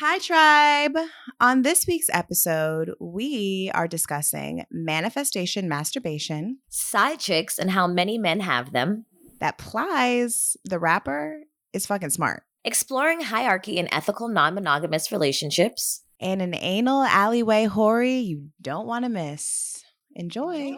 Hi, 0.00 0.18
tribe. 0.18 0.96
On 1.40 1.62
this 1.62 1.84
week's 1.88 2.06
episode, 2.12 2.92
we 3.00 3.68
are 3.74 3.88
discussing 3.88 4.64
manifestation 4.70 5.68
masturbation 5.68 6.58
Side 6.68 7.18
chicks 7.18 7.58
and 7.58 7.72
how 7.72 7.88
many 7.88 8.16
men 8.16 8.38
have 8.38 8.70
them. 8.70 9.06
that 9.40 9.58
Plies, 9.58 10.56
the 10.64 10.78
rapper, 10.78 11.40
is 11.72 11.84
fucking 11.86 12.10
smart. 12.10 12.44
Exploring 12.64 13.22
hierarchy 13.22 13.76
in 13.76 13.92
ethical 13.92 14.28
non 14.28 14.54
monogamous 14.54 15.10
relationships. 15.10 16.04
And 16.20 16.40
an 16.42 16.54
anal 16.54 17.02
alleyway 17.02 17.64
hoary 17.64 18.18
you 18.18 18.50
don't 18.62 18.86
want 18.86 19.04
to 19.04 19.08
miss. 19.08 19.82
Enjoy. 20.14 20.76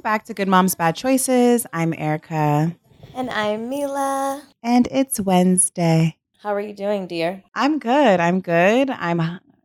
Welcome 0.00 0.12
back 0.12 0.24
to 0.24 0.34
Good 0.34 0.48
Moms 0.48 0.74
Bad 0.74 0.96
Choices. 0.96 1.66
I'm 1.74 1.92
Erica, 1.92 2.74
And 3.14 3.28
I'm 3.28 3.68
Mila. 3.68 4.42
and 4.62 4.88
it's 4.90 5.20
Wednesday. 5.20 6.16
How 6.38 6.54
are 6.54 6.60
you 6.62 6.72
doing, 6.72 7.06
dear? 7.06 7.42
I'm 7.54 7.78
good. 7.78 8.18
I'm 8.18 8.40
good. 8.40 8.88
I'm. 8.88 9.20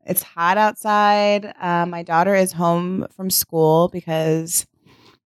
It's 0.06 0.24
hot 0.24 0.58
outside. 0.58 1.54
Uh, 1.58 1.86
my 1.86 2.04
daughter 2.04 2.36
is 2.36 2.52
home 2.52 3.08
from 3.16 3.30
school 3.30 3.88
because 3.94 4.68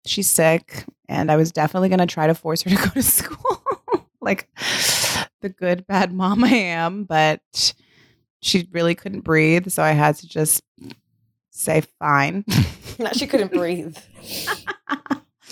she's 0.05 0.29
sick, 0.29 0.85
and 1.09 1.29
I 1.29 1.35
was 1.35 1.51
definitely 1.51 1.89
going 1.89 1.99
to 1.99 2.05
try 2.05 2.27
to 2.27 2.33
force 2.33 2.61
her 2.61 2.69
to 2.69 2.75
go 2.77 2.87
to 2.91 3.03
school, 3.03 3.61
like 4.21 4.47
the 5.41 5.49
good 5.49 5.85
bad 5.85 6.13
mom 6.13 6.45
I 6.45 6.53
am. 6.53 7.03
But 7.03 7.73
she 8.41 8.69
really 8.71 8.95
couldn't 8.95 9.25
breathe, 9.25 9.69
so 9.69 9.83
I 9.83 9.91
had 9.91 10.15
to 10.19 10.29
just 10.29 10.61
say 11.53 11.81
fine. 11.99 12.45
Now 12.99 13.09
she 13.11 13.25
couldn't 13.25 13.51
breathe. 13.51 13.97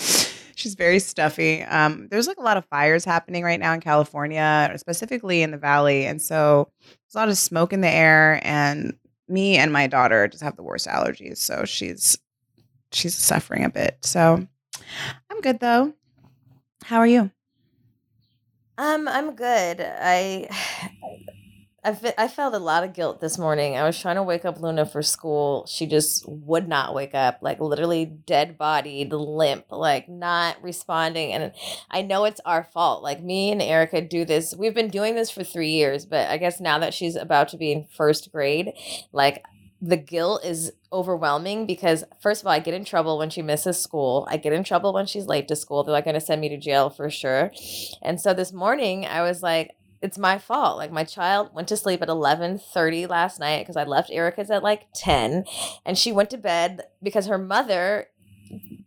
She's 0.54 0.76
very 0.76 1.00
stuffy. 1.00 1.62
Um, 1.64 2.06
there's 2.08 2.28
like 2.28 2.36
a 2.36 2.42
lot 2.42 2.56
of 2.56 2.64
fires 2.66 3.04
happening 3.04 3.42
right 3.42 3.58
now 3.58 3.72
in 3.72 3.80
California, 3.80 4.72
specifically 4.76 5.42
in 5.42 5.50
the 5.50 5.58
valley. 5.58 6.06
And 6.06 6.22
so 6.22 6.70
there's 6.80 7.16
a 7.16 7.18
lot 7.18 7.28
of 7.28 7.36
smoke 7.36 7.72
in 7.72 7.80
the 7.80 7.90
air. 7.90 8.40
And 8.44 8.96
me 9.26 9.56
and 9.56 9.72
my 9.72 9.88
daughter 9.88 10.28
just 10.28 10.44
have 10.44 10.54
the 10.54 10.62
worst 10.62 10.86
allergies. 10.86 11.38
So 11.38 11.64
she's 11.64 12.16
she's 12.92 13.16
suffering 13.16 13.64
a 13.64 13.70
bit. 13.70 13.98
So 14.02 14.46
I'm 15.30 15.40
good 15.40 15.58
though. 15.58 15.92
How 16.84 16.98
are 16.98 17.08
you? 17.08 17.28
Um, 18.78 19.08
I'm 19.08 19.34
good. 19.34 19.80
I 19.80 20.48
I, 21.84 21.94
fe- 21.94 22.14
I 22.16 22.28
felt 22.28 22.54
a 22.54 22.58
lot 22.58 22.84
of 22.84 22.92
guilt 22.92 23.20
this 23.20 23.38
morning. 23.38 23.76
I 23.76 23.82
was 23.82 23.98
trying 23.98 24.14
to 24.14 24.22
wake 24.22 24.44
up 24.44 24.60
Luna 24.60 24.86
for 24.86 25.02
school. 25.02 25.66
She 25.66 25.86
just 25.86 26.24
would 26.28 26.68
not 26.68 26.94
wake 26.94 27.14
up, 27.14 27.38
like 27.42 27.58
literally 27.58 28.04
dead 28.04 28.56
bodied, 28.56 29.12
limp, 29.12 29.64
like 29.70 30.08
not 30.08 30.62
responding. 30.62 31.32
And 31.32 31.52
I 31.90 32.02
know 32.02 32.24
it's 32.24 32.40
our 32.44 32.62
fault. 32.62 33.02
Like 33.02 33.20
me 33.20 33.50
and 33.50 33.60
Erica 33.60 34.00
do 34.00 34.24
this. 34.24 34.54
We've 34.56 34.74
been 34.74 34.90
doing 34.90 35.16
this 35.16 35.30
for 35.30 35.42
three 35.42 35.70
years, 35.70 36.06
but 36.06 36.30
I 36.30 36.36
guess 36.36 36.60
now 36.60 36.78
that 36.78 36.94
she's 36.94 37.16
about 37.16 37.48
to 37.48 37.56
be 37.56 37.72
in 37.72 37.88
first 37.96 38.30
grade, 38.30 38.74
like 39.12 39.42
the 39.80 39.96
guilt 39.96 40.44
is 40.44 40.72
overwhelming 40.92 41.66
because 41.66 42.04
first 42.20 42.42
of 42.42 42.46
all, 42.46 42.52
I 42.52 42.60
get 42.60 42.74
in 42.74 42.84
trouble 42.84 43.18
when 43.18 43.30
she 43.30 43.42
misses 43.42 43.82
school. 43.82 44.28
I 44.30 44.36
get 44.36 44.52
in 44.52 44.62
trouble 44.62 44.92
when 44.92 45.06
she's 45.06 45.26
late 45.26 45.48
to 45.48 45.56
school. 45.56 45.82
They're 45.82 45.92
like 45.92 46.04
going 46.04 46.14
to 46.14 46.20
send 46.20 46.40
me 46.40 46.48
to 46.50 46.56
jail 46.56 46.90
for 46.90 47.10
sure. 47.10 47.50
And 48.00 48.20
so 48.20 48.32
this 48.32 48.52
morning 48.52 49.04
I 49.04 49.22
was 49.22 49.42
like, 49.42 49.72
it's 50.02 50.18
my 50.18 50.38
fault. 50.38 50.78
Like 50.78 50.92
my 50.92 51.04
child 51.04 51.54
went 51.54 51.68
to 51.68 51.76
sleep 51.76 52.02
at 52.02 52.08
11:30 52.08 53.08
last 53.08 53.40
night 53.40 53.60
because 53.60 53.76
I 53.76 53.84
left 53.84 54.10
Erica's 54.10 54.50
at 54.50 54.62
like 54.62 54.88
10 54.94 55.44
and 55.86 55.96
she 55.96 56.12
went 56.12 56.30
to 56.30 56.38
bed 56.38 56.82
because 57.02 57.26
her 57.26 57.38
mother 57.38 58.08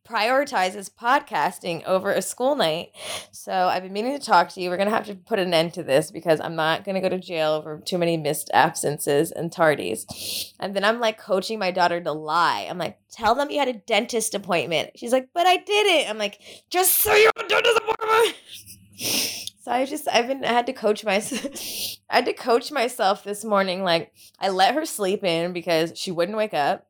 prioritizes 0.08 0.92
podcasting 0.92 1.84
over 1.86 2.12
a 2.12 2.22
school 2.22 2.56
night. 2.56 2.92
So 3.32 3.52
I've 3.52 3.84
been 3.84 3.94
meaning 3.94 4.18
to 4.18 4.24
talk 4.24 4.50
to 4.50 4.62
you. 4.62 4.70
We're 4.70 4.78
going 4.78 4.90
to 4.90 4.96
have 4.96 5.08
to 5.08 5.16
put 5.16 5.40
an 5.40 5.54
end 5.54 5.74
to 5.74 5.84
this 5.84 6.12
because 6.12 6.40
I'm 6.40 6.56
not 6.56 6.84
going 6.84 6.96
to 6.96 7.02
go 7.02 7.10
to 7.10 7.20
jail 7.20 7.54
over 7.54 7.82
too 7.84 7.98
many 7.98 8.16
missed 8.16 8.52
absences 8.54 9.32
and 9.32 9.52
tardies. 9.52 10.54
And 10.60 10.76
then 10.76 10.84
I'm 10.84 11.00
like 11.00 11.18
coaching 11.18 11.58
my 11.58 11.72
daughter 11.72 12.00
to 12.00 12.12
lie. 12.12 12.68
I'm 12.70 12.78
like, 12.78 13.00
tell 13.10 13.34
them 13.34 13.50
you 13.50 13.60
had 13.60 13.68
a 13.68 13.74
dentist 13.74 14.36
appointment. 14.36 14.92
She's 14.96 15.12
like, 15.12 15.30
but 15.34 15.48
I 15.48 15.58
didn't. 15.58 16.10
I'm 16.10 16.20
like, 16.20 16.40
just 16.70 16.94
say 16.94 17.24
you 17.24 17.32
have 17.36 17.46
a 17.46 17.50
dentist 17.50 17.78
appointment. 17.78 18.36
So 19.66 19.72
I 19.72 19.84
just 19.86 20.08
I've 20.08 20.28
been 20.28 20.46
I 20.46 20.50
had 20.50 20.68
to 20.68 20.74
coach 20.74 21.04
myself. 21.04 21.44
I 22.12 22.18
had 22.18 22.26
to 22.26 22.34
coach 22.34 22.72
myself 22.72 23.24
this 23.24 23.44
morning. 23.44 23.82
Like 23.82 24.14
I 24.40 24.50
let 24.50 24.76
her 24.76 24.86
sleep 24.86 25.24
in 25.24 25.54
because 25.54 25.98
she 25.98 26.12
wouldn't 26.12 26.38
wake 26.38 26.54
up. 26.54 26.86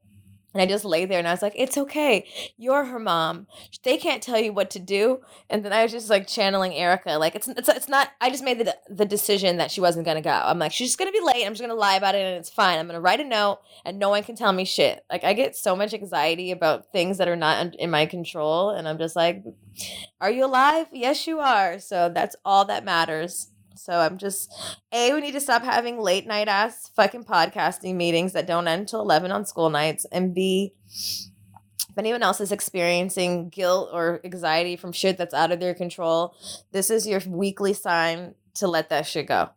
And 0.56 0.62
I 0.62 0.68
just 0.68 0.86
lay 0.86 1.04
there 1.04 1.20
and 1.20 1.28
I 1.28 1.32
was 1.32 1.42
like, 1.42 1.52
it's 1.58 1.78
okay. 1.78 2.26
You're 2.56 2.86
her 2.86 2.98
mom. 2.98 3.48
They 3.84 3.98
can't 3.98 4.24
tell 4.24 4.40
you 4.40 4.54
what 4.54 4.70
to 4.70 4.80
do. 4.80 5.20
And 5.50 5.66
then 5.66 5.74
I 5.74 5.84
was 5.84 5.92
just 5.92 6.10
like 6.10 6.28
channeling 6.28 6.74
Erica. 6.74 7.18
Like, 7.18 7.36
it's, 7.36 7.50
it's, 7.50 7.68
it's 7.68 7.90
not, 7.90 8.12
I 8.22 8.30
just 8.30 8.42
made 8.42 8.60
the, 8.60 8.74
the 8.88 9.04
decision 9.04 9.58
that 9.58 9.70
she 9.70 9.82
wasn't 9.82 10.06
going 10.06 10.16
to 10.16 10.22
go. 10.22 10.30
I'm 10.32 10.58
like, 10.58 10.72
she's 10.72 10.88
just 10.88 10.98
going 10.98 11.12
to 11.12 11.20
be 11.20 11.26
late. 11.26 11.46
I'm 11.46 11.52
just 11.52 11.62
going 11.62 11.72
to 11.72 11.76
lie 11.76 11.98
about 11.98 12.16
it 12.16 12.20
and 12.20 12.38
it's 12.38 12.50
fine. 12.50 12.80
I'm 12.80 12.88
going 12.88 12.96
to 12.96 13.02
write 13.02 13.20
a 13.20 13.26
note 13.26 13.60
and 13.84 14.00
no 14.00 14.10
one 14.10 14.24
can 14.24 14.38
tell 14.38 14.54
me 14.54 14.64
shit. 14.64 15.04
Like, 15.12 15.26
I 15.26 15.34
get 15.34 15.58
so 15.58 15.76
much 15.76 15.94
anxiety 15.94 16.52
about 16.52 16.94
things 16.94 17.18
that 17.18 17.28
are 17.28 17.36
not 17.36 17.76
in 17.76 17.92
my 17.92 18.06
control. 18.06 18.70
And 18.70 18.88
I'm 18.88 18.98
just 18.98 19.18
like, 19.18 19.44
are 20.22 20.32
you 20.32 20.46
alive? 20.46 20.88
Yes, 20.94 21.28
you 21.28 21.40
are. 21.40 21.80
So 21.80 22.08
that's 22.08 22.38
all 22.46 22.64
that 22.64 22.86
matters. 22.86 23.52
So 23.76 23.94
I'm 23.94 24.18
just 24.18 24.52
A, 24.92 25.14
we 25.14 25.22
need 25.22 25.34
to 25.34 25.42
stop 25.42 25.64
having 25.64 26.00
late 26.00 26.28
night 26.28 26.48
ass 26.48 26.90
fucking 26.96 27.26
podcasting 27.26 27.96
meetings 27.96 28.34
that 28.34 28.48
don't 28.48 28.68
end 28.68 28.82
until 28.82 29.02
11 29.02 29.32
on 29.32 29.46
school 29.46 29.70
nights. 29.70 30.06
And 30.12 30.34
B, 30.34 30.74
if 30.88 31.98
anyone 31.98 32.24
else 32.24 32.42
is 32.42 32.52
experiencing 32.52 33.50
guilt 33.50 33.90
or 33.94 34.22
anxiety 34.24 34.76
from 34.76 34.92
shit 34.92 35.18
that's 35.18 35.34
out 35.34 35.52
of 35.52 35.60
their 35.60 35.74
control, 35.74 36.36
this 36.72 36.90
is 36.90 37.08
your 37.08 37.22
weekly 37.28 37.74
sign 37.74 38.36
to 38.56 38.68
let 38.68 38.90
that 38.90 39.06
shit 39.06 39.28
go. 39.28 39.50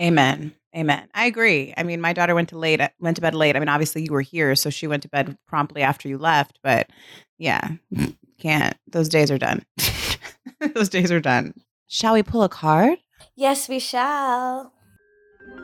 Amen. 0.00 0.54
Amen. 0.76 1.08
I 1.14 1.26
agree. 1.26 1.74
I 1.76 1.82
mean, 1.82 2.00
my 2.00 2.12
daughter 2.12 2.34
went 2.34 2.50
to 2.50 2.58
late 2.58 2.80
went 3.00 3.16
to 3.16 3.20
bed 3.20 3.34
late. 3.34 3.56
I 3.56 3.58
mean, 3.58 3.68
obviously 3.68 4.04
you 4.04 4.12
were 4.12 4.20
here, 4.20 4.54
so 4.54 4.70
she 4.70 4.86
went 4.86 5.02
to 5.02 5.08
bed 5.08 5.36
promptly 5.46 5.82
after 5.82 6.08
you 6.08 6.18
left, 6.18 6.60
but 6.62 6.88
yeah, 7.38 7.68
can't. 8.38 8.76
Those 8.86 9.08
days 9.08 9.30
are 9.30 9.38
done. 9.38 9.64
Those 10.74 10.88
days 10.88 11.10
are 11.10 11.20
done. 11.20 11.54
Shall 11.90 12.12
we 12.12 12.22
pull 12.22 12.42
a 12.42 12.50
card? 12.50 12.98
Yes, 13.34 13.66
we 13.66 13.78
shall. 13.78 14.74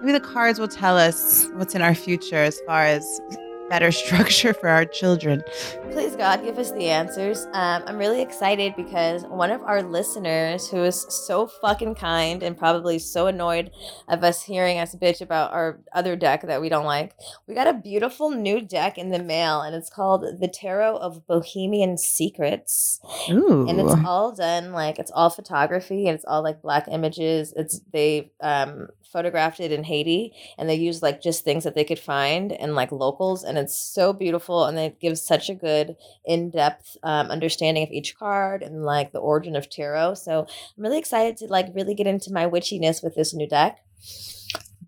Maybe 0.00 0.12
the 0.12 0.20
cards 0.20 0.58
will 0.58 0.68
tell 0.68 0.96
us 0.96 1.46
what's 1.52 1.74
in 1.74 1.82
our 1.82 1.94
future 1.94 2.36
as 2.36 2.58
far 2.66 2.86
as 2.86 3.20
better 3.68 3.92
structure 4.04 4.54
for 4.54 4.68
our 4.68 4.84
children. 4.84 5.42
Please, 5.90 6.16
God, 6.16 6.42
give 6.42 6.58
us 6.58 6.72
the 6.72 6.88
answers. 6.88 7.46
Um, 7.52 7.84
I'm 7.86 7.98
really 7.98 8.20
excited 8.20 8.74
because 8.76 9.24
one 9.24 9.50
of 9.50 9.62
our 9.62 9.82
listeners, 9.82 10.68
who 10.68 10.82
is 10.82 11.06
so 11.08 11.46
fucking 11.46 11.94
kind 11.94 12.42
and 12.42 12.56
probably 12.56 12.98
so 12.98 13.26
annoyed 13.26 13.70
of 14.08 14.24
us 14.24 14.42
hearing 14.42 14.78
us 14.78 14.94
bitch 14.94 15.20
about 15.20 15.52
our 15.52 15.80
other 15.92 16.16
deck 16.16 16.42
that 16.42 16.60
we 16.60 16.68
don't 16.68 16.84
like, 16.84 17.14
we 17.46 17.54
got 17.54 17.66
a 17.66 17.74
beautiful 17.74 18.30
new 18.30 18.60
deck 18.60 18.98
in 18.98 19.10
the 19.10 19.22
mail, 19.22 19.60
and 19.60 19.74
it's 19.74 19.90
called 19.90 20.24
The 20.40 20.48
Tarot 20.48 20.96
of 20.96 21.26
Bohemian 21.26 21.96
Secrets. 21.96 23.00
Ooh. 23.30 23.66
And 23.68 23.80
it's 23.80 23.94
all 24.04 24.32
done 24.34 24.72
like 24.72 24.98
it's 24.98 25.10
all 25.10 25.30
photography 25.30 26.06
and 26.06 26.14
it's 26.14 26.24
all 26.24 26.42
like 26.42 26.62
black 26.62 26.86
images. 26.90 27.52
It's 27.56 27.80
they 27.92 28.32
um 28.40 28.88
photographed 29.14 29.60
it 29.60 29.70
in 29.70 29.84
Haiti 29.84 30.34
and 30.58 30.68
they 30.68 30.74
used 30.74 31.00
like 31.00 31.22
just 31.22 31.44
things 31.44 31.62
that 31.62 31.76
they 31.76 31.84
could 31.84 32.00
find 32.00 32.50
and 32.50 32.74
like 32.74 32.90
locals 32.90 33.44
and 33.44 33.53
it's 33.58 33.76
so 33.76 34.12
beautiful 34.12 34.64
and 34.64 34.78
it 34.78 35.00
gives 35.00 35.20
such 35.20 35.48
a 35.48 35.54
good 35.54 35.96
in-depth 36.24 36.96
um, 37.02 37.30
understanding 37.30 37.82
of 37.82 37.90
each 37.90 38.16
card 38.16 38.62
and 38.62 38.84
like 38.84 39.12
the 39.12 39.18
origin 39.18 39.56
of 39.56 39.68
tarot 39.68 40.14
so 40.14 40.40
i'm 40.40 40.82
really 40.82 40.98
excited 40.98 41.36
to 41.36 41.46
like 41.46 41.66
really 41.74 41.94
get 41.94 42.06
into 42.06 42.32
my 42.32 42.46
witchiness 42.46 43.02
with 43.02 43.14
this 43.14 43.34
new 43.34 43.48
deck. 43.48 43.84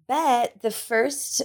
But 0.09 0.61
the 0.63 0.71
first 0.71 1.43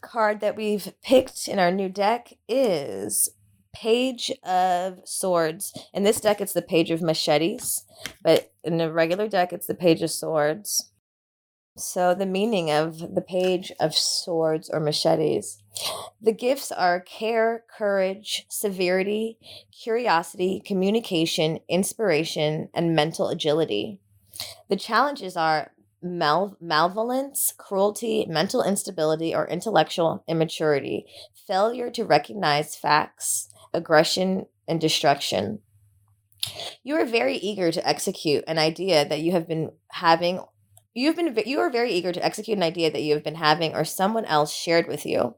card 0.00 0.40
that 0.40 0.56
we've 0.56 0.92
picked 1.02 1.48
in 1.48 1.58
our 1.58 1.70
new 1.70 1.88
deck 1.88 2.32
is 2.48 3.28
page 3.72 4.32
of 4.42 5.00
swords. 5.04 5.72
In 5.94 6.02
this 6.02 6.20
deck 6.20 6.40
it's 6.40 6.52
the 6.52 6.62
page 6.62 6.90
of 6.90 7.02
machetes 7.02 7.84
but 8.22 8.52
in 8.64 8.78
the 8.78 8.92
regular 8.92 9.28
deck 9.28 9.52
it's 9.52 9.66
the 9.66 9.74
page 9.74 10.02
of 10.02 10.10
swords 10.10 10.89
so, 11.82 12.14
the 12.14 12.26
meaning 12.26 12.70
of 12.70 13.14
the 13.14 13.20
page 13.20 13.72
of 13.80 13.94
swords 13.94 14.70
or 14.70 14.80
machetes. 14.80 15.62
The 16.20 16.32
gifts 16.32 16.70
are 16.70 17.00
care, 17.00 17.64
courage, 17.76 18.46
severity, 18.48 19.38
curiosity, 19.72 20.62
communication, 20.64 21.60
inspiration, 21.68 22.68
and 22.74 22.94
mental 22.94 23.28
agility. 23.28 24.00
The 24.68 24.76
challenges 24.76 25.36
are 25.36 25.72
mal- 26.02 26.56
malevolence, 26.60 27.52
cruelty, 27.56 28.26
mental 28.28 28.62
instability, 28.62 29.34
or 29.34 29.48
intellectual 29.48 30.24
immaturity, 30.28 31.06
failure 31.46 31.90
to 31.90 32.04
recognize 32.04 32.76
facts, 32.76 33.48
aggression, 33.72 34.46
and 34.68 34.80
destruction. 34.80 35.60
You 36.82 36.96
are 36.96 37.04
very 37.04 37.36
eager 37.36 37.70
to 37.72 37.88
execute 37.88 38.44
an 38.46 38.58
idea 38.58 39.08
that 39.08 39.20
you 39.20 39.32
have 39.32 39.46
been 39.46 39.72
having 39.90 40.40
You've 40.94 41.16
been 41.16 41.36
you 41.46 41.60
are 41.60 41.70
very 41.70 41.92
eager 41.92 42.12
to 42.12 42.24
execute 42.24 42.56
an 42.56 42.62
idea 42.62 42.90
that 42.90 43.02
you 43.02 43.14
have 43.14 43.24
been 43.24 43.36
having 43.36 43.74
or 43.74 43.84
someone 43.84 44.24
else 44.24 44.52
shared 44.52 44.88
with 44.88 45.06
you. 45.06 45.36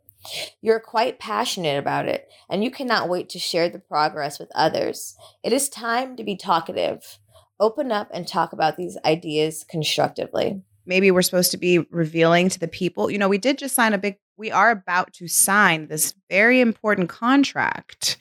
You're 0.60 0.80
quite 0.80 1.18
passionate 1.18 1.78
about 1.78 2.06
it, 2.06 2.28
and 2.48 2.62
you 2.62 2.70
cannot 2.70 3.08
wait 3.08 3.28
to 3.30 3.38
share 3.38 3.68
the 3.68 3.80
progress 3.80 4.38
with 4.38 4.50
others. 4.54 5.16
It 5.42 5.52
is 5.52 5.68
time 5.68 6.16
to 6.16 6.24
be 6.24 6.36
talkative. 6.36 7.18
Open 7.58 7.90
up 7.90 8.08
and 8.12 8.26
talk 8.26 8.52
about 8.52 8.76
these 8.76 8.96
ideas 9.04 9.64
constructively. 9.68 10.62
Maybe 10.86 11.10
we're 11.10 11.22
supposed 11.22 11.50
to 11.52 11.58
be 11.58 11.80
revealing 11.90 12.48
to 12.50 12.58
the 12.58 12.68
people. 12.68 13.10
You 13.10 13.18
know, 13.18 13.28
we 13.28 13.38
did 13.38 13.58
just 13.58 13.74
sign 13.74 13.94
a 13.94 13.98
big, 13.98 14.18
we 14.36 14.50
are 14.50 14.70
about 14.70 15.12
to 15.14 15.28
sign 15.28 15.88
this 15.88 16.14
very 16.30 16.60
important 16.60 17.08
contract. 17.08 18.16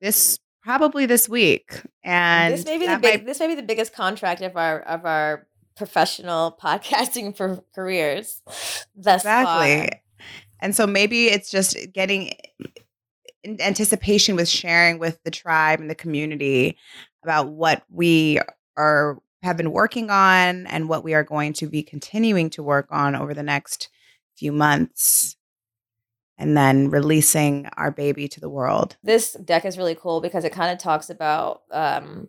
This 0.00 0.38
probably 0.62 1.06
this 1.06 1.28
week. 1.28 1.82
And 2.04 2.54
this 2.54 2.64
may 2.64 2.78
be 2.78 2.86
the 2.86 2.98
big, 2.98 3.20
might, 3.20 3.26
this 3.26 3.40
may 3.40 3.48
be 3.48 3.54
the 3.54 3.62
biggest 3.62 3.94
contract 3.94 4.42
of 4.42 4.56
our 4.56 4.80
of 4.80 5.04
our 5.04 5.46
professional 5.76 6.56
podcasting 6.62 7.36
for 7.36 7.62
careers 7.74 8.42
thus 8.94 9.22
exactly. 9.22 9.88
Far. 9.88 10.00
And 10.60 10.76
so 10.76 10.86
maybe 10.86 11.26
it's 11.26 11.50
just 11.50 11.76
getting 11.92 12.34
anticipation 13.44 14.36
with 14.36 14.48
sharing 14.48 14.98
with 14.98 15.18
the 15.24 15.30
tribe 15.30 15.80
and 15.80 15.90
the 15.90 15.94
community 15.94 16.78
about 17.24 17.48
what 17.48 17.82
we 17.90 18.38
are 18.76 19.18
have 19.42 19.56
been 19.56 19.72
working 19.72 20.08
on 20.08 20.66
and 20.68 20.88
what 20.88 21.02
we 21.02 21.14
are 21.14 21.24
going 21.24 21.52
to 21.52 21.66
be 21.66 21.82
continuing 21.82 22.48
to 22.50 22.62
work 22.62 22.86
on 22.90 23.16
over 23.16 23.34
the 23.34 23.42
next 23.42 23.88
few 24.36 24.52
months 24.52 25.36
and 26.38 26.56
then 26.56 26.90
releasing 26.90 27.66
our 27.76 27.90
baby 27.90 28.28
to 28.28 28.40
the 28.40 28.48
world. 28.48 28.96
This 29.02 29.32
deck 29.32 29.64
is 29.64 29.76
really 29.76 29.96
cool 29.96 30.20
because 30.20 30.44
it 30.44 30.52
kind 30.52 30.72
of 30.72 30.78
talks 30.78 31.10
about 31.10 31.62
um, 31.70 32.28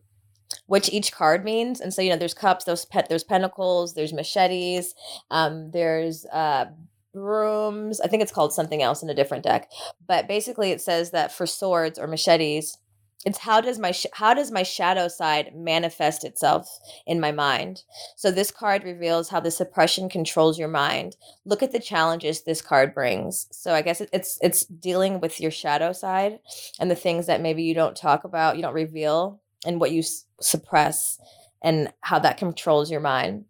which 0.67 0.89
each 0.91 1.11
card 1.11 1.44
means. 1.44 1.79
And 1.79 1.94
so, 1.94 2.01
you 2.01 2.09
know, 2.09 2.17
there's 2.17 2.33
cups, 2.33 2.65
there's, 2.65 2.85
pet, 2.85 3.07
there's 3.09 3.23
pentacles, 3.23 3.94
there's 3.94 4.13
machetes, 4.13 4.94
um, 5.31 5.71
there's 5.71 6.25
uh, 6.27 6.65
brooms. 7.13 8.01
I 8.01 8.07
think 8.07 8.23
it's 8.23 8.31
called 8.31 8.53
something 8.53 8.81
else 8.81 9.03
in 9.03 9.09
a 9.09 9.15
different 9.15 9.44
deck. 9.44 9.71
But 10.07 10.27
basically, 10.27 10.71
it 10.71 10.81
says 10.81 11.11
that 11.11 11.31
for 11.31 11.45
swords 11.45 12.00
or 12.00 12.07
machetes, 12.07 12.77
it's 13.25 13.39
how 13.39 13.61
does 13.61 13.79
my 13.79 13.91
sh- 13.91 14.05
how 14.13 14.33
does 14.33 14.51
my 14.51 14.63
shadow 14.63 15.07
side 15.07 15.55
manifest 15.55 16.23
itself 16.23 16.79
in 17.05 17.19
my 17.19 17.31
mind 17.31 17.83
so 18.15 18.31
this 18.31 18.51
card 18.51 18.83
reveals 18.83 19.29
how 19.29 19.39
the 19.39 19.51
suppression 19.51 20.09
controls 20.09 20.59
your 20.59 20.67
mind 20.67 21.15
look 21.45 21.63
at 21.63 21.71
the 21.71 21.79
challenges 21.79 22.41
this 22.41 22.61
card 22.61 22.94
brings 22.94 23.47
so 23.51 23.73
i 23.73 23.81
guess 23.81 24.01
it's 24.11 24.38
it's 24.41 24.65
dealing 24.65 25.19
with 25.19 25.39
your 25.39 25.51
shadow 25.51 25.94
side 25.94 26.39
and 26.79 26.89
the 26.91 26.95
things 26.95 27.25
that 27.27 27.41
maybe 27.41 27.63
you 27.63 27.73
don't 27.73 27.95
talk 27.95 28.23
about 28.23 28.55
you 28.55 28.61
don't 28.61 28.73
reveal 28.73 29.39
and 29.65 29.79
what 29.79 29.91
you 29.91 30.03
suppress 30.44 31.19
and 31.62 31.92
how 32.01 32.19
that 32.19 32.38
controls 32.38 32.92
your 32.92 33.01
mind. 33.01 33.45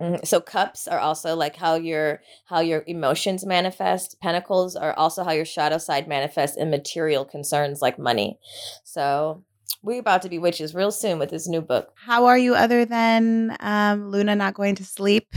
Mm-hmm. 0.00 0.24
so 0.24 0.40
cups 0.40 0.86
are 0.86 1.00
also 1.00 1.34
like 1.34 1.56
how 1.56 1.74
your 1.74 2.20
how 2.44 2.60
your 2.60 2.84
emotions 2.86 3.44
manifest. 3.44 4.20
Pentacles 4.20 4.76
are 4.76 4.92
also 4.92 5.24
how 5.24 5.32
your 5.32 5.44
shadow 5.44 5.76
side 5.76 6.06
manifests 6.06 6.56
in 6.56 6.70
material 6.70 7.24
concerns 7.24 7.82
like 7.82 7.98
money. 7.98 8.38
So 8.84 9.42
we're 9.82 9.98
about 9.98 10.22
to 10.22 10.28
be 10.28 10.38
witches 10.38 10.72
real 10.72 10.92
soon 10.92 11.18
with 11.18 11.30
this 11.30 11.48
new 11.48 11.60
book. 11.60 11.92
How 11.96 12.26
are 12.26 12.38
you 12.38 12.54
other 12.54 12.84
than 12.84 13.56
um, 13.58 14.08
luna 14.08 14.36
not 14.36 14.54
going 14.54 14.76
to 14.76 14.84
sleep 14.84 15.34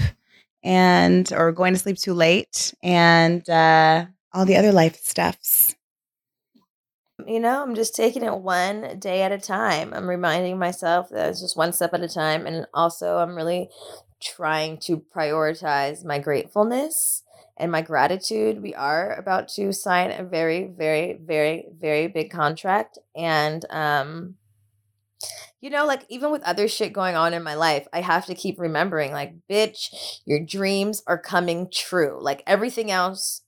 and 0.62 1.31
or 1.33 1.51
going 1.51 1.74
to 1.74 1.79
sleep 1.79 1.97
too 1.97 2.13
late 2.13 2.71
and 2.83 3.50
uh, 3.50 4.06
all 4.31 4.45
the 4.45 4.57
other 4.57 4.71
life 4.71 5.00
stuffs 5.01 5.75
you 7.27 7.39
know, 7.39 7.62
I'm 7.62 7.75
just 7.75 7.95
taking 7.95 8.23
it 8.23 8.33
one 8.33 9.00
day 9.00 9.21
at 9.23 9.31
a 9.31 9.38
time. 9.38 9.94
I'm 9.94 10.09
reminding 10.09 10.57
myself 10.57 11.09
that 11.09 11.29
it's 11.29 11.41
just 11.41 11.57
one 11.57 11.73
step 11.73 11.94
at 11.94 12.01
a 12.01 12.07
time. 12.07 12.45
And 12.45 12.68
also, 12.73 13.18
I'm 13.18 13.35
really 13.35 13.69
trying 14.21 14.77
to 14.79 15.03
prioritize 15.15 16.06
my 16.06 16.19
gratefulness 16.19 17.23
and 17.57 17.71
my 17.71 17.81
gratitude. 17.81 18.62
We 18.62 18.73
are 18.75 19.13
about 19.13 19.47
to 19.50 19.71
sign 19.73 20.12
a 20.12 20.23
very, 20.23 20.68
very, 20.68 21.19
very, 21.23 21.65
very 21.79 22.07
big 22.07 22.31
contract. 22.31 22.97
And, 23.15 23.65
um, 23.69 24.35
you 25.59 25.69
know, 25.69 25.85
like 25.85 26.03
even 26.09 26.31
with 26.31 26.41
other 26.44 26.67
shit 26.67 26.94
going 26.94 27.15
on 27.15 27.33
in 27.33 27.44
my 27.44 27.53
life, 27.53 27.88
I 27.94 28.01
have 28.01 28.25
to 28.25 28.35
keep 28.35 28.59
remembering, 28.59 29.12
like, 29.12 29.35
bitch, 29.50 30.19
your 30.25 30.39
dreams 30.39 31.03
are 31.06 31.19
coming 31.19 31.69
true. 31.71 32.17
Like 32.19 32.44
everything 32.47 32.89
else 32.89 33.41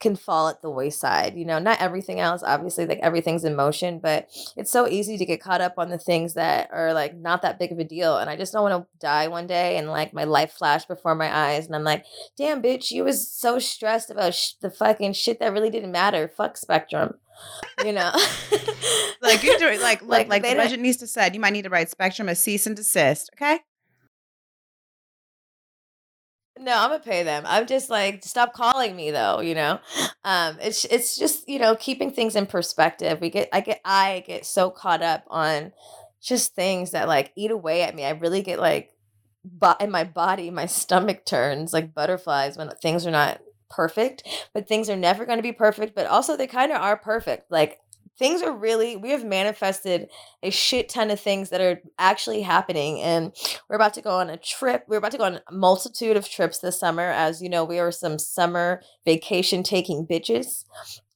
can 0.00 0.16
fall 0.16 0.48
at 0.48 0.62
the 0.62 0.70
wayside. 0.70 1.36
You 1.36 1.44
know, 1.44 1.58
not 1.58 1.80
everything 1.80 2.20
else, 2.20 2.42
obviously, 2.44 2.86
like 2.86 3.00
everything's 3.00 3.44
in 3.44 3.56
motion, 3.56 3.98
but 3.98 4.28
it's 4.56 4.70
so 4.70 4.86
easy 4.86 5.18
to 5.18 5.24
get 5.24 5.42
caught 5.42 5.60
up 5.60 5.74
on 5.78 5.90
the 5.90 5.98
things 5.98 6.34
that 6.34 6.68
are 6.72 6.92
like 6.92 7.16
not 7.16 7.42
that 7.42 7.58
big 7.58 7.72
of 7.72 7.78
a 7.78 7.84
deal. 7.84 8.16
And 8.18 8.30
I 8.30 8.36
just 8.36 8.52
don't 8.52 8.68
want 8.68 8.82
to 8.82 8.98
die 8.98 9.28
one 9.28 9.46
day 9.46 9.76
and 9.76 9.88
like 9.88 10.12
my 10.12 10.24
life 10.24 10.52
flash 10.52 10.84
before 10.84 11.14
my 11.14 11.34
eyes. 11.34 11.66
And 11.66 11.74
I'm 11.74 11.84
like, 11.84 12.04
damn, 12.36 12.62
bitch, 12.62 12.90
you 12.90 13.04
was 13.04 13.28
so 13.28 13.58
stressed 13.58 14.10
about 14.10 14.34
sh- 14.34 14.52
the 14.60 14.70
fucking 14.70 15.14
shit 15.14 15.40
that 15.40 15.52
really 15.52 15.70
didn't 15.70 15.92
matter. 15.92 16.28
Fuck 16.28 16.56
Spectrum. 16.56 17.14
You 17.84 17.92
know, 17.92 18.10
like 19.22 19.44
you're 19.44 19.58
doing, 19.58 19.80
like, 19.80 20.02
like, 20.06 20.28
like 20.28 20.42
the 20.42 20.56
budget 20.56 20.80
needs 20.80 20.96
to 20.98 21.06
said, 21.06 21.34
you 21.34 21.40
might 21.40 21.52
need 21.52 21.62
to 21.62 21.70
write 21.70 21.88
Spectrum 21.88 22.28
a 22.28 22.34
cease 22.34 22.66
and 22.66 22.74
desist. 22.74 23.30
Okay. 23.34 23.60
No, 26.60 26.72
I'm 26.76 26.90
gonna 26.90 27.00
pay 27.00 27.22
them. 27.22 27.44
I'm 27.46 27.66
just 27.66 27.88
like, 27.88 28.24
stop 28.24 28.52
calling 28.52 28.96
me 28.96 29.10
though. 29.10 29.40
You 29.40 29.54
know, 29.54 29.80
um, 30.24 30.58
it's 30.60 30.84
it's 30.86 31.16
just 31.16 31.48
you 31.48 31.58
know 31.58 31.76
keeping 31.76 32.10
things 32.10 32.36
in 32.36 32.46
perspective. 32.46 33.20
We 33.20 33.30
get 33.30 33.48
I 33.52 33.60
get 33.60 33.80
I 33.84 34.24
get 34.26 34.44
so 34.44 34.70
caught 34.70 35.02
up 35.02 35.24
on 35.28 35.72
just 36.20 36.54
things 36.54 36.90
that 36.90 37.08
like 37.08 37.32
eat 37.36 37.50
away 37.50 37.82
at 37.82 37.94
me. 37.94 38.04
I 38.04 38.10
really 38.10 38.42
get 38.42 38.58
like, 38.58 38.90
but 39.44 39.80
in 39.80 39.90
my 39.90 40.04
body, 40.04 40.50
my 40.50 40.66
stomach 40.66 41.24
turns 41.24 41.72
like 41.72 41.94
butterflies 41.94 42.56
when 42.56 42.70
things 42.82 43.06
are 43.06 43.12
not 43.12 43.40
perfect. 43.70 44.26
But 44.52 44.66
things 44.66 44.90
are 44.90 44.96
never 44.96 45.24
going 45.24 45.38
to 45.38 45.42
be 45.42 45.52
perfect. 45.52 45.94
But 45.94 46.06
also, 46.06 46.36
they 46.36 46.46
kind 46.46 46.72
of 46.72 46.80
are 46.80 46.96
perfect. 46.96 47.50
Like 47.50 47.78
things 48.18 48.42
are 48.42 48.52
really 48.52 48.96
we 48.96 49.10
have 49.10 49.24
manifested 49.24 50.08
a 50.42 50.50
shit 50.50 50.88
ton 50.88 51.10
of 51.10 51.20
things 51.20 51.50
that 51.50 51.60
are 51.60 51.80
actually 51.98 52.42
happening 52.42 53.00
and 53.00 53.32
we're 53.68 53.76
about 53.76 53.94
to 53.94 54.02
go 54.02 54.16
on 54.16 54.28
a 54.28 54.36
trip 54.36 54.84
we're 54.88 54.98
about 54.98 55.12
to 55.12 55.18
go 55.18 55.24
on 55.24 55.40
a 55.46 55.52
multitude 55.52 56.16
of 56.16 56.28
trips 56.28 56.58
this 56.58 56.78
summer. 56.78 57.04
As 57.04 57.40
you 57.42 57.48
know 57.48 57.64
we 57.64 57.78
are 57.78 57.92
some 57.92 58.18
summer 58.18 58.82
vacation 59.04 59.62
taking 59.62 60.06
bitches 60.06 60.64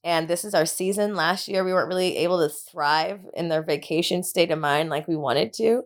and 0.03 0.27
this 0.27 0.43
is 0.43 0.53
our 0.53 0.65
season. 0.65 1.15
Last 1.15 1.47
year 1.47 1.63
we 1.63 1.73
weren't 1.73 1.87
really 1.87 2.17
able 2.17 2.39
to 2.39 2.53
thrive 2.53 3.21
in 3.33 3.49
their 3.49 3.63
vacation 3.63 4.23
state 4.23 4.51
of 4.51 4.59
mind 4.59 4.89
like 4.89 5.07
we 5.07 5.15
wanted 5.15 5.53
to 5.53 5.83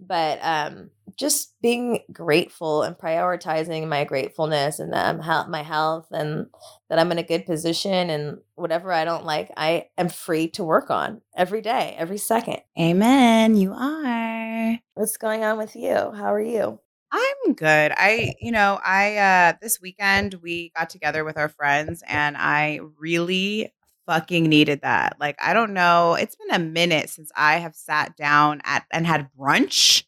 but 0.00 0.38
um 0.42 0.90
just 1.18 1.54
being 1.60 2.00
grateful 2.12 2.82
and 2.82 2.96
prioritizing 2.96 3.88
my 3.88 4.04
gratefulness 4.04 4.78
and 4.78 4.92
that 4.92 5.06
I'm 5.06 5.20
he- 5.20 5.50
my 5.50 5.62
health 5.62 6.06
and 6.12 6.46
that 6.88 6.98
I'm 6.98 7.10
in 7.10 7.18
a 7.18 7.22
good 7.24 7.44
position 7.44 8.08
and 8.10 8.38
whatever 8.54 8.92
I 8.92 9.04
don't 9.04 9.24
like, 9.24 9.50
I 9.56 9.86
am 9.98 10.08
free 10.08 10.48
to 10.50 10.62
work 10.64 10.90
on 10.90 11.20
every 11.36 11.60
day, 11.60 11.94
every 11.98 12.18
second. 12.18 12.58
Amen. 12.78 13.56
You 13.56 13.72
are. 13.72 14.78
What's 14.94 15.16
going 15.16 15.42
on 15.44 15.58
with 15.58 15.74
you? 15.74 15.94
How 15.94 16.32
are 16.32 16.40
you? 16.40 16.78
I'm 17.10 17.54
good. 17.54 17.92
I, 17.96 18.34
you 18.40 18.52
know, 18.52 18.78
I 18.84 19.16
uh 19.16 19.52
this 19.62 19.80
weekend 19.80 20.34
we 20.42 20.72
got 20.76 20.90
together 20.90 21.24
with 21.24 21.38
our 21.38 21.48
friends 21.48 22.02
and 22.06 22.36
I 22.36 22.80
really 22.98 23.72
fucking 24.08 24.44
needed 24.44 24.80
that. 24.80 25.16
Like 25.20 25.36
I 25.40 25.52
don't 25.52 25.74
know, 25.74 26.14
it's 26.14 26.34
been 26.34 26.54
a 26.54 26.58
minute 26.58 27.10
since 27.10 27.30
I 27.36 27.58
have 27.58 27.76
sat 27.76 28.16
down 28.16 28.62
at 28.64 28.84
and 28.90 29.06
had 29.06 29.28
brunch 29.38 30.04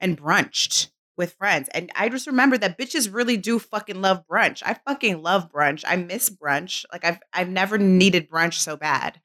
and 0.00 0.20
brunched 0.20 0.90
with 1.16 1.34
friends. 1.34 1.68
And 1.72 1.90
I 1.94 2.08
just 2.08 2.26
remember 2.26 2.58
that 2.58 2.78
bitches 2.78 3.12
really 3.12 3.36
do 3.36 3.58
fucking 3.58 4.00
love 4.00 4.24
brunch. 4.30 4.62
I 4.64 4.74
fucking 4.74 5.22
love 5.22 5.50
brunch. 5.50 5.82
I 5.86 5.96
miss 5.96 6.30
brunch. 6.30 6.84
Like 6.92 7.04
I've 7.04 7.20
I've 7.32 7.48
never 7.48 7.78
needed 7.78 8.30
brunch 8.30 8.54
so 8.54 8.76
bad. 8.76 9.20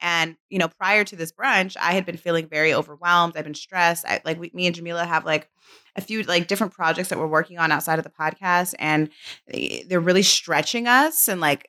And 0.00 0.36
you 0.50 0.58
know, 0.58 0.68
prior 0.68 1.04
to 1.04 1.16
this 1.16 1.32
brunch, 1.32 1.76
I 1.80 1.92
had 1.92 2.04
been 2.04 2.18
feeling 2.18 2.48
very 2.48 2.74
overwhelmed. 2.74 3.36
I've 3.36 3.44
been 3.44 3.54
stressed. 3.54 4.04
I 4.06 4.20
like 4.24 4.38
we, 4.38 4.50
me 4.52 4.66
and 4.66 4.76
Jamilah 4.76 5.06
have 5.06 5.24
like 5.24 5.48
a 5.96 6.02
few 6.02 6.22
like 6.24 6.46
different 6.46 6.74
projects 6.74 7.08
that 7.08 7.18
we're 7.18 7.26
working 7.26 7.58
on 7.58 7.72
outside 7.72 7.98
of 7.98 8.04
the 8.04 8.10
podcast 8.10 8.74
and 8.78 9.08
eh, 9.50 9.82
they're 9.88 10.00
really 10.00 10.22
stretching 10.22 10.86
us 10.86 11.26
and 11.26 11.40
like 11.40 11.68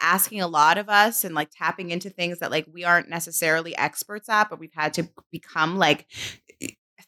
asking 0.00 0.40
a 0.40 0.48
lot 0.48 0.78
of 0.78 0.88
us 0.88 1.24
and 1.24 1.34
like 1.34 1.50
tapping 1.50 1.90
into 1.90 2.10
things 2.10 2.38
that 2.38 2.50
like 2.50 2.66
we 2.72 2.84
aren't 2.84 3.08
necessarily 3.08 3.76
experts 3.76 4.28
at 4.28 4.50
but 4.50 4.58
we've 4.58 4.74
had 4.74 4.92
to 4.94 5.08
become 5.30 5.78
like 5.78 6.06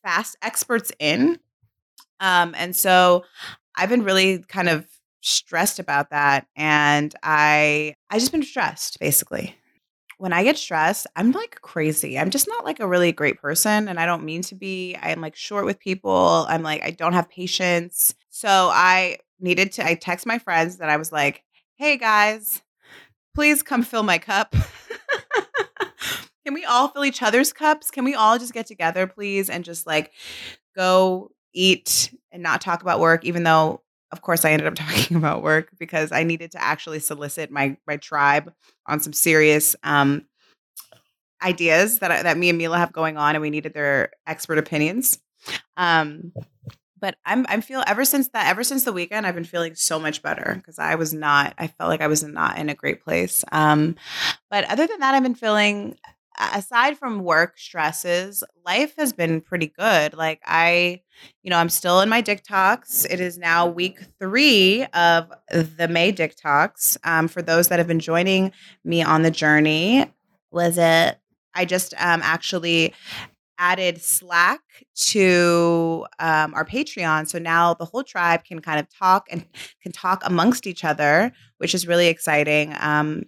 fast 0.02 0.36
experts 0.42 0.92
in. 0.98 1.38
Um, 2.20 2.54
and 2.56 2.74
so 2.74 3.24
I've 3.76 3.88
been 3.88 4.04
really 4.04 4.38
kind 4.48 4.68
of 4.68 4.86
stressed 5.20 5.78
about 5.78 6.10
that. 6.10 6.46
And 6.56 7.14
I 7.22 7.94
I 8.10 8.18
just 8.18 8.32
been 8.32 8.42
stressed 8.42 8.98
basically. 9.00 9.56
When 10.18 10.32
I 10.32 10.44
get 10.44 10.56
stressed, 10.56 11.06
I'm 11.16 11.32
like 11.32 11.60
crazy. 11.62 12.18
I'm 12.18 12.30
just 12.30 12.46
not 12.46 12.64
like 12.64 12.78
a 12.78 12.86
really 12.86 13.10
great 13.12 13.40
person 13.40 13.88
and 13.88 13.98
I 13.98 14.06
don't 14.06 14.24
mean 14.24 14.42
to 14.42 14.54
be. 14.54 14.96
I'm 15.00 15.20
like 15.20 15.34
short 15.36 15.64
with 15.64 15.80
people. 15.80 16.46
I'm 16.48 16.62
like 16.62 16.82
I 16.82 16.90
don't 16.90 17.12
have 17.14 17.28
patience. 17.30 18.14
So 18.30 18.48
I 18.72 19.18
needed 19.40 19.72
to 19.72 19.86
I 19.86 19.94
text 19.94 20.26
my 20.26 20.38
friends 20.38 20.78
that 20.78 20.88
I 20.88 20.96
was 20.96 21.10
like, 21.12 21.42
"Hey 21.82 21.96
guys, 21.96 22.62
please 23.34 23.60
come 23.60 23.82
fill 23.82 24.04
my 24.04 24.16
cup." 24.16 24.54
Can 26.44 26.54
we 26.54 26.64
all 26.64 26.86
fill 26.86 27.04
each 27.04 27.22
other's 27.24 27.52
cups? 27.52 27.90
Can 27.90 28.04
we 28.04 28.14
all 28.14 28.38
just 28.38 28.52
get 28.52 28.66
together, 28.66 29.08
please, 29.08 29.50
and 29.50 29.64
just 29.64 29.84
like 29.84 30.12
go 30.76 31.32
eat 31.52 32.16
and 32.30 32.40
not 32.40 32.60
talk 32.60 32.82
about 32.82 33.00
work, 33.00 33.24
even 33.24 33.42
though 33.42 33.82
of 34.12 34.22
course 34.22 34.44
I 34.44 34.52
ended 34.52 34.68
up 34.68 34.74
talking 34.76 35.16
about 35.16 35.42
work 35.42 35.70
because 35.76 36.12
I 36.12 36.22
needed 36.22 36.52
to 36.52 36.62
actually 36.62 37.00
solicit 37.00 37.50
my 37.50 37.76
my 37.84 37.96
tribe 37.96 38.52
on 38.86 39.00
some 39.00 39.12
serious 39.12 39.74
um 39.82 40.26
ideas 41.42 41.98
that 41.98 42.22
that 42.22 42.38
me 42.38 42.48
and 42.48 42.58
Mila 42.58 42.78
have 42.78 42.92
going 42.92 43.16
on 43.16 43.34
and 43.34 43.42
we 43.42 43.50
needed 43.50 43.74
their 43.74 44.12
expert 44.24 44.58
opinions. 44.58 45.18
Um 45.76 46.32
but 47.02 47.16
I'm 47.26 47.44
I'm 47.50 47.60
feel 47.60 47.82
ever 47.86 48.06
since 48.06 48.28
that 48.28 48.46
ever 48.46 48.64
since 48.64 48.84
the 48.84 48.92
weekend 48.92 49.26
I've 49.26 49.34
been 49.34 49.44
feeling 49.44 49.74
so 49.74 49.98
much 49.98 50.22
better 50.22 50.54
because 50.56 50.78
I 50.78 50.94
was 50.94 51.12
not 51.12 51.52
I 51.58 51.66
felt 51.66 51.90
like 51.90 52.00
I 52.00 52.06
was 52.06 52.22
not 52.22 52.56
in 52.58 52.70
a 52.70 52.74
great 52.74 53.04
place. 53.04 53.44
Um 53.52 53.96
but 54.50 54.64
other 54.70 54.86
than 54.86 55.00
that 55.00 55.14
I've 55.14 55.22
been 55.22 55.34
feeling 55.34 55.98
aside 56.54 56.98
from 56.98 57.24
work 57.24 57.58
stresses, 57.58 58.42
life 58.64 58.94
has 58.96 59.12
been 59.12 59.40
pretty 59.40 59.66
good. 59.66 60.14
Like 60.14 60.40
I, 60.46 61.02
you 61.42 61.50
know, 61.50 61.58
I'm 61.58 61.68
still 61.68 62.00
in 62.00 62.08
my 62.08 62.20
Dick 62.20 62.42
Talks. 62.42 63.04
It 63.04 63.20
is 63.20 63.38
now 63.38 63.66
week 63.66 64.00
three 64.18 64.86
of 64.94 65.30
the 65.50 65.88
May 65.88 66.12
Dick 66.12 66.36
Talks. 66.36 66.96
Um, 67.04 67.28
for 67.28 67.42
those 67.42 67.68
that 67.68 67.78
have 67.78 67.88
been 67.88 68.00
joining 68.00 68.52
me 68.84 69.02
on 69.02 69.22
the 69.22 69.30
journey, 69.30 70.06
was 70.50 70.78
it? 70.78 71.18
I 71.54 71.64
just 71.64 71.92
um, 71.98 72.20
actually 72.22 72.94
added 73.58 74.00
Slack 74.00 74.60
to 74.94 76.06
um, 76.18 76.54
our 76.54 76.64
Patreon. 76.64 77.28
So 77.28 77.38
now 77.38 77.74
the 77.74 77.84
whole 77.84 78.02
tribe 78.02 78.44
can 78.44 78.60
kind 78.60 78.80
of 78.80 78.86
talk 78.94 79.26
and 79.30 79.46
can 79.82 79.92
talk 79.92 80.22
amongst 80.24 80.66
each 80.66 80.84
other, 80.84 81.32
which 81.58 81.74
is 81.74 81.86
really 81.86 82.08
exciting. 82.08 82.74
Um, 82.80 83.24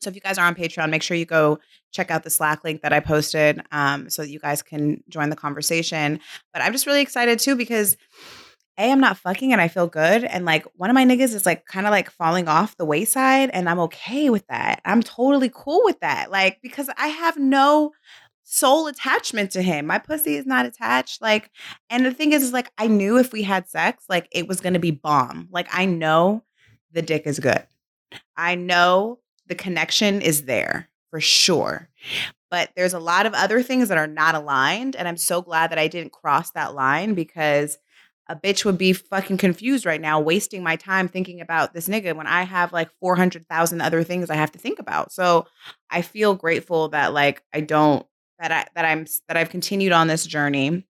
so 0.00 0.10
if 0.10 0.14
you 0.14 0.20
guys 0.20 0.38
are 0.38 0.46
on 0.46 0.54
Patreon, 0.54 0.90
make 0.90 1.02
sure 1.02 1.16
you 1.16 1.26
go 1.26 1.58
check 1.92 2.10
out 2.10 2.22
the 2.22 2.30
Slack 2.30 2.62
link 2.64 2.82
that 2.82 2.92
I 2.92 3.00
posted 3.00 3.62
um, 3.72 4.08
so 4.10 4.22
that 4.22 4.30
you 4.30 4.38
guys 4.38 4.62
can 4.62 5.02
join 5.08 5.30
the 5.30 5.36
conversation. 5.36 6.20
But 6.52 6.62
I'm 6.62 6.72
just 6.72 6.86
really 6.86 7.02
excited 7.02 7.38
too 7.38 7.56
because 7.56 7.96
a 8.78 8.92
I'm 8.92 9.00
not 9.00 9.18
fucking 9.18 9.52
and 9.52 9.60
I 9.60 9.68
feel 9.68 9.88
good. 9.88 10.22
And 10.24 10.44
like 10.44 10.64
one 10.76 10.88
of 10.88 10.94
my 10.94 11.04
niggas 11.04 11.34
is 11.34 11.44
like 11.44 11.66
kind 11.66 11.86
of 11.86 11.90
like 11.90 12.10
falling 12.10 12.46
off 12.46 12.76
the 12.76 12.84
wayside, 12.84 13.50
and 13.52 13.68
I'm 13.68 13.80
okay 13.80 14.30
with 14.30 14.46
that. 14.46 14.80
I'm 14.84 15.02
totally 15.02 15.50
cool 15.52 15.82
with 15.84 15.98
that. 16.00 16.30
Like 16.30 16.58
because 16.62 16.88
I 16.96 17.08
have 17.08 17.36
no 17.36 17.92
soul 18.50 18.86
attachment 18.86 19.50
to 19.50 19.60
him. 19.60 19.86
My 19.86 19.98
pussy 19.98 20.36
is 20.36 20.46
not 20.46 20.64
attached. 20.64 21.20
Like, 21.20 21.50
and 21.90 22.06
the 22.06 22.14
thing 22.14 22.32
is, 22.32 22.42
is 22.42 22.52
like 22.52 22.72
I 22.78 22.86
knew 22.86 23.18
if 23.18 23.30
we 23.30 23.42
had 23.42 23.68
sex, 23.68 24.04
like 24.08 24.26
it 24.32 24.48
was 24.48 24.60
gonna 24.60 24.78
be 24.78 24.90
bomb. 24.90 25.48
Like 25.50 25.68
I 25.70 25.84
know 25.84 26.42
the 26.92 27.02
dick 27.02 27.26
is 27.26 27.38
good. 27.38 27.66
I 28.36 28.54
know 28.54 29.18
the 29.46 29.54
connection 29.54 30.22
is 30.22 30.44
there 30.44 30.88
for 31.10 31.20
sure. 31.20 31.90
But 32.50 32.70
there's 32.74 32.94
a 32.94 32.98
lot 32.98 33.26
of 33.26 33.34
other 33.34 33.62
things 33.62 33.88
that 33.88 33.98
are 33.98 34.06
not 34.06 34.34
aligned. 34.34 34.96
And 34.96 35.06
I'm 35.06 35.18
so 35.18 35.42
glad 35.42 35.70
that 35.70 35.78
I 35.78 35.86
didn't 35.86 36.12
cross 36.12 36.50
that 36.52 36.74
line 36.74 37.12
because 37.12 37.76
a 38.30 38.36
bitch 38.36 38.64
would 38.64 38.78
be 38.78 38.94
fucking 38.94 39.36
confused 39.36 39.84
right 39.84 40.00
now, 40.00 40.20
wasting 40.20 40.62
my 40.62 40.76
time 40.76 41.08
thinking 41.08 41.42
about 41.42 41.74
this 41.74 41.88
nigga 41.88 42.16
when 42.16 42.26
I 42.26 42.44
have 42.44 42.72
like 42.72 42.90
400,000 43.00 43.80
other 43.82 44.02
things 44.02 44.30
I 44.30 44.36
have 44.36 44.52
to 44.52 44.58
think 44.58 44.78
about. 44.78 45.12
So 45.12 45.46
I 45.90 46.00
feel 46.00 46.34
grateful 46.34 46.88
that 46.88 47.12
like 47.12 47.42
I 47.52 47.60
don't, 47.60 48.06
that 48.38 48.52
I, 48.52 48.66
that 48.74 48.84
I'm, 48.84 49.06
that 49.28 49.36
I've 49.36 49.50
continued 49.50 49.92
on 49.92 50.06
this 50.06 50.26
journey 50.26 50.84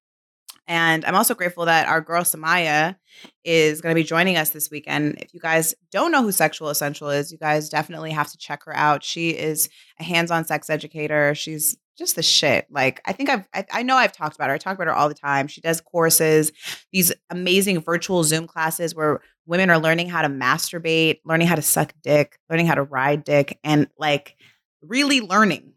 and 0.69 1.07
I'm 1.07 1.15
also 1.15 1.35
grateful 1.35 1.65
that 1.65 1.89
our 1.89 2.03
girl 2.03 2.23
Samaya 2.23 2.97
is 3.43 3.81
going 3.81 3.95
to 3.95 3.99
be 3.99 4.05
joining 4.05 4.37
us 4.37 4.51
this 4.51 4.71
weekend. 4.71 5.17
If 5.19 5.33
you 5.33 5.41
guys 5.41 5.75
don't 5.91 6.13
know 6.13 6.23
who 6.23 6.31
Sexual 6.31 6.69
Essential 6.69 7.09
is, 7.09 7.33
you 7.33 7.39
guys 7.39 7.71
definitely 7.71 8.11
have 8.11 8.31
to 8.31 8.37
check 8.39 8.65
her 8.65 8.77
out. 8.77 9.03
She 9.03 9.31
is 9.31 9.71
a 9.99 10.05
hands-on 10.05 10.45
sex 10.45 10.69
educator. 10.69 11.35
She's 11.35 11.79
just 11.97 12.17
the 12.17 12.23
shit. 12.23 12.67
Like 12.71 13.01
I 13.07 13.13
think 13.13 13.31
I've 13.31 13.49
I, 13.55 13.65
I, 13.73 13.83
know 13.83 13.97
I've 13.97 14.13
talked 14.13 14.37
about 14.37 14.51
her. 14.51 14.55
I 14.55 14.59
talk 14.59 14.75
about 14.75 14.89
her 14.89 14.95
all 14.95 15.09
the 15.09 15.15
time. 15.15 15.49
She 15.49 15.63
does 15.63 15.81
courses, 15.81 16.53
these 16.93 17.13
amazing 17.31 17.81
virtual 17.81 18.23
Zoom 18.23 18.47
classes 18.47 18.95
where 18.95 19.21
women 19.47 19.71
are 19.71 19.79
learning 19.79 20.11
how 20.11 20.21
to 20.21 20.29
masturbate, 20.29 21.21
learning 21.25 21.49
how 21.49 21.57
to 21.57 21.63
suck 21.63 21.95
dick, 22.03 22.39
learning 22.51 22.67
how 22.67 22.75
to 22.75 22.83
ride 22.83 23.25
dick, 23.25 23.59
and 23.65 23.89
like 23.99 24.37
really 24.83 25.23
learning. 25.23 25.73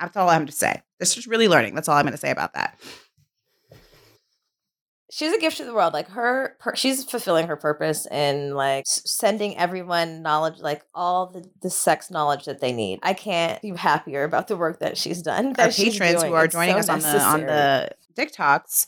That's 0.00 0.16
all 0.16 0.28
I'm 0.28 0.46
to 0.46 0.52
say. 0.52 0.82
This 0.98 1.16
is 1.16 1.26
really 1.26 1.48
learning. 1.48 1.74
That's 1.74 1.88
all 1.88 1.96
I'm 1.96 2.04
going 2.04 2.12
to 2.12 2.18
say 2.18 2.30
about 2.30 2.54
that. 2.54 2.80
She's 5.12 5.32
a 5.32 5.40
gift 5.40 5.56
to 5.56 5.64
the 5.64 5.74
world. 5.74 5.92
Like 5.92 6.08
her 6.10 6.56
per- 6.60 6.76
she's 6.76 7.04
fulfilling 7.04 7.48
her 7.48 7.56
purpose 7.56 8.06
and 8.06 8.54
like 8.54 8.84
sending 8.86 9.58
everyone 9.58 10.22
knowledge 10.22 10.60
like 10.60 10.82
all 10.94 11.26
the, 11.26 11.44
the 11.62 11.70
sex 11.70 12.12
knowledge 12.12 12.44
that 12.44 12.60
they 12.60 12.72
need. 12.72 13.00
I 13.02 13.14
can't 13.14 13.60
be 13.60 13.70
happier 13.70 14.22
about 14.22 14.46
the 14.46 14.56
work 14.56 14.78
that 14.78 14.96
she's 14.96 15.20
done 15.20 15.54
that 15.54 15.66
our 15.66 15.72
patrons 15.72 16.22
who 16.22 16.32
are 16.32 16.44
it's 16.44 16.54
joining 16.54 16.74
so 16.74 16.78
us 16.78 16.88
on 16.88 17.00
the 17.00 17.20
on 17.20 17.40
the 17.40 17.90
dick 18.14 18.32
talks 18.32 18.86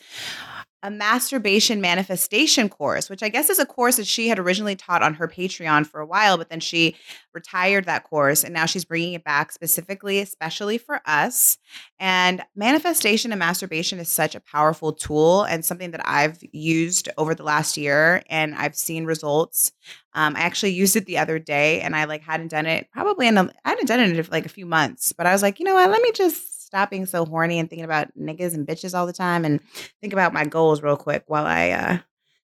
a 0.83 0.91
masturbation 0.91 1.81
manifestation 1.81 2.69
course, 2.69 3.09
which 3.09 3.23
I 3.23 3.29
guess 3.29 3.51
is 3.51 3.59
a 3.59 3.67
course 3.67 3.97
that 3.97 4.07
she 4.07 4.29
had 4.29 4.39
originally 4.39 4.75
taught 4.75 5.03
on 5.03 5.15
her 5.15 5.29
Patreon 5.29 5.87
for 5.87 6.01
a 6.01 6.07
while, 6.07 6.37
but 6.37 6.51
then 6.51 6.61
she 6.61 6.97
retired 7.33 7.85
that 7.85 8.05
course 8.05 8.43
and 8.43 8.53
now 8.53 8.67
she's 8.67 8.85
bringing 8.85 9.15
it 9.15 9.25
back 9.25 9.53
specifically, 9.53 10.19
especially 10.19 10.79
for 10.79 11.01
us. 11.07 11.59
And 12.01 12.43
manifestation 12.57 13.33
and 13.33 13.39
masturbation 13.39 13.99
is 13.99 14.09
such 14.09 14.35
a 14.35 14.41
powerful 14.41 14.93
tool 14.93 15.45
and 15.45 15.65
something 15.65 15.93
that 15.93 16.07
I've 16.07 16.39
used 16.53 17.09
over 17.17 17.35
the 17.35 17.45
last 17.45 17.77
year 17.77 18.23
and 18.29 18.55
I've 18.55 18.75
seen 18.75 19.05
results. 19.05 19.73
Um, 20.15 20.37
I 20.37 20.41
actually 20.41 20.73
used 20.73 20.97
it 20.97 21.07
the 21.07 21.19
other 21.19 21.39
day 21.39 21.81
and 21.81 21.95
I 21.95 22.05
like 22.05 22.23
hadn't 22.23 22.49
done 22.49 22.67
it 22.67 22.89
probably 22.93 23.29
in 23.29 23.39
a, 23.39 23.53
I 23.65 23.71
hadn't 23.71 23.87
done 23.87 24.01
it 24.01 24.17
in 24.17 24.27
like 24.31 24.47
a 24.47 24.51
few 24.51 24.67
months, 24.67 25.13
but 25.13 25.27
I 25.27 25.33
was 25.33 25.43
like, 25.43 25.59
you 25.59 25.65
know 25.65 25.75
what, 25.75 25.91
let 25.91 26.03
me 26.03 26.13
just 26.13 26.62
stop 26.73 26.89
being 26.89 27.05
so 27.05 27.27
horny 27.27 27.59
and 27.59 27.69
thinking 27.69 27.85
about 27.85 28.17
niggas 28.19 28.55
and 28.55 28.67
bitches 28.67 28.95
all 28.95 29.05
the 29.05 29.13
time 29.13 29.45
and 29.45 29.61
think 30.01 30.15
about 30.15 30.33
my 30.33 30.47
goals 30.47 30.83
real 30.83 30.97
quick 30.97 31.23
while 31.27 31.45
I 31.45 31.69
uh 31.69 31.99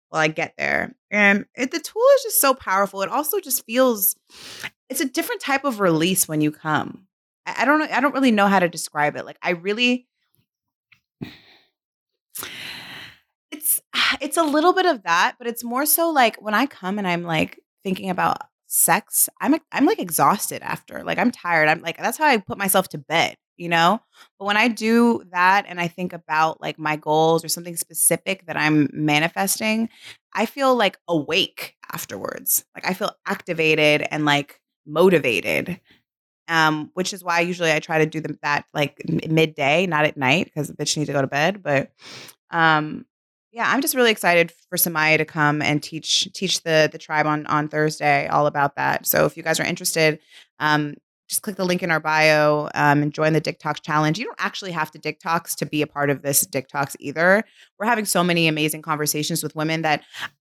while 0.10 0.24
I 0.24 0.30
get 0.30 0.56
there. 0.58 0.96
And 1.12 1.46
it, 1.54 1.70
the 1.70 1.80
tool 1.80 2.02
is 2.16 2.24
just 2.24 2.42
so 2.42 2.56
powerful. 2.56 3.04
It 3.04 3.10
also 3.10 3.40
just 3.40 3.64
feels 3.68 4.16
it's 4.90 5.00
a 5.00 5.06
different 5.06 5.42
type 5.42 5.64
of 5.64 5.80
release 5.80 6.28
when 6.28 6.42
you 6.42 6.50
come. 6.52 7.06
I, 7.46 7.58
I 7.60 7.66
don't 7.66 7.78
know. 7.78 7.88
I 7.92 8.02
don't 8.02 8.16
really 8.16 8.32
know 8.32 8.48
how 8.48 8.58
to 8.58 8.68
describe 8.68 9.16
it. 9.16 9.28
Like 9.28 9.38
I 9.44 9.52
really 9.52 10.08
it's 13.52 13.80
it's 14.22 14.38
a 14.38 14.44
little 14.44 14.74
bit 14.74 14.88
of 14.88 15.04
that, 15.04 15.36
but 15.38 15.46
it's 15.46 15.64
more 15.64 15.86
so 15.86 16.10
like 16.10 16.42
when 16.42 16.56
I 16.56 16.66
come 16.66 16.98
and 16.98 17.08
I'm 17.08 17.22
like 17.22 17.60
thinking 17.84 18.10
about 18.10 18.40
sex, 18.66 19.30
I'm 19.40 19.56
I'm 19.72 19.86
like 19.86 20.00
exhausted 20.00 20.64
after. 20.64 21.04
Like 21.04 21.20
I'm 21.20 21.30
tired. 21.30 21.68
I'm 21.68 21.82
like 21.82 22.00
that's 22.00 22.18
how 22.18 22.26
I 22.26 22.38
put 22.38 22.58
myself 22.58 22.90
to 22.90 22.98
bed 22.98 23.38
you 23.58 23.70
know? 23.70 24.02
But 24.40 24.46
when 24.46 24.58
I 24.58 24.68
do 24.68 25.24
that 25.32 25.66
and 25.68 25.80
I 25.80 25.88
think 25.88 26.14
about 26.14 26.62
like 26.62 26.78
my 26.80 26.96
goals 26.96 27.44
or 27.44 27.48
something 27.48 27.76
specific 27.76 28.46
that 28.48 28.58
I'm 28.58 28.90
manifesting, 28.94 29.90
I 30.34 30.46
feel 30.46 30.76
like 30.76 30.98
awake 31.08 31.76
afterwards. 31.92 32.66
Like 32.76 32.88
I 32.88 32.94
feel 32.94 33.12
activated 33.26 34.06
and 34.10 34.26
like 34.26 34.60
motivated. 34.86 35.80
Um, 36.48 36.92
which 36.94 37.12
is 37.12 37.24
why 37.24 37.40
usually 37.40 37.72
I 37.72 37.80
try 37.80 37.98
to 37.98 38.06
do 38.06 38.20
them 38.22 38.38
that 38.44 38.66
like 38.72 39.02
midday, 39.08 39.88
not 39.88 40.06
at 40.06 40.16
night, 40.16 40.46
because 40.46 40.68
the 40.68 40.76
bitch 40.76 40.96
needs 40.96 41.08
to 41.08 41.14
go 41.14 41.22
to 41.22 41.28
bed. 41.28 41.64
But 41.64 41.92
um, 42.52 43.08
yeah, 43.56 43.72
I'm 43.72 43.82
just 43.82 43.96
really 43.96 44.12
excited 44.12 44.52
for 44.70 44.78
Samaya 44.78 45.18
to 45.18 45.24
come 45.24 45.62
and 45.62 45.82
teach 45.82 46.32
teach 46.34 46.62
the 46.64 46.90
the 46.92 46.98
tribe 46.98 47.26
on 47.26 47.48
on 47.48 47.70
Thursday 47.70 48.28
all 48.28 48.48
about 48.48 48.76
that. 48.76 49.06
So 49.06 49.26
if 49.26 49.38
you 49.38 49.44
guys 49.44 49.62
are 49.62 49.66
interested, 49.66 50.20
um, 50.60 50.96
just 51.28 51.42
click 51.42 51.56
the 51.56 51.66
link 51.66 51.82
in 51.82 51.92
our 51.92 52.00
bio 52.00 52.70
um, 52.76 53.02
and 53.02 53.14
join 53.14 53.34
the 53.34 53.42
Dick 53.42 53.60
Talk 53.60 53.82
challenge. 53.82 54.20
You 54.20 54.26
don't 54.26 54.40
actually 54.40 54.72
have 54.72 54.92
to 54.92 55.00
TikToks 55.00 55.56
to 55.56 55.66
be 55.66 55.82
a 55.82 55.88
part 55.88 56.10
of 56.10 56.22
this 56.22 56.46
Dick 56.46 56.68
Talks 56.68 56.96
either. 57.00 57.44
We're 57.80 57.88
having 57.88 58.06
so 58.06 58.24
many 58.24 58.48
amazing 58.48 58.82
conversations 58.82 59.42
with 59.42 59.56
women 59.56 59.82
that 59.82 60.04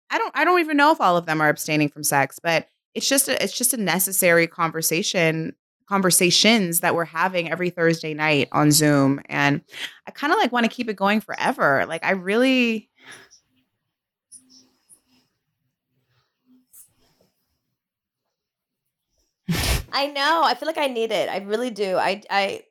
I 0.10 0.18
don't 0.18 0.32
I 0.36 0.44
don't 0.44 0.60
even 0.60 0.78
know 0.78 0.92
if 0.92 1.02
all 1.02 1.18
of 1.18 1.26
them 1.26 1.42
are 1.42 1.50
abstaining 1.50 1.90
from 1.90 2.04
sex, 2.04 2.40
but 2.42 2.68
it's 2.94 3.08
just 3.08 3.28
a, 3.28 3.42
it's 3.44 3.58
just 3.58 3.74
a 3.74 3.78
necessary 3.78 4.48
conversation 4.48 5.54
conversations 5.88 6.80
that 6.80 6.96
we're 6.96 7.06
having 7.06 7.52
every 7.52 7.70
Thursday 7.70 8.14
night 8.14 8.50
on 8.52 8.72
Zoom 8.72 9.22
and 9.26 9.62
I 10.08 10.12
kind 10.12 10.34
of 10.34 10.40
like 10.40 10.52
want 10.52 10.64
to 10.64 10.72
keep 10.72 10.90
it 10.90 10.96
going 10.96 11.22
forever. 11.22 11.86
Like 11.88 12.04
I 12.04 12.12
really 12.12 12.90
I 19.96 20.08
know. 20.08 20.42
I 20.44 20.56
feel 20.56 20.68
like 20.68 20.78
I 20.78 20.88
need 20.88 21.14
it. 21.14 21.30
I 21.30 21.38
really 21.38 21.72
do. 21.72 21.96
I 21.96 22.22
I 22.30 22.64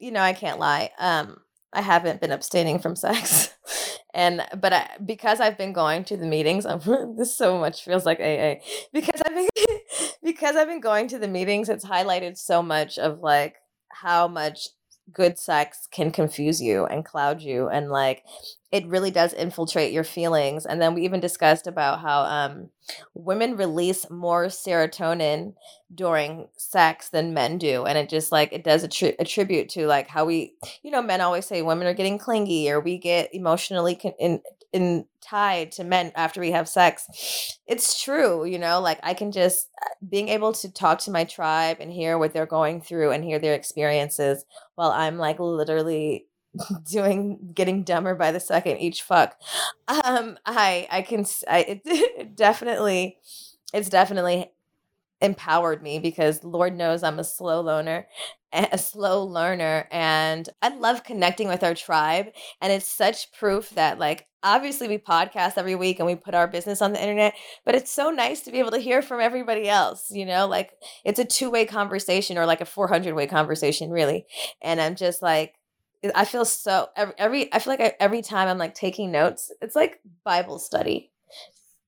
you 0.00 0.10
know, 0.10 0.20
I 0.20 0.32
can't 0.32 0.58
lie. 0.58 0.90
Um 0.98 1.38
I 1.72 1.80
haven't 1.80 2.20
been 2.20 2.32
abstaining 2.32 2.80
from 2.80 2.96
sex. 2.96 3.54
and 4.14 4.44
but 4.60 4.72
I, 4.72 4.90
because 5.06 5.40
I've 5.40 5.56
been 5.56 5.72
going 5.72 6.04
to 6.04 6.16
the 6.16 6.26
meetings, 6.26 6.66
I'm, 6.66 6.80
this 7.16 7.36
so 7.38 7.56
much 7.56 7.84
feels 7.84 8.04
like 8.04 8.18
AA. 8.18 8.56
Because 8.92 9.22
I've 9.24 9.34
been 9.34 9.48
because 10.24 10.56
I've 10.56 10.66
been 10.66 10.80
going 10.80 11.06
to 11.08 11.20
the 11.20 11.28
meetings, 11.28 11.68
it's 11.68 11.84
highlighted 11.84 12.36
so 12.36 12.62
much 12.62 12.98
of 12.98 13.20
like 13.20 13.56
how 13.90 14.26
much 14.26 14.68
good 15.12 15.38
sex 15.38 15.88
can 15.90 16.10
confuse 16.10 16.60
you 16.60 16.84
and 16.86 17.04
cloud 17.04 17.40
you 17.40 17.68
and 17.68 17.90
like 17.90 18.22
it 18.70 18.86
really 18.86 19.10
does 19.10 19.32
infiltrate 19.32 19.92
your 19.92 20.04
feelings 20.04 20.64
and 20.64 20.80
then 20.80 20.94
we 20.94 21.02
even 21.02 21.20
discussed 21.20 21.66
about 21.66 22.00
how 22.00 22.22
um 22.22 22.68
women 23.14 23.56
release 23.56 24.08
more 24.10 24.46
serotonin 24.46 25.54
during 25.94 26.48
sex 26.56 27.08
than 27.08 27.34
men 27.34 27.58
do 27.58 27.84
and 27.84 27.98
it 27.98 28.08
just 28.08 28.30
like 28.30 28.52
it 28.52 28.64
does 28.64 28.86
attri- 28.86 29.16
attribute 29.18 29.68
to 29.68 29.86
like 29.86 30.08
how 30.08 30.24
we 30.24 30.54
you 30.82 30.90
know 30.90 31.02
men 31.02 31.20
always 31.20 31.46
say 31.46 31.62
women 31.62 31.86
are 31.86 31.94
getting 31.94 32.18
clingy 32.18 32.70
or 32.70 32.80
we 32.80 32.96
get 32.98 33.34
emotionally 33.34 33.96
con- 33.96 34.14
in 34.20 34.40
in 34.72 35.06
tied 35.20 35.72
to 35.72 35.84
men 35.84 36.12
after 36.14 36.40
we 36.40 36.50
have 36.50 36.68
sex. 36.68 37.58
It's 37.66 38.02
true 38.02 38.44
you 38.44 38.58
know 38.58 38.80
like 38.80 38.98
i 39.02 39.14
can 39.14 39.32
just 39.32 39.68
uh, 39.82 39.86
being 40.08 40.28
able 40.28 40.52
to 40.52 40.70
talk 40.72 40.98
to 41.00 41.10
my 41.10 41.24
tribe 41.24 41.78
and 41.80 41.92
hear 41.92 42.18
what 42.18 42.32
they're 42.32 42.46
going 42.46 42.80
through 42.80 43.10
and 43.10 43.24
hear 43.24 43.38
their 43.38 43.54
experiences 43.54 44.44
while 44.74 44.90
i'm 44.90 45.16
like 45.18 45.38
literally 45.40 46.26
doing 46.90 47.38
getting 47.54 47.82
dumber 47.82 48.14
by 48.14 48.30
the 48.32 48.40
second 48.40 48.78
each 48.78 49.02
fuck 49.02 49.40
um 49.88 50.38
i 50.46 50.86
i 50.90 51.02
can 51.02 51.24
i 51.48 51.60
it, 51.60 51.82
it 51.86 52.36
definitely 52.36 53.18
it's 53.72 53.88
definitely 53.88 54.50
empowered 55.22 55.82
me 55.82 55.98
because 55.98 56.42
Lord 56.44 56.76
knows 56.76 57.02
I'm 57.02 57.18
a 57.18 57.24
slow 57.24 57.60
learner, 57.62 58.08
a 58.52 58.78
slow 58.78 59.24
learner, 59.24 59.88
and 59.90 60.48
I 60.60 60.68
love 60.76 61.04
connecting 61.04 61.48
with 61.48 61.62
our 61.62 61.74
tribe. 61.74 62.26
And 62.60 62.72
it's 62.72 62.88
such 62.88 63.32
proof 63.32 63.70
that, 63.70 63.98
like, 63.98 64.26
obviously 64.42 64.88
we 64.88 64.98
podcast 64.98 65.54
every 65.56 65.74
week 65.74 65.98
and 65.98 66.06
we 66.06 66.16
put 66.16 66.34
our 66.34 66.48
business 66.48 66.82
on 66.82 66.92
the 66.92 67.00
internet, 67.00 67.34
but 67.64 67.74
it's 67.74 67.92
so 67.92 68.10
nice 68.10 68.42
to 68.42 68.50
be 68.50 68.58
able 68.58 68.72
to 68.72 68.78
hear 68.78 69.00
from 69.00 69.20
everybody 69.20 69.68
else. 69.68 70.10
You 70.10 70.26
know, 70.26 70.46
like 70.46 70.72
it's 71.04 71.20
a 71.20 71.24
two 71.24 71.50
way 71.50 71.64
conversation 71.64 72.36
or 72.38 72.46
like 72.46 72.60
a 72.60 72.66
400 72.66 73.14
way 73.14 73.26
conversation, 73.26 73.90
really. 73.90 74.26
And 74.60 74.80
I'm 74.80 74.96
just 74.96 75.22
like, 75.22 75.54
I 76.16 76.24
feel 76.24 76.44
so 76.44 76.88
every, 76.96 77.14
every 77.18 77.54
I 77.54 77.60
feel 77.60 77.72
like 77.74 77.80
I, 77.80 77.94
every 78.00 78.22
time 78.22 78.48
I'm 78.48 78.58
like 78.58 78.74
taking 78.74 79.12
notes, 79.12 79.52
it's 79.60 79.76
like 79.76 80.00
Bible 80.24 80.58
study 80.58 81.11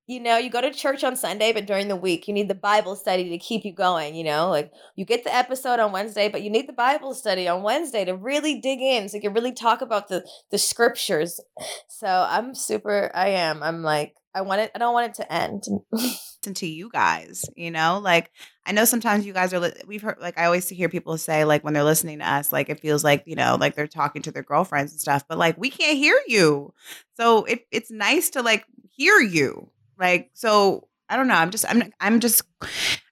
you 0.07 0.21
know, 0.21 0.37
you 0.37 0.51
go 0.51 0.61
to 0.61 0.71
church 0.71 1.03
on 1.03 1.17
Sunday, 1.17 1.53
but 1.53 1.67
during 1.67 1.89
the 1.89 1.97
week, 1.97 2.29
you 2.29 2.35
need 2.35 2.49
the 2.49 2.55
Bible 2.55 2.95
study 2.95 3.31
to 3.31 3.39
keep 3.39 3.65
you 3.65 3.73
going. 3.73 4.15
You 4.15 4.25
know, 4.25 4.51
like 4.51 4.71
you 4.97 5.05
get 5.05 5.25
the 5.25 5.35
episode 5.35 5.81
on 5.81 5.93
Wednesday, 5.93 6.29
but 6.29 6.43
you 6.43 6.51
need 6.51 6.69
the 6.69 6.75
Bible 6.75 7.15
study 7.15 7.49
on 7.49 7.63
Wednesday 7.63 8.05
to 8.05 8.15
really 8.15 8.61
dig 8.61 8.81
in 8.81 9.09
so 9.09 9.17
you 9.17 9.23
can 9.23 9.33
really 9.33 9.53
talk 9.53 9.81
about 9.81 10.09
the 10.09 10.29
the 10.51 10.59
scriptures. 10.59 11.41
So 11.89 12.07
I'm 12.07 12.55
super, 12.55 13.11
I 13.15 13.29
am. 13.31 13.63
I'm 13.63 13.83
like, 13.83 14.15
I 14.35 14.43
want 14.43 14.61
it, 14.61 14.73
I 14.75 14.79
don't 14.79 14.93
want 14.93 15.11
it 15.11 15.15
to 15.23 15.33
end. 15.33 15.65
Listen 15.93 16.55
to 16.55 16.67
you 16.67 16.91
guys, 16.91 17.47
you 17.57 17.71
know, 17.71 18.01
like 18.03 18.31
I 18.67 18.73
know 18.73 18.85
sometimes 18.85 19.25
you 19.25 19.33
guys 19.33 19.55
are, 19.55 19.73
we've 19.87 20.03
heard, 20.03 20.17
like, 20.21 20.39
I 20.39 20.45
always 20.47 20.69
hear 20.69 20.89
people 20.89 21.17
say, 21.19 21.45
like, 21.45 21.65
when 21.65 21.75
they're 21.75 21.85
listening 21.85 22.19
to 22.21 22.29
us, 22.29 22.51
like, 22.51 22.71
it 22.71 22.81
feels 22.81 23.05
like, 23.05 23.23
you 23.27 23.37
know, 23.37 23.57
like 23.61 23.75
they're 23.75 23.87
talking 23.87 24.23
to 24.23 24.33
their 24.33 24.43
girlfriends 24.43 24.93
and 24.93 25.01
stuff, 25.01 25.25
but 25.29 25.39
like, 25.39 25.57
we 25.57 25.71
can't 25.71 25.97
hear 25.97 26.19
you. 26.27 26.75
So 27.17 27.45
it, 27.45 27.67
it's 27.71 27.91
nice 27.91 28.31
to 28.31 28.43
like 28.43 28.65
hear 28.91 29.21
you 29.21 29.71
like, 29.99 30.31
so 30.35 30.89
I 31.09 31.17
don't 31.17 31.29
know. 31.29 31.35
I'm 31.35 31.51
just, 31.51 31.65
I'm, 31.69 31.93
I'm 32.01 32.21
just, 32.21 32.43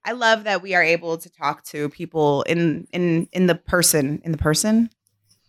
I 0.05 0.12
love 0.12 0.45
that 0.45 0.62
we 0.62 0.75
are 0.75 0.83
able 0.83 1.18
to 1.18 1.31
talk 1.31 1.62
to 1.66 1.88
people 1.90 2.42
in, 2.42 2.87
in, 2.92 3.29
in 3.33 3.47
the 3.47 3.55
person, 3.55 4.21
in 4.25 4.33
the 4.33 4.38
person, 4.38 4.90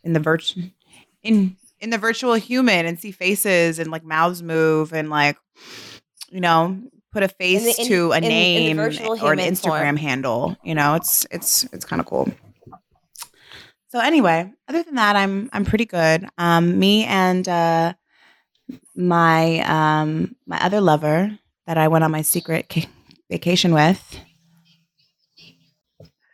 in 0.04 0.14
the 0.14 0.20
virtual, 0.20 0.64
in, 1.24 1.56
in 1.80 1.90
the 1.90 1.98
virtual 1.98 2.34
human 2.36 2.86
and 2.86 3.00
see 3.00 3.12
faces 3.12 3.80
and 3.80 3.90
like 3.92 4.04
mouths 4.04 4.44
move 4.44 4.94
and 4.94 5.10
like, 5.10 5.38
you 6.30 6.40
know, 6.42 6.80
put 7.12 7.24
a 7.24 7.28
face 7.28 7.64
the- 7.78 7.82
in- 7.82 7.88
to 7.88 8.12
a 8.12 8.18
in- 8.18 8.24
in 8.24 8.30
name 8.30 8.80
or 8.80 8.86
an 8.88 9.40
Instagram 9.40 9.62
form. 9.86 9.98
handle. 9.98 10.58
You 10.64 10.76
know, 10.76 10.96
it's, 10.96 11.26
it's, 11.32 11.64
it's 11.74 11.86
kind 11.86 12.00
of 12.00 12.06
cool. 12.06 12.32
So 13.90 14.00
anyway, 14.00 14.52
other 14.68 14.82
than 14.82 14.96
that, 14.96 15.16
I'm 15.16 15.52
I'm 15.54 15.66
pretty 15.66 15.86
good. 15.86 16.28
Um, 16.40 16.80
me 16.80 17.06
and 17.06 17.48
uh, 17.48 17.94
my 18.96 19.60
um, 19.60 20.36
my 20.46 20.58
other 20.64 20.82
lover 20.82 21.38
that 21.68 21.78
I 21.78 21.88
went 21.88 22.04
on 22.04 22.12
my 22.12 22.22
secret 22.22 22.70
ca- 22.70 22.90
vacation 23.30 23.74
with. 23.74 24.20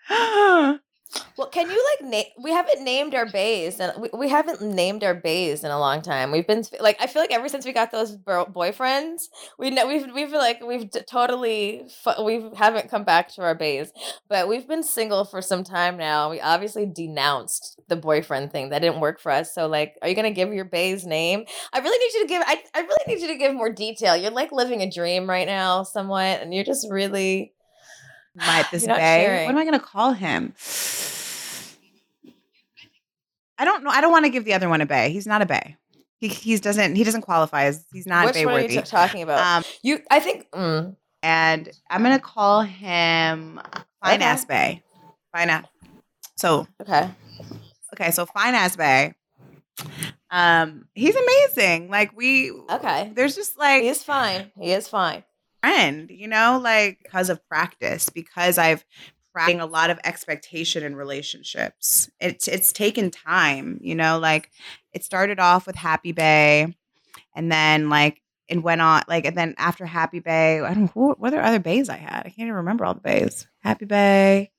Well, 1.37 1.47
can 1.47 1.69
you 1.69 1.85
like 2.01 2.09
name? 2.09 2.25
We 2.41 2.51
haven't 2.51 2.83
named 2.83 3.15
our 3.15 3.25
baes, 3.25 3.79
and 3.79 3.93
we, 4.01 4.09
we 4.13 4.29
haven't 4.29 4.61
named 4.61 5.03
our 5.03 5.13
baes 5.13 5.63
in 5.63 5.71
a 5.71 5.79
long 5.79 6.01
time. 6.01 6.31
We've 6.31 6.45
been 6.45 6.63
like, 6.79 6.97
I 7.01 7.07
feel 7.07 7.21
like 7.21 7.31
ever 7.31 7.47
since 7.49 7.65
we 7.65 7.71
got 7.71 7.91
those 7.91 8.15
bro- 8.15 8.45
boyfriends, 8.45 9.29
we 9.57 9.69
know 9.69 9.87
we've 9.87 10.11
we've 10.13 10.31
like 10.31 10.61
we've 10.63 10.89
d- 10.89 11.01
totally 11.09 11.87
fu- 12.03 12.23
we 12.23 12.43
haven't 12.55 12.89
come 12.89 13.03
back 13.03 13.29
to 13.35 13.41
our 13.41 13.55
baes, 13.55 13.91
but 14.27 14.47
we've 14.47 14.67
been 14.67 14.83
single 14.83 15.25
for 15.25 15.41
some 15.41 15.63
time 15.63 15.97
now. 15.97 16.29
We 16.29 16.41
obviously 16.41 16.85
denounced 16.85 17.79
the 17.87 17.95
boyfriend 17.95 18.51
thing 18.51 18.69
that 18.69 18.79
didn't 18.79 18.99
work 18.99 19.19
for 19.19 19.31
us. 19.31 19.53
So, 19.53 19.67
like, 19.67 19.97
are 20.01 20.09
you 20.09 20.15
gonna 20.15 20.31
give 20.31 20.53
your 20.53 20.65
bae's 20.65 21.05
name? 21.05 21.45
I 21.73 21.79
really 21.79 21.97
need 21.97 22.13
you 22.13 22.21
to 22.23 22.27
give. 22.27 22.43
I 22.45 22.61
I 22.75 22.81
really 22.81 23.03
need 23.07 23.21
you 23.21 23.27
to 23.29 23.37
give 23.37 23.53
more 23.53 23.71
detail. 23.71 24.15
You're 24.17 24.31
like 24.31 24.51
living 24.51 24.81
a 24.81 24.91
dream 24.91 25.29
right 25.29 25.47
now, 25.47 25.83
somewhat, 25.83 26.41
and 26.41 26.53
you're 26.53 26.63
just 26.63 26.87
really. 26.89 27.53
My 28.39 28.65
this 28.71 28.85
bae. 28.87 29.43
What 29.45 29.51
am 29.51 29.57
I 29.57 29.63
going 29.65 29.79
to 29.79 29.85
call 29.85 30.13
him? 30.13 30.53
I 33.57 33.65
don't 33.65 33.83
know. 33.83 33.89
I 33.89 34.01
don't 34.01 34.11
want 34.11 34.25
to 34.25 34.29
give 34.31 34.45
the 34.45 34.53
other 34.53 34.69
one 34.69 34.81
a 34.81 34.85
bae. 34.85 35.09
He's 35.09 35.27
not 35.27 35.41
a 35.41 35.45
bae. 35.45 35.77
He 36.19 36.27
he's 36.27 36.61
doesn't 36.61 36.95
he 36.95 37.03
doesn't 37.03 37.21
qualify 37.21 37.63
as 37.65 37.85
he's 37.93 38.05
not 38.05 38.25
Which 38.25 38.35
bae 38.35 38.45
one 38.45 38.55
are 38.55 38.57
you 38.59 38.63
worthy. 38.63 38.75
t- 38.77 38.81
talking 38.83 39.21
about? 39.21 39.39
Um, 39.39 39.63
you, 39.83 39.99
I 40.11 40.19
think. 40.19 40.49
Mm, 40.51 40.95
and 41.23 41.69
I'm 41.89 42.03
gonna 42.03 42.19
call 42.19 42.61
him 42.61 43.59
fine 44.03 44.15
Okay. 44.15 44.23
ass 44.25 44.45
bae. 44.45 44.81
Fine 45.35 45.49
ass. 45.49 45.65
So 46.37 46.67
okay. 46.81 47.09
okay, 47.93 48.11
so 48.11 48.25
fine 48.25 48.53
ass 48.55 48.75
bae. 48.75 49.13
Um, 50.31 50.85
he's 50.93 51.15
amazing. 51.15 51.89
Like 51.89 52.15
we, 52.15 52.51
Okay. 52.51 53.11
there's 53.15 53.35
just 53.35 53.57
like 53.57 53.83
He 53.83 53.89
is 53.89 54.03
fine. 54.03 54.51
He 54.59 54.71
is 54.71 54.87
fine. 54.87 55.23
Friend, 55.61 56.09
you 56.09 56.27
know, 56.27 56.59
like 56.61 56.99
because 57.03 57.29
of 57.29 57.45
practice, 57.47 58.09
because 58.09 58.57
I've 58.57 58.85
practicing 59.33 59.61
a 59.61 59.65
lot 59.65 59.89
of 59.89 59.99
expectation 60.03 60.83
in 60.83 60.95
relationships. 60.95 62.09
It's 62.19 62.47
it's 62.47 62.71
taken 62.73 63.11
time, 63.11 63.79
you 63.81 63.95
know, 63.95 64.17
like 64.19 64.49
it 64.93 65.03
started 65.03 65.39
off 65.39 65.67
with 65.67 65.75
Happy 65.75 66.11
Bae 66.11 66.73
and 67.35 67.51
then 67.51 67.89
like 67.89 68.21
it 68.47 68.63
went 68.63 68.81
on 68.81 69.03
like 69.07 69.25
and 69.25 69.37
then 69.37 69.53
after 69.57 69.85
Happy 69.85 70.19
Bae, 70.19 70.61
I 70.65 70.73
don't 70.73 70.81
know 70.85 70.91
who, 70.93 71.11
what 71.19 71.33
are 71.33 71.41
other 71.41 71.59
baes 71.59 71.89
I 71.89 71.97
had. 71.97 72.21
I 72.21 72.29
can't 72.29 72.39
even 72.39 72.53
remember 72.53 72.85
all 72.85 72.93
the 72.95 73.01
baes. 73.01 73.47
Happy 73.61 73.85
Bae, 73.85 74.49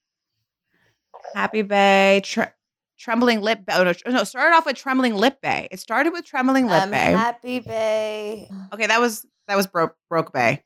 Happy 1.35 1.63
Bae, 1.63 2.21
tre- 2.25 2.53
Trembling 2.99 3.41
Lip 3.41 3.61
Bae. 3.65 3.75
Oh, 3.79 3.85
no, 3.85 3.93
no, 4.13 4.25
started 4.25 4.55
off 4.55 4.67
with 4.67 4.77
Trembling 4.77 5.15
Lip 5.15 5.39
Bae. 5.43 5.69
It 5.71 5.81
started 5.81 6.13
with 6.13 6.25
Trembling 6.25 6.67
Lip 6.67 6.83
Um, 6.83 6.91
Bae. 6.91 6.97
Happy 6.97 7.61
Bae. 7.61 8.49
okay, 8.73 8.87
that 8.87 9.01
was 9.01 9.27
that 9.51 9.57
was 9.57 9.67
broke 9.67 9.97
broke 10.09 10.33
Bae. 10.33 10.63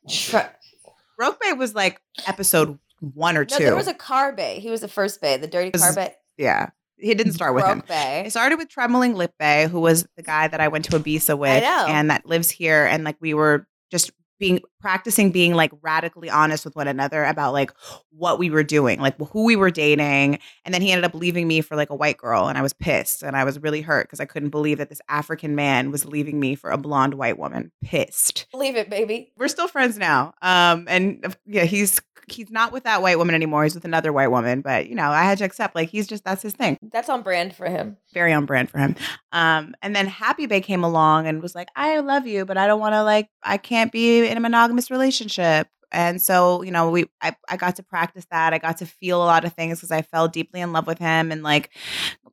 Broke 1.17 1.39
Bae 1.41 1.53
was 1.53 1.73
like 1.73 1.99
episode 2.27 2.77
one 2.99 3.35
or 3.35 3.41
no, 3.49 3.57
two. 3.57 3.63
there 3.63 3.75
was 3.75 3.87
a 3.87 3.93
car 3.93 4.31
bae. 4.31 4.59
He 4.61 4.69
was 4.69 4.81
the 4.81 4.87
first 4.87 5.19
bae, 5.21 5.37
the 5.37 5.47
dirty 5.47 5.71
car 5.71 5.93
bae. 5.93 6.15
yeah. 6.37 6.69
He 6.97 7.13
didn't 7.13 7.33
start 7.33 7.53
with 7.53 7.65
him. 7.65 7.79
Broke 7.79 7.89
Bae. 7.89 8.23
It 8.25 8.31
started 8.31 8.57
with 8.57 8.69
Trembling 8.69 9.15
Lip 9.15 9.33
Bae, 9.37 9.67
who 9.67 9.81
was 9.81 10.07
the 10.15 10.23
guy 10.23 10.47
that 10.47 10.61
I 10.61 10.69
went 10.69 10.85
to 10.85 10.91
Ibiza 10.97 11.37
with 11.37 11.61
know. 11.61 11.87
and 11.89 12.09
that 12.09 12.25
lives 12.25 12.49
here. 12.49 12.85
And 12.85 13.03
like 13.03 13.17
we 13.19 13.33
were 13.33 13.67
just 13.91 14.11
being 14.39 14.61
practicing 14.79 15.31
being 15.31 15.53
like 15.53 15.71
radically 15.81 16.29
honest 16.29 16.65
with 16.65 16.75
one 16.75 16.87
another 16.87 17.23
about 17.23 17.53
like 17.53 17.71
what 18.11 18.37
we 18.37 18.49
were 18.49 18.63
doing, 18.63 18.99
like 18.99 19.17
who 19.31 19.45
we 19.45 19.55
were 19.55 19.71
dating. 19.71 20.39
And 20.63 20.73
then 20.73 20.81
he 20.81 20.91
ended 20.91 21.05
up 21.05 21.15
leaving 21.15 21.47
me 21.47 21.61
for 21.61 21.75
like 21.75 21.89
a 21.89 21.95
white 21.95 22.17
girl. 22.17 22.47
And 22.47 22.57
I 22.57 22.61
was 22.61 22.73
pissed 22.73 23.23
and 23.23 23.35
I 23.35 23.43
was 23.43 23.59
really 23.59 23.81
hurt 23.81 24.07
because 24.07 24.19
I 24.19 24.25
couldn't 24.25 24.49
believe 24.49 24.77
that 24.77 24.89
this 24.89 25.01
African 25.09 25.55
man 25.55 25.91
was 25.91 26.05
leaving 26.05 26.39
me 26.39 26.55
for 26.55 26.69
a 26.69 26.77
blonde 26.77 27.15
white 27.15 27.37
woman. 27.37 27.71
Pissed. 27.83 28.47
Leave 28.53 28.75
it, 28.75 28.89
baby. 28.89 29.31
We're 29.37 29.47
still 29.47 29.67
friends 29.67 29.97
now. 29.97 30.33
Um, 30.41 30.85
and 30.87 31.35
yeah, 31.45 31.63
he's 31.63 32.01
he's 32.27 32.49
not 32.51 32.71
with 32.71 32.83
that 32.83 33.01
white 33.01 33.17
woman 33.17 33.35
anymore. 33.35 33.63
He's 33.63 33.75
with 33.75 33.85
another 33.85 34.11
white 34.13 34.29
woman. 34.29 34.61
But 34.61 34.87
you 34.87 34.95
know, 34.95 35.09
I 35.09 35.23
had 35.23 35.37
to 35.39 35.43
accept 35.43 35.75
like 35.75 35.89
he's 35.89 36.07
just 36.07 36.23
that's 36.23 36.41
his 36.41 36.53
thing 36.53 36.77
That's 36.91 37.09
on 37.09 37.21
brand 37.21 37.55
for 37.55 37.67
him. 37.67 37.97
very 38.13 38.33
on 38.33 38.45
brand 38.45 38.69
for 38.69 38.77
him. 38.79 38.95
Um, 39.31 39.75
and 39.81 39.95
then 39.95 40.07
Happy 40.07 40.45
Bay 40.45 40.61
came 40.61 40.83
along 40.83 41.27
and 41.27 41.41
was 41.41 41.55
like, 41.55 41.69
I 41.75 41.99
love 41.99 42.25
you, 42.27 42.45
but 42.45 42.57
I 42.57 42.67
don't 42.67 42.79
want 42.79 42.93
to 42.93 43.03
like, 43.03 43.29
I 43.43 43.57
can't 43.57 43.91
be 43.91 44.25
in 44.25 44.37
a 44.37 44.39
monogamous 44.39 44.89
relationship. 44.91 45.67
And 45.91 46.21
so, 46.21 46.61
you 46.61 46.71
know, 46.71 46.89
we, 46.89 47.05
I, 47.21 47.35
I 47.49 47.57
got 47.57 47.77
to 47.77 47.83
practice 47.83 48.25
that. 48.31 48.53
I 48.53 48.57
got 48.57 48.77
to 48.77 48.85
feel 48.85 49.23
a 49.23 49.25
lot 49.25 49.45
of 49.45 49.53
things 49.53 49.77
because 49.77 49.91
I 49.91 50.01
fell 50.01 50.27
deeply 50.27 50.59
in 50.59 50.73
love 50.73 50.87
with 50.87 50.99
him 50.99 51.31
and 51.31 51.41
like 51.43 51.69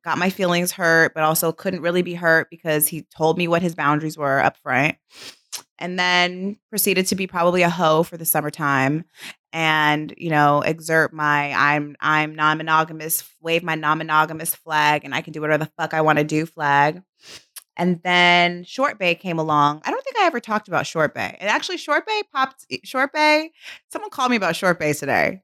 got 0.02 0.18
my 0.18 0.30
feelings 0.30 0.72
hurt, 0.72 1.14
but 1.14 1.22
also 1.22 1.52
couldn't 1.52 1.80
really 1.80 2.02
be 2.02 2.14
hurt 2.14 2.48
because 2.50 2.88
he 2.88 3.02
told 3.16 3.38
me 3.38 3.46
what 3.46 3.62
his 3.62 3.76
boundaries 3.76 4.18
were 4.18 4.40
up 4.40 4.56
front. 4.56 4.96
And 5.82 5.98
then 5.98 6.56
proceeded 6.70 7.08
to 7.08 7.14
be 7.16 7.26
probably 7.26 7.62
a 7.62 7.68
hoe 7.68 8.04
for 8.04 8.16
the 8.16 8.24
summertime 8.24 9.04
and 9.52 10.14
you 10.16 10.30
know 10.30 10.62
exert 10.62 11.12
my 11.12 11.52
i'm 11.52 11.94
i'm 12.00 12.34
non-monogamous 12.34 13.22
wave 13.42 13.62
my 13.62 13.74
non-monogamous 13.74 14.54
flag 14.54 15.04
and 15.04 15.14
i 15.14 15.20
can 15.20 15.32
do 15.32 15.42
whatever 15.42 15.64
the 15.64 15.70
fuck 15.76 15.92
i 15.92 16.00
want 16.00 16.18
to 16.18 16.24
do 16.24 16.46
flag. 16.46 17.02
And 17.76 18.00
then 18.02 18.64
short 18.64 18.98
bae 18.98 19.14
came 19.14 19.38
along. 19.38 19.80
I 19.84 19.90
don't 19.90 20.04
think 20.04 20.16
i 20.18 20.26
ever 20.26 20.40
talked 20.40 20.68
about 20.68 20.86
short 20.86 21.14
bae. 21.14 21.36
And 21.40 21.48
actually 21.48 21.78
short 21.78 22.06
bae 22.06 22.22
popped 22.32 22.66
eh, 22.70 22.78
short 22.84 23.12
bae 23.12 23.50
someone 23.90 24.10
called 24.10 24.30
me 24.30 24.36
about 24.36 24.56
short 24.56 24.78
bae 24.78 24.92
today. 24.92 25.42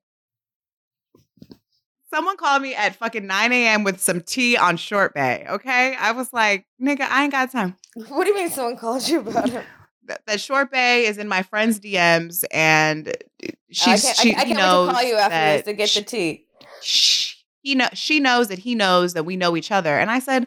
Someone 2.13 2.37
called 2.37 2.63
me 2.63 2.75
at 2.75 2.97
fucking 2.97 3.27
9 3.27 3.53
a.m 3.53 3.85
with 3.85 4.01
some 4.01 4.21
tea 4.21 4.57
on 4.57 4.77
short 4.77 5.15
bae 5.15 5.47
okay? 5.49 5.97
I 5.99 6.13
was 6.13 6.33
like 6.33 6.67
nigga 6.81 7.03
i 7.03 7.23
ain't 7.23 7.33
got 7.33 7.51
time. 7.51 7.77
What 8.09 8.25
do 8.25 8.31
you 8.31 8.37
mean 8.37 8.51
someone 8.51 8.77
called 8.77 9.09
you 9.09 9.21
about 9.21 9.49
him? 9.49 9.65
That, 10.09 10.27
that 10.27 10.41
short 10.41 10.71
bae 10.73 10.97
is 10.99 11.19
in 11.19 11.29
my 11.29 11.43
friend's 11.43 11.79
dms 11.81 12.45
and 12.51 13.09
oh, 13.09 13.49
she's 13.71 14.05
I 14.05 14.07
can't, 14.09 14.17
she 14.19 14.35
I, 14.35 14.41
I 14.41 14.45
can't 14.45 14.59
knows 14.59 14.93
call 14.93 15.03
you 15.03 15.15
after 15.17 15.63
to 15.71 15.73
get 15.75 15.89
she- 15.89 16.01
the 16.01 16.07
tea. 16.07 16.47
sh- 16.83 17.35
he 17.63 17.75
know 17.75 17.89
she 17.93 18.21
knows 18.21 18.49
that 18.49 18.59
he 18.61 18.75
knows 18.75 19.13
that 19.15 19.25
we 19.25 19.37
know 19.37 19.57
each 19.57 19.71
other. 19.71 19.99
And 19.99 20.11
I 20.11 20.21
said, 20.21 20.47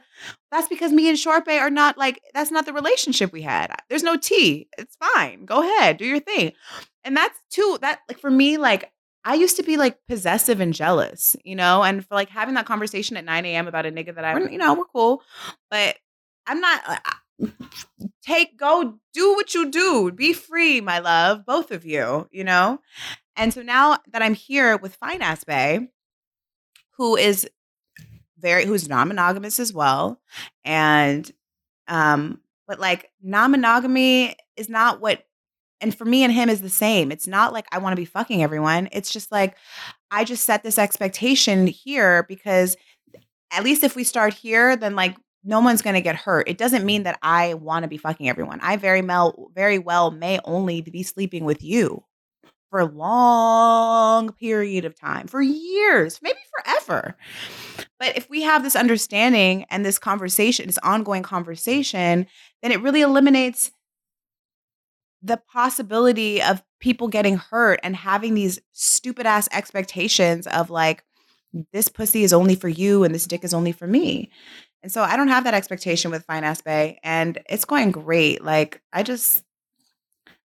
that's 0.50 0.67
because 0.69 0.91
me 0.91 1.08
and 1.10 1.19
Short 1.19 1.45
Bae 1.45 1.60
are 1.60 1.69
not 1.69 1.97
like 1.97 2.21
that's 2.34 2.52
not 2.52 2.65
the 2.65 2.74
relationship 2.74 3.32
we 3.32 3.41
had. 3.43 3.67
There's 3.89 4.02
no 4.02 4.17
tea. 4.17 4.69
It's 4.78 4.95
fine. 4.95 5.45
Go 5.45 5.62
ahead, 5.62 5.97
do 5.97 6.06
your 6.06 6.19
thing. 6.21 6.54
And 7.04 7.15
that's 7.15 7.38
too 7.52 7.78
that 7.82 8.00
like 8.10 8.17
for 8.17 8.32
me, 8.32 8.58
like 8.58 8.91
I 9.24 9.36
used 9.36 9.58
to 9.58 9.63
be 9.63 9.78
like 9.78 10.00
possessive 10.08 10.62
and 10.62 10.74
jealous, 10.74 11.36
you 11.43 11.56
know, 11.56 11.84
and 11.84 12.04
for 12.04 12.15
like 12.15 12.30
having 12.30 12.56
that 12.56 12.65
conversation 12.65 13.17
at 13.17 13.26
9 13.26 13.45
a.m. 13.45 13.67
about 13.67 13.86
a 13.86 13.91
nigga 13.91 14.15
that 14.15 14.26
I, 14.26 14.39
you 14.50 14.58
know, 14.58 14.74
we're 14.74 14.86
cool, 14.86 15.21
but 15.69 15.97
I'm 16.47 16.60
not. 16.60 16.82
Take 18.24 18.58
go 18.58 19.00
do 19.14 19.34
what 19.34 19.54
you 19.54 19.70
do 19.72 20.12
be 20.12 20.34
free 20.34 20.82
my 20.82 21.00
love 21.00 21.46
both 21.46 21.72
of 21.72 21.86
you 21.86 22.28
you 22.32 22.44
know? 22.44 22.80
And 23.36 23.54
so 23.54 23.62
now 23.62 23.98
that 24.12 24.22
i'm 24.22 24.34
here 24.34 24.78
with 24.78 24.96
fine 24.96 25.22
ass 25.22 25.44
bae 25.44 25.88
who 26.98 27.16
is 27.16 27.50
very 28.38 28.66
who's 28.66 28.90
non-monogamous 28.90 29.60
as 29.60 29.74
well 29.74 30.20
and 30.66 31.32
um 31.88 32.40
but 32.68 32.80
like 32.80 33.10
non-monogamy 33.22 34.36
is 34.56 34.70
not 34.70 35.02
what 35.02 35.26
and 35.80 35.96
for 35.96 36.06
me 36.06 36.24
and 36.24 36.32
him 36.32 36.48
is 36.48 36.62
the 36.62 36.70
same. 36.70 37.12
It's 37.12 37.28
not 37.28 37.54
like 37.54 37.66
i 37.72 37.80
want 37.80 37.94
to 37.94 38.02
be 38.02 38.06
fucking 38.06 38.44
everyone. 38.44 38.90
It's 38.92 39.12
just 39.12 39.32
like 39.32 39.56
i 40.12 40.24
just 40.24 40.46
set 40.46 40.64
this 40.64 40.78
expectation 40.78 41.68
here 41.68 42.24
because 42.24 42.78
at 43.52 43.64
least 43.64 43.84
if 43.84 43.96
we 43.96 44.04
start 44.04 44.34
here 44.34 44.76
then 44.76 44.96
like 44.96 45.16
no 45.44 45.60
one's 45.60 45.82
going 45.82 45.94
to 45.94 46.02
get 46.02 46.16
hurt 46.16 46.48
it 46.48 46.58
doesn't 46.58 46.86
mean 46.86 47.02
mm. 47.02 47.06
that 47.06 47.20
i 47.22 47.54
want 47.56 47.84
to 47.84 47.90
be 47.90 47.98
fucking 47.98 48.30
everyone 48.30 48.60
i 48.62 48.76
very 48.76 49.02
well 49.02 49.50
very 49.54 49.80
well 49.80 50.12
may 50.12 50.40
only 50.46 50.82
be 50.82 51.04
sleeping 51.04 51.46
with 51.46 51.64
you 51.64 52.04
for 52.72 52.80
a 52.80 52.86
long 52.86 54.32
period 54.32 54.86
of 54.86 54.96
time, 54.96 55.28
for 55.28 55.42
years, 55.42 56.20
maybe 56.24 56.40
forever. 56.58 57.18
But 58.00 58.18
if 58.18 58.30
we 58.30 58.42
have 58.44 58.64
this 58.64 58.78
understanding 58.78 59.66
and 59.70 59.86
this 59.86 60.00
conversation, 60.00 60.68
this 60.68 60.80
ongoing 60.80 61.22
conversation, 61.22 62.26
then 62.64 62.72
it 62.72 62.82
really 62.82 63.02
eliminates 63.02 63.72
the 65.22 65.38
possibility 65.38 66.42
of 66.42 66.64
people 66.80 67.10
getting 67.10 67.36
hurt 67.36 67.80
and 67.84 67.96
having 67.96 68.34
these 68.34 68.60
stupid 68.72 69.26
ass 69.26 69.50
expectations 69.52 70.48
of 70.48 70.70
like, 70.70 71.04
this 71.74 71.90
pussy 71.90 72.24
is 72.24 72.32
only 72.32 72.56
for 72.56 72.70
you 72.70 73.04
and 73.04 73.14
this 73.14 73.28
dick 73.28 73.44
is 73.44 73.54
only 73.54 73.74
for 73.74 73.86
me. 73.86 74.32
And 74.84 74.91
so 74.91 75.04
I 75.04 75.15
don't 75.15 75.28
have 75.28 75.44
that 75.44 75.54
expectation 75.54 76.12
with 76.12 76.26
Ass 76.28 76.62
Bae, 76.62 76.98
and 77.04 77.39
it's 77.50 77.65
going 77.65 77.91
great. 77.91 78.44
Like, 78.44 78.82
I 78.91 79.04
just, 79.04 79.44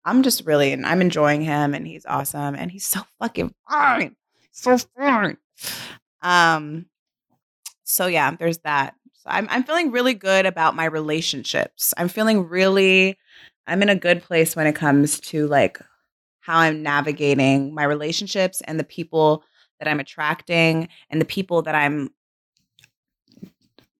I'm 0.04 0.22
just 0.22 0.44
really, 0.44 0.72
and 0.72 0.84
I'm 0.84 1.00
enjoying 1.00 1.40
him, 1.40 1.74
and 1.74 1.86
he's 1.86 2.04
awesome, 2.04 2.54
and 2.54 2.70
he's 2.70 2.86
so 2.86 3.00
fucking 3.18 3.54
fine, 3.68 4.16
so 4.50 4.76
fine. 4.78 5.38
Um, 6.20 6.86
so 7.84 8.06
yeah, 8.06 8.34
there's 8.36 8.58
that. 8.58 8.94
So 9.14 9.30
I'm 9.30 9.48
I'm 9.50 9.64
feeling 9.64 9.90
really 9.90 10.14
good 10.14 10.46
about 10.46 10.76
my 10.76 10.84
relationships. 10.84 11.94
I'm 11.96 12.08
feeling 12.08 12.46
really, 12.46 13.18
I'm 13.66 13.82
in 13.82 13.88
a 13.88 13.96
good 13.96 14.22
place 14.22 14.54
when 14.54 14.66
it 14.66 14.74
comes 14.74 15.20
to 15.20 15.46
like 15.46 15.80
how 16.40 16.58
I'm 16.58 16.82
navigating 16.82 17.74
my 17.74 17.84
relationships 17.84 18.60
and 18.62 18.78
the 18.78 18.84
people 18.84 19.42
that 19.78 19.88
I'm 19.88 20.00
attracting 20.00 20.88
and 21.10 21.20
the 21.20 21.26
people 21.26 21.62
that 21.62 21.74
I'm 21.74 22.10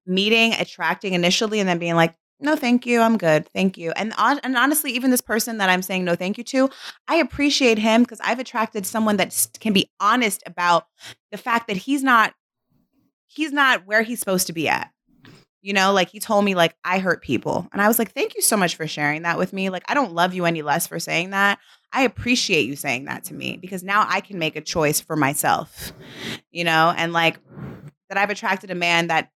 meeting, 0.09 0.53
attracting 0.53 1.13
initially, 1.13 1.59
and 1.59 1.69
then 1.69 1.79
being 1.79 1.95
like, 1.95 2.15
no, 2.41 2.55
thank 2.55 2.85
you. 2.85 3.01
I'm 3.01 3.17
good. 3.17 3.47
Thank 3.49 3.77
you. 3.77 3.91
And 3.91 4.13
and 4.17 4.57
honestly, 4.57 4.91
even 4.91 5.11
this 5.11 5.21
person 5.21 5.57
that 5.57 5.69
I'm 5.69 5.81
saying 5.81 6.05
no 6.05 6.15
thank 6.15 6.37
you 6.37 6.43
to, 6.45 6.69
I 7.07 7.15
appreciate 7.15 7.77
him 7.77 8.03
because 8.03 8.21
I've 8.23 8.39
attracted 8.39 8.85
someone 8.85 9.17
that 9.17 9.47
can 9.59 9.73
be 9.73 9.91
honest 9.99 10.41
about 10.45 10.87
the 11.31 11.37
fact 11.37 11.67
that 11.67 11.77
he's 11.77 12.01
not 12.01 12.33
he's 13.27 13.51
not 13.51 13.85
where 13.85 14.03
he's 14.03 14.19
supposed 14.19 14.47
to 14.47 14.53
be 14.53 14.69
at. 14.69 14.91
You 15.61 15.73
know, 15.73 15.91
like 15.91 16.09
he 16.09 16.21
told 16.21 16.45
me 16.45 16.55
like 16.55 16.75
I 16.85 16.99
hurt 16.99 17.21
people. 17.21 17.67
And 17.73 17.81
I 17.81 17.89
was 17.89 17.99
like, 17.99 18.13
"Thank 18.13 18.35
you 18.35 18.41
so 18.41 18.55
much 18.55 18.77
for 18.77 18.87
sharing 18.87 19.23
that 19.23 19.37
with 19.37 19.51
me. 19.51 19.69
Like 19.69 19.83
I 19.89 19.93
don't 19.93 20.13
love 20.13 20.33
you 20.33 20.45
any 20.45 20.61
less 20.61 20.87
for 20.87 20.99
saying 20.99 21.31
that. 21.31 21.59
I 21.91 22.03
appreciate 22.03 22.65
you 22.65 22.77
saying 22.77 23.05
that 23.05 23.25
to 23.25 23.33
me 23.33 23.57
because 23.57 23.83
now 23.83 24.05
I 24.07 24.21
can 24.21 24.39
make 24.39 24.55
a 24.55 24.61
choice 24.61 25.01
for 25.01 25.17
myself." 25.17 25.91
You 26.51 26.63
know, 26.63 26.93
and 26.95 27.11
like 27.11 27.37
that 28.07 28.17
I've 28.17 28.29
attracted 28.29 28.71
a 28.71 28.75
man 28.75 29.07
that 29.07 29.29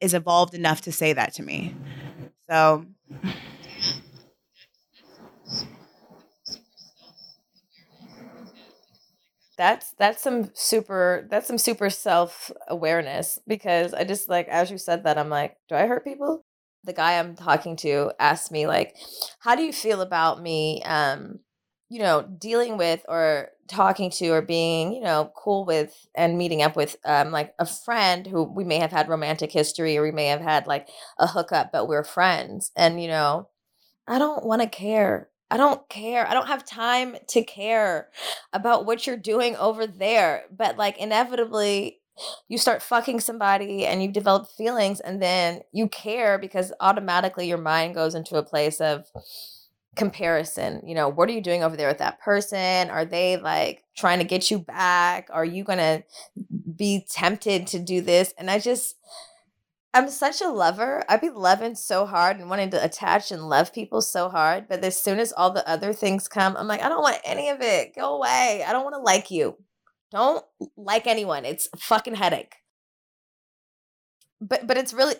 is 0.00 0.14
evolved 0.14 0.54
enough 0.54 0.82
to 0.82 0.92
say 0.92 1.12
that 1.12 1.34
to 1.34 1.42
me. 1.42 1.74
So 2.50 2.86
That's 9.56 9.92
that's 9.98 10.22
some 10.22 10.50
super 10.54 11.26
that's 11.30 11.46
some 11.46 11.58
super 11.58 11.90
self 11.90 12.50
awareness 12.68 13.38
because 13.46 13.92
I 13.92 14.04
just 14.04 14.28
like 14.28 14.48
as 14.48 14.70
you 14.70 14.78
said 14.78 15.04
that 15.04 15.18
I'm 15.18 15.28
like, 15.28 15.56
do 15.68 15.74
I 15.74 15.86
hurt 15.86 16.04
people? 16.04 16.44
The 16.84 16.94
guy 16.94 17.18
I'm 17.18 17.36
talking 17.36 17.76
to 17.76 18.10
asked 18.18 18.50
me 18.50 18.66
like, 18.66 18.96
how 19.40 19.54
do 19.54 19.62
you 19.62 19.72
feel 19.72 20.00
about 20.00 20.40
me 20.42 20.82
um 20.84 21.40
you 21.90 21.98
know, 21.98 22.22
dealing 22.22 22.76
with 22.78 23.04
or 23.08 23.48
talking 23.70 24.10
to 24.10 24.28
or 24.28 24.42
being, 24.42 24.92
you 24.92 25.00
know, 25.00 25.32
cool 25.36 25.64
with 25.64 26.08
and 26.14 26.36
meeting 26.36 26.62
up 26.62 26.76
with 26.76 26.96
um 27.04 27.30
like 27.30 27.54
a 27.58 27.66
friend 27.66 28.26
who 28.26 28.42
we 28.42 28.64
may 28.64 28.78
have 28.78 28.92
had 28.92 29.08
romantic 29.08 29.52
history 29.52 29.96
or 29.96 30.02
we 30.02 30.12
may 30.12 30.26
have 30.26 30.40
had 30.40 30.66
like 30.66 30.88
a 31.18 31.26
hookup 31.26 31.72
but 31.72 31.88
we're 31.88 32.04
friends 32.04 32.72
and 32.76 33.02
you 33.02 33.08
know, 33.08 33.48
I 34.06 34.18
don't 34.18 34.44
want 34.44 34.62
to 34.62 34.68
care. 34.68 35.30
I 35.50 35.56
don't 35.56 35.88
care. 35.88 36.26
I 36.28 36.34
don't 36.34 36.46
have 36.46 36.64
time 36.64 37.16
to 37.28 37.42
care 37.42 38.08
about 38.52 38.86
what 38.86 39.06
you're 39.06 39.16
doing 39.16 39.56
over 39.56 39.86
there. 39.86 40.44
But 40.56 40.76
like 40.76 40.98
inevitably 40.98 42.00
you 42.48 42.58
start 42.58 42.82
fucking 42.82 43.20
somebody 43.20 43.86
and 43.86 44.02
you 44.02 44.10
develop 44.10 44.48
feelings 44.48 45.00
and 45.00 45.22
then 45.22 45.60
you 45.72 45.88
care 45.88 46.38
because 46.38 46.72
automatically 46.80 47.48
your 47.48 47.58
mind 47.58 47.94
goes 47.94 48.14
into 48.14 48.36
a 48.36 48.42
place 48.42 48.80
of 48.80 49.06
comparison. 50.00 50.82
You 50.86 50.94
know, 50.94 51.08
what 51.10 51.28
are 51.28 51.32
you 51.32 51.42
doing 51.42 51.62
over 51.62 51.76
there 51.76 51.88
with 51.88 51.98
that 51.98 52.20
person? 52.20 52.90
Are 52.90 53.04
they 53.04 53.36
like 53.36 53.84
trying 53.96 54.18
to 54.18 54.24
get 54.24 54.50
you 54.50 54.58
back? 54.58 55.28
Are 55.30 55.44
you 55.44 55.62
going 55.62 55.78
to 55.78 56.02
be 56.76 57.06
tempted 57.08 57.66
to 57.68 57.78
do 57.78 58.00
this? 58.00 58.32
And 58.38 58.50
I 58.50 58.58
just 58.58 58.96
I'm 59.92 60.08
such 60.08 60.40
a 60.40 60.48
lover. 60.48 61.02
I'd 61.08 61.20
be 61.20 61.30
loving 61.30 61.74
so 61.74 62.06
hard 62.06 62.38
and 62.38 62.48
wanting 62.48 62.70
to 62.70 62.82
attach 62.82 63.30
and 63.30 63.48
love 63.48 63.74
people 63.74 64.00
so 64.00 64.30
hard. 64.30 64.68
But 64.68 64.84
as 64.84 64.96
soon 65.00 65.18
as 65.20 65.32
all 65.32 65.50
the 65.50 65.68
other 65.68 65.92
things 65.92 66.28
come, 66.28 66.56
I'm 66.56 66.68
like, 66.68 66.82
I 66.82 66.88
don't 66.88 67.02
want 67.02 67.18
any 67.24 67.50
of 67.50 67.60
it. 67.60 67.94
Go 67.94 68.16
away. 68.16 68.64
I 68.66 68.72
don't 68.72 68.84
want 68.84 68.94
to 68.94 69.00
like 69.02 69.30
you. 69.30 69.56
Don't 70.12 70.44
like 70.76 71.06
anyone. 71.06 71.44
It's 71.44 71.68
a 71.74 71.76
fucking 71.76 72.14
headache. 72.14 72.54
but 74.40 74.66
but 74.66 74.76
it's 74.78 74.92
really 74.94 75.16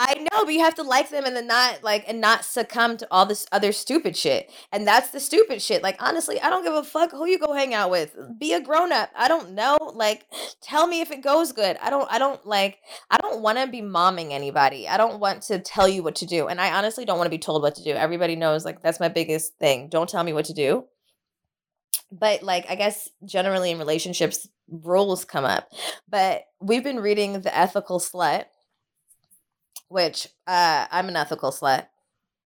I 0.00 0.14
know, 0.14 0.44
but 0.44 0.54
you 0.54 0.60
have 0.60 0.76
to 0.76 0.84
like 0.84 1.10
them 1.10 1.24
and 1.24 1.34
then 1.34 1.48
not 1.48 1.82
like 1.82 2.04
and 2.06 2.20
not 2.20 2.44
succumb 2.44 2.96
to 2.98 3.08
all 3.10 3.26
this 3.26 3.48
other 3.50 3.72
stupid 3.72 4.16
shit. 4.16 4.48
And 4.70 4.86
that's 4.86 5.10
the 5.10 5.18
stupid 5.18 5.60
shit. 5.60 5.82
Like 5.82 6.00
honestly, 6.00 6.40
I 6.40 6.50
don't 6.50 6.62
give 6.62 6.72
a 6.72 6.84
fuck 6.84 7.10
who 7.10 7.26
you 7.26 7.36
go 7.36 7.52
hang 7.52 7.74
out 7.74 7.90
with. 7.90 8.16
Be 8.38 8.52
a 8.52 8.60
grown 8.60 8.92
up. 8.92 9.10
I 9.16 9.26
don't 9.26 9.54
know. 9.54 9.76
Like 9.92 10.26
tell 10.62 10.86
me 10.86 11.00
if 11.00 11.10
it 11.10 11.20
goes 11.20 11.50
good. 11.50 11.76
I 11.82 11.90
don't 11.90 12.08
I 12.12 12.20
don't 12.20 12.46
like 12.46 12.78
I 13.10 13.16
don't 13.16 13.42
want 13.42 13.58
to 13.58 13.66
be 13.66 13.82
momming 13.82 14.30
anybody. 14.30 14.88
I 14.88 14.98
don't 14.98 15.18
want 15.18 15.42
to 15.44 15.58
tell 15.58 15.88
you 15.88 16.04
what 16.04 16.14
to 16.16 16.26
do. 16.26 16.46
And 16.46 16.60
I 16.60 16.72
honestly 16.78 17.04
don't 17.04 17.18
want 17.18 17.26
to 17.26 17.36
be 17.36 17.38
told 17.38 17.62
what 17.62 17.74
to 17.74 17.82
do. 17.82 17.90
Everybody 17.90 18.36
knows 18.36 18.64
like 18.64 18.80
that's 18.80 19.00
my 19.00 19.08
biggest 19.08 19.58
thing. 19.58 19.88
Don't 19.88 20.08
tell 20.08 20.22
me 20.22 20.32
what 20.32 20.44
to 20.44 20.54
do. 20.54 20.84
But 22.12 22.44
like 22.44 22.66
I 22.70 22.76
guess 22.76 23.08
generally 23.24 23.72
in 23.72 23.78
relationships 23.78 24.48
rules 24.70 25.24
come 25.24 25.44
up. 25.44 25.68
But 26.08 26.44
we've 26.60 26.84
been 26.84 27.00
reading 27.00 27.40
The 27.40 27.58
Ethical 27.58 27.98
Slut 27.98 28.44
which 29.88 30.28
uh, 30.46 30.86
I'm 30.90 31.08
an 31.08 31.16
ethical 31.16 31.50
slut. 31.50 31.86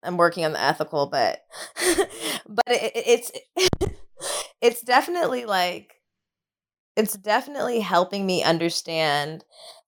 I'm 0.03 0.17
working 0.17 0.45
on 0.45 0.53
the 0.53 0.61
ethical, 0.61 1.07
but 1.07 1.39
but 2.47 2.65
it, 2.67 2.91
it's 2.95 3.31
it's 4.61 4.81
definitely 4.81 5.45
like 5.45 5.95
it's 6.95 7.13
definitely 7.13 7.79
helping 7.81 8.25
me 8.25 8.43
understand 8.43 9.43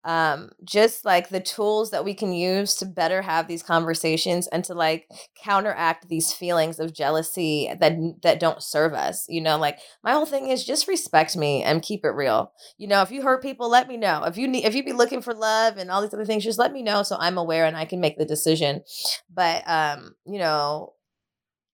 um, 0.08 0.52
just 0.63 1.04
like 1.04 1.28
the 1.28 1.41
tools 1.41 1.91
that 1.91 2.06
we 2.06 2.13
can 2.13 2.32
use 2.32 2.76
to 2.76 2.86
better 2.86 3.22
have 3.22 3.50
these 3.50 3.62
conversations 3.62 4.48
and 4.48 4.63
to 4.63 4.74
like 4.74 5.10
counteract 5.43 6.08
these 6.08 6.32
feelings 6.32 6.80
of 6.80 6.93
jealousy 6.93 7.70
that 7.82 7.98
that 8.24 8.39
don't 8.39 8.63
serve 8.63 8.93
us 8.93 9.26
you 9.28 9.41
know 9.41 9.58
like 9.58 9.80
my 10.06 10.13
whole 10.13 10.26
thing 10.26 10.48
is 10.48 10.63
just 10.63 10.88
respect 10.88 11.36
me 11.36 11.62
and 11.62 11.82
keep 11.82 12.06
it 12.06 12.10
real. 12.10 12.54
You 12.78 12.88
know 12.88 13.02
if 13.02 13.12
you 13.12 13.22
hurt 13.22 13.41
people 13.43 13.70
let 13.70 13.89
me 13.89 13.98
know. 13.98 14.24
If 14.24 14.38
you 14.38 14.48
need 14.48 14.63
if 14.63 14.76
you 14.76 14.84
be 14.84 14.93
looking 14.93 15.22
for 15.22 15.34
love 15.34 15.76
and 15.76 15.91
all 15.91 16.02
these 16.02 16.13
other 16.13 16.26
things 16.26 16.46
just 16.46 16.58
let 16.58 16.72
me 16.72 16.82
know 16.82 17.04
so 17.04 17.17
i'm 17.20 17.38
aware 17.38 17.65
and 17.65 17.76
i 17.76 17.84
can 17.84 18.00
make 18.00 18.17
the 18.17 18.26
decision. 18.26 18.84
But 19.30 19.63
um 19.67 20.15
you 20.26 20.39
know 20.39 20.93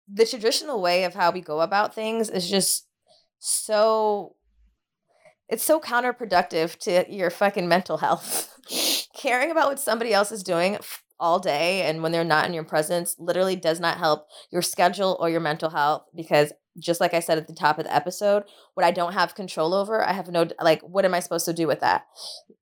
the 0.08 0.26
traditional 0.26 0.82
way 0.82 1.04
of 1.04 1.14
how 1.14 1.32
we 1.32 1.42
go 1.42 1.60
about 1.60 1.94
things 1.94 2.30
is 2.30 2.50
just 2.50 2.88
so 3.40 4.36
it's 5.52 5.64
so 5.64 5.82
counterproductive 5.82 6.78
to 6.80 7.06
your 7.14 7.30
fucking 7.30 7.68
mental 7.68 7.98
health. 7.98 8.58
Caring 9.16 9.52
about 9.52 9.68
what 9.68 9.80
somebody 9.80 10.14
else 10.14 10.32
is 10.32 10.44
doing 10.44 10.80
all 11.20 11.40
day 11.40 11.84
and 11.84 12.02
when 12.02 12.12
they're 12.12 12.24
not 12.24 12.48
in 12.48 12.54
your 12.54 12.64
presence 12.64 13.16
literally 13.20 13.56
does 13.56 13.80
not 13.80 13.98
help 13.98 14.26
your 14.50 14.64
schedule 14.64 15.18
or 15.20 15.30
your 15.30 15.42
mental 15.42 15.70
health 15.70 16.04
because 16.16 16.52
just 16.80 17.00
like 17.00 17.14
I 17.14 17.20
said 17.20 17.38
at 17.38 17.48
the 17.48 17.54
top 17.54 17.78
of 17.78 17.86
the 17.86 17.94
episode, 17.94 18.44
what 18.74 18.86
I 18.86 18.92
don't 18.92 19.14
have 19.14 19.36
control 19.36 19.74
over, 19.74 20.04
I 20.04 20.14
have 20.14 20.30
no 20.30 20.48
like 20.60 20.82
what 20.82 21.06
am 21.06 21.14
I 21.14 21.20
supposed 21.20 21.46
to 21.46 21.54
do 21.54 21.68
with 21.68 21.82
that? 21.82 22.06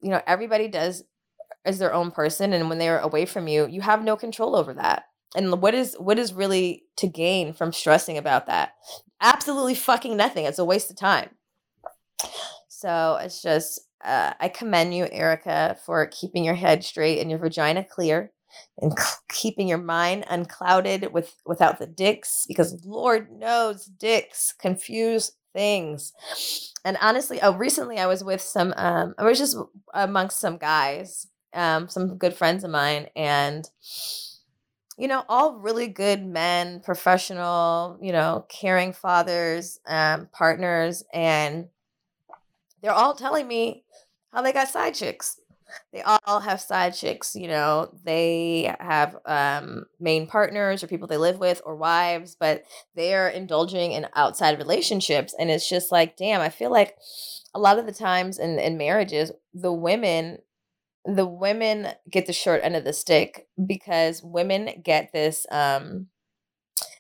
You 0.02 0.10
know, 0.10 0.22
everybody 0.26 0.68
does 0.68 1.04
is 1.66 1.78
their 1.78 1.94
own 1.94 2.10
person 2.10 2.52
and 2.54 2.70
when 2.70 2.80
they're 2.80 3.00
away 3.00 3.26
from 3.26 3.48
you, 3.48 3.68
you 3.68 3.82
have 3.82 4.04
no 4.04 4.16
control 4.18 4.56
over 4.56 4.74
that. 4.74 5.04
And 5.36 5.62
what 5.62 5.76
is 5.76 5.96
what 6.00 6.18
is 6.18 6.34
really 6.34 6.86
to 6.98 7.08
gain 7.08 7.54
from 7.54 7.72
stressing 7.72 8.18
about 8.18 8.48
that? 8.48 8.74
Absolutely 9.22 9.76
fucking 9.76 10.18
nothing. 10.18 10.46
It's 10.46 10.60
a 10.60 10.66
waste 10.66 10.90
of 10.90 10.98
time. 10.98 11.30
So 12.80 13.20
it's 13.22 13.42
just, 13.42 13.82
uh, 14.06 14.32
I 14.40 14.48
commend 14.48 14.96
you, 14.96 15.06
Erica, 15.12 15.76
for 15.86 16.08
keeping 16.08 16.46
your 16.46 16.56
head 16.56 16.86
straight 16.86 17.20
and 17.20 17.30
your 17.30 17.38
vagina 17.38 17.84
clear 17.84 18.32
and 18.82 18.98
keeping 19.30 19.68
your 19.68 19.80
mind 19.80 20.24
unclouded 20.30 21.12
with 21.12 21.36
without 21.46 21.80
the 21.80 21.88
dicks 21.88 22.46
because 22.48 22.82
Lord 22.86 23.32
knows 23.38 23.84
dicks 23.86 24.54
confuse 24.58 25.34
things. 25.54 26.14
And 26.86 26.98
honestly, 27.02 27.42
oh, 27.42 27.54
recently 27.54 27.98
I 27.98 28.06
was 28.06 28.24
with 28.24 28.40
some, 28.40 28.74
um, 28.78 29.14
I 29.18 29.26
was 29.26 29.38
just 29.38 29.58
amongst 29.94 30.40
some 30.40 30.58
guys, 30.58 31.28
um, 31.54 31.90
some 31.90 32.18
good 32.18 32.34
friends 32.34 32.64
of 32.64 32.72
mine, 32.72 33.08
and 33.14 33.70
you 34.98 35.08
know, 35.08 35.24
all 35.30 35.60
really 35.60 35.88
good 35.88 36.26
men, 36.26 36.82
professional, 36.82 37.98
you 38.02 38.12
know, 38.12 38.46
caring 38.50 38.92
fathers, 38.92 39.80
um, 39.88 40.28
partners, 40.34 41.04
and 41.14 41.68
they're 42.82 42.92
all 42.92 43.16
telling 43.16 43.48
me 43.48 43.84
how 44.34 44.42
they 44.42 44.54
got 44.54 44.70
side 44.70 44.94
chicks. 44.94 45.40
They 45.94 46.02
all 46.02 46.40
have 46.40 46.62
side 46.62 46.96
chicks, 46.96 47.36
you 47.36 47.48
know. 47.48 47.94
They 48.04 48.74
have 48.80 49.16
um, 49.26 49.86
main 50.00 50.26
partners 50.26 50.84
or 50.84 50.88
people 50.88 51.08
they 51.08 51.18
live 51.18 51.40
with 51.40 51.62
or 51.64 51.76
wives, 51.76 52.36
but 52.40 52.64
they 52.96 53.14
are 53.14 53.30
indulging 53.30 53.92
in 53.92 54.08
outside 54.16 54.58
relationships. 54.58 55.36
And 55.38 55.52
it's 55.52 55.70
just 55.70 55.92
like, 55.92 56.18
damn, 56.18 56.42
I 56.42 56.50
feel 56.50 56.72
like 56.72 56.98
a 57.54 57.60
lot 57.60 57.78
of 57.78 57.86
the 57.86 57.92
times 57.92 58.40
in, 58.40 58.58
in 58.60 58.78
marriages, 58.78 59.32
the 59.54 59.74
women 59.74 60.40
the 61.06 61.26
women 61.26 61.88
get 62.12 62.28
the 62.28 62.34
short 62.34 62.62
end 62.62 62.76
of 62.76 62.84
the 62.84 62.94
stick 62.94 63.48
because 63.66 64.22
women 64.22 64.70
get 64.84 65.12
this 65.14 65.46
um 65.52 66.08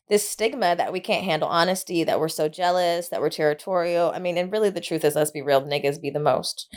this 0.10 0.28
stigma 0.28 0.76
that 0.76 0.92
we 0.92 1.00
can't 1.00 1.24
handle 1.24 1.48
honesty, 1.48 2.04
that 2.04 2.20
we're 2.20 2.30
so 2.30 2.50
jealous, 2.50 3.10
that 3.10 3.22
we're 3.22 3.30
territorial. 3.30 4.12
I 4.14 4.20
mean, 4.20 4.38
and 4.38 4.52
really 4.52 4.72
the 4.72 4.82
truth 4.82 5.06
is, 5.06 5.16
let's 5.16 5.32
be 5.32 5.42
real, 5.42 5.62
niggas 5.62 6.02
be 6.02 6.10
the 6.10 6.20
most. 6.20 6.68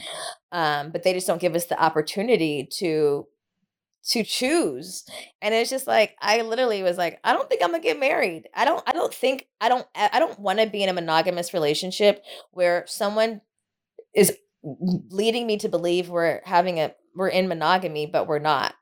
Um, 0.53 0.90
but 0.90 1.03
they 1.03 1.14
just 1.14 1.27
don't 1.27 1.40
give 1.40 1.55
us 1.55 1.66
the 1.66 1.83
opportunity 1.83 2.68
to 2.79 3.27
to 4.05 4.25
choose 4.25 5.05
and 5.40 5.55
it's 5.55 5.71
just 5.71 5.87
like 5.87 6.16
i 6.21 6.42
literally 6.42 6.83
was 6.83 6.99
like 6.99 7.21
i 7.23 7.33
don't 7.33 7.49
think 7.49 7.62
i'm 7.62 7.71
gonna 7.71 7.81
get 7.81 8.01
married 8.01 8.49
i 8.53 8.64
don't 8.64 8.83
i 8.85 8.90
don't 8.90 9.14
think 9.14 9.47
i 9.61 9.68
don't 9.68 9.87
i 9.95 10.18
don't 10.18 10.40
want 10.40 10.59
to 10.59 10.66
be 10.66 10.83
in 10.83 10.88
a 10.88 10.92
monogamous 10.92 11.55
relationship 11.55 12.21
where 12.51 12.85
someone 12.88 13.40
is 14.12 14.37
leading 15.11 15.47
me 15.47 15.57
to 15.57 15.68
believe 15.68 16.09
we're 16.09 16.40
having 16.45 16.81
a 16.81 16.92
we're 17.14 17.29
in 17.29 17.47
monogamy 17.47 18.07
but 18.07 18.27
we're 18.27 18.40
not 18.40 18.75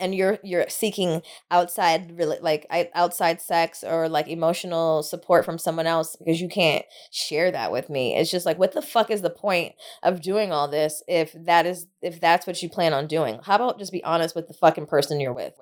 and 0.00 0.14
you're 0.14 0.38
you're 0.42 0.68
seeking 0.68 1.22
outside 1.50 2.16
really 2.18 2.38
like 2.40 2.66
outside 2.94 3.40
sex 3.40 3.84
or 3.84 4.08
like 4.08 4.28
emotional 4.28 5.02
support 5.02 5.44
from 5.44 5.58
someone 5.58 5.86
else 5.86 6.16
because 6.16 6.40
you 6.40 6.48
can't 6.48 6.84
share 7.10 7.50
that 7.50 7.72
with 7.72 7.88
me. 7.88 8.16
It's 8.16 8.30
just 8.30 8.46
like 8.46 8.58
what 8.58 8.72
the 8.72 8.82
fuck 8.82 9.10
is 9.10 9.22
the 9.22 9.30
point 9.30 9.74
of 10.02 10.20
doing 10.20 10.52
all 10.52 10.68
this 10.68 11.02
if 11.08 11.34
that 11.46 11.66
is 11.66 11.86
if 12.02 12.20
that's 12.20 12.46
what 12.46 12.62
you 12.62 12.68
plan 12.68 12.92
on 12.92 13.06
doing? 13.06 13.40
How 13.42 13.56
about 13.56 13.78
just 13.78 13.92
be 13.92 14.04
honest 14.04 14.34
with 14.34 14.48
the 14.48 14.54
fucking 14.54 14.86
person 14.86 15.20
you're 15.20 15.32
with? 15.32 15.54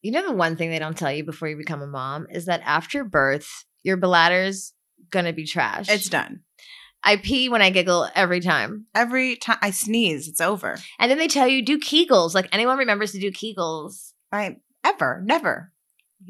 You 0.00 0.12
know 0.12 0.26
the 0.26 0.32
one 0.32 0.56
thing 0.56 0.70
they 0.70 0.78
don't 0.78 0.96
tell 0.96 1.12
you 1.12 1.24
before 1.24 1.48
you 1.48 1.56
become 1.56 1.82
a 1.82 1.86
mom 1.86 2.28
is 2.30 2.46
that 2.46 2.62
after 2.64 3.04
birth 3.04 3.64
your 3.82 3.96
bladder's 3.96 4.72
gonna 5.10 5.32
be 5.32 5.46
trash 5.46 5.88
it's 5.88 6.08
done 6.08 6.40
I 7.04 7.16
pee 7.16 7.48
when 7.48 7.62
I 7.62 7.70
giggle 7.70 8.08
every 8.14 8.40
time. 8.40 8.86
Every 8.94 9.36
time 9.36 9.58
I 9.62 9.70
sneeze, 9.70 10.28
it's 10.28 10.40
over. 10.40 10.76
And 10.98 11.10
then 11.10 11.18
they 11.18 11.28
tell 11.28 11.46
you 11.48 11.62
do 11.62 11.78
Kegels. 11.78 12.34
Like 12.34 12.48
anyone 12.52 12.78
remembers 12.78 13.12
to 13.12 13.20
do 13.20 13.30
Kegels. 13.30 14.12
Right. 14.32 14.56
Ever. 14.84 15.22
Never. 15.24 15.72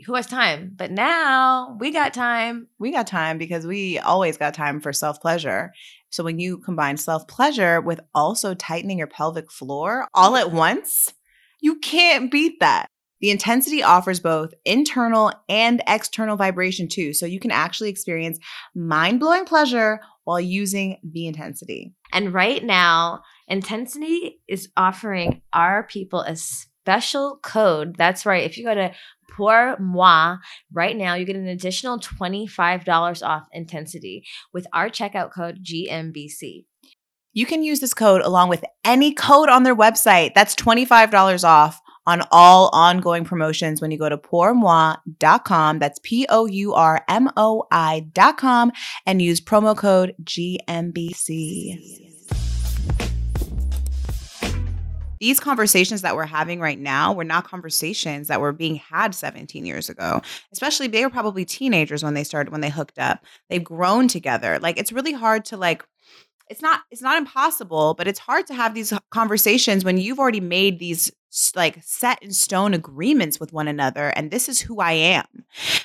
Who 0.07 0.15
has 0.15 0.27
time? 0.27 0.73
But 0.77 0.91
now 0.91 1.77
we 1.81 1.91
got 1.91 2.13
time. 2.13 2.69
We 2.79 2.93
got 2.93 3.07
time 3.07 3.39
because 3.39 3.67
we 3.67 3.99
always 3.99 4.37
got 4.37 4.53
time 4.55 4.81
for 4.81 4.93
self 4.93 5.21
pleasure. 5.21 5.73
So 6.11 6.23
when 6.25 6.39
you 6.39 6.59
combine 6.59 6.97
self 6.97 7.27
pleasure 7.27 7.81
with 7.81 8.01
also 8.15 8.55
tightening 8.55 8.99
your 8.99 9.07
pelvic 9.07 9.51
floor 9.51 10.07
all 10.15 10.37
at 10.37 10.49
mm-hmm. 10.49 10.57
once, 10.57 11.13
you 11.61 11.79
can't 11.79 12.31
beat 12.31 12.61
that. 12.61 12.87
The 13.21 13.31
intensity 13.31 13.83
offers 13.83 14.21
both 14.21 14.55
internal 14.65 15.33
and 15.49 15.83
external 15.89 16.37
vibration 16.37 16.89
too. 16.89 17.13
So 17.13 17.27
you 17.27 17.41
can 17.41 17.51
actually 17.51 17.91
experience 17.91 18.39
mind 18.75 19.19
blowing 19.21 19.45
pleasure 19.45 20.01
while 20.29 20.39
using 20.39 20.99
the 21.03 21.27
intensity. 21.27 21.95
And 22.13 22.35
right 22.35 22.63
now, 22.63 23.23
Intensity 23.51 24.43
is 24.47 24.69
offering 24.77 25.41
our 25.55 25.85
people 25.85 26.21
a 26.21 26.37
special 26.37 27.39
code. 27.43 27.97
That's 27.97 28.27
right. 28.27 28.45
If 28.45 28.59
you 28.59 28.65
go 28.65 28.75
to 28.75 28.93
Pour 29.31 29.79
Moi 29.79 30.37
right 30.71 30.95
now, 30.95 31.15
you 31.15 31.25
get 31.25 31.37
an 31.37 31.49
additional 31.49 31.99
$25 31.99 33.27
off 33.27 33.47
Intensity 33.55 34.23
with 34.53 34.67
our 34.75 34.91
checkout 34.91 35.33
code 35.33 35.65
GMBC. 35.65 36.67
You 37.33 37.47
can 37.47 37.63
use 37.63 37.81
this 37.81 37.95
code 37.95 38.21
along 38.21 38.51
with 38.51 38.67
any 38.85 39.15
code 39.15 39.49
on 39.49 39.63
their 39.63 39.75
website. 39.75 40.35
That's 40.35 40.55
$25 40.55 41.43
off 41.43 41.81
on 42.09 42.23
all 42.31 42.71
ongoing 42.73 43.23
promotions 43.23 43.83
when 43.83 43.91
you 43.91 43.99
go 43.99 44.09
to 44.09 44.17
pourmoi.com. 44.17 45.79
That's 45.79 46.01
P 46.03 46.27
O 46.31 46.47
U 46.47 46.73
R 46.73 47.05
M 47.07 47.31
O 47.37 47.67
I.com 47.71 48.73
and 49.05 49.21
use 49.21 49.43
promo 49.43 49.77
code 49.77 50.15
GMBC. 50.25 52.07
These 55.21 55.41
conversations 55.41 56.03
that 56.03 56.15
we're 56.17 56.27
having 56.27 56.61
right 56.61 56.79
now 56.79 57.13
were 57.13 57.25
not 57.25 57.45
conversations 57.45 58.29
that 58.29 58.41
were 58.41 58.53
being 58.53 58.77
had 58.77 59.15
17 59.15 59.67
years 59.67 59.91
ago. 59.91 60.23
Especially 60.53 60.87
they 60.87 61.05
were 61.05 61.11
probably 61.11 61.45
teenagers 61.45 62.03
when 62.03 62.15
they 62.15 62.25
started 62.25 62.53
when 62.53 62.63
they 62.63 62.71
hooked 62.71 62.99
up. 62.99 63.23
They've 63.51 63.63
grown 63.63 64.09
together. 64.09 64.59
Like 64.61 64.79
it's 64.79 64.93
really 64.93 65.13
hard 65.13 65.45
to 65.47 65.59
like 65.59 65.85
it's 66.49 66.63
not 66.63 66.81
it's 66.91 67.03
not 67.03 67.19
impossible 67.19 67.93
but 67.93 68.09
it's 68.09 68.19
hard 68.19 68.47
to 68.47 68.55
have 68.55 68.73
these 68.73 68.95
conversations 69.11 69.85
when 69.85 69.99
you've 69.99 70.19
already 70.19 70.41
made 70.41 70.79
these 70.79 71.13
like 71.55 71.79
set 71.83 72.23
in 72.23 72.33
stone 72.33 72.75
agreements 72.75 73.39
with 73.39 73.53
one 73.53 73.69
another 73.69 74.09
and 74.09 74.31
this 74.31 74.49
is 74.49 74.61
who 74.61 74.81
I 74.81 74.93
am. 74.93 75.27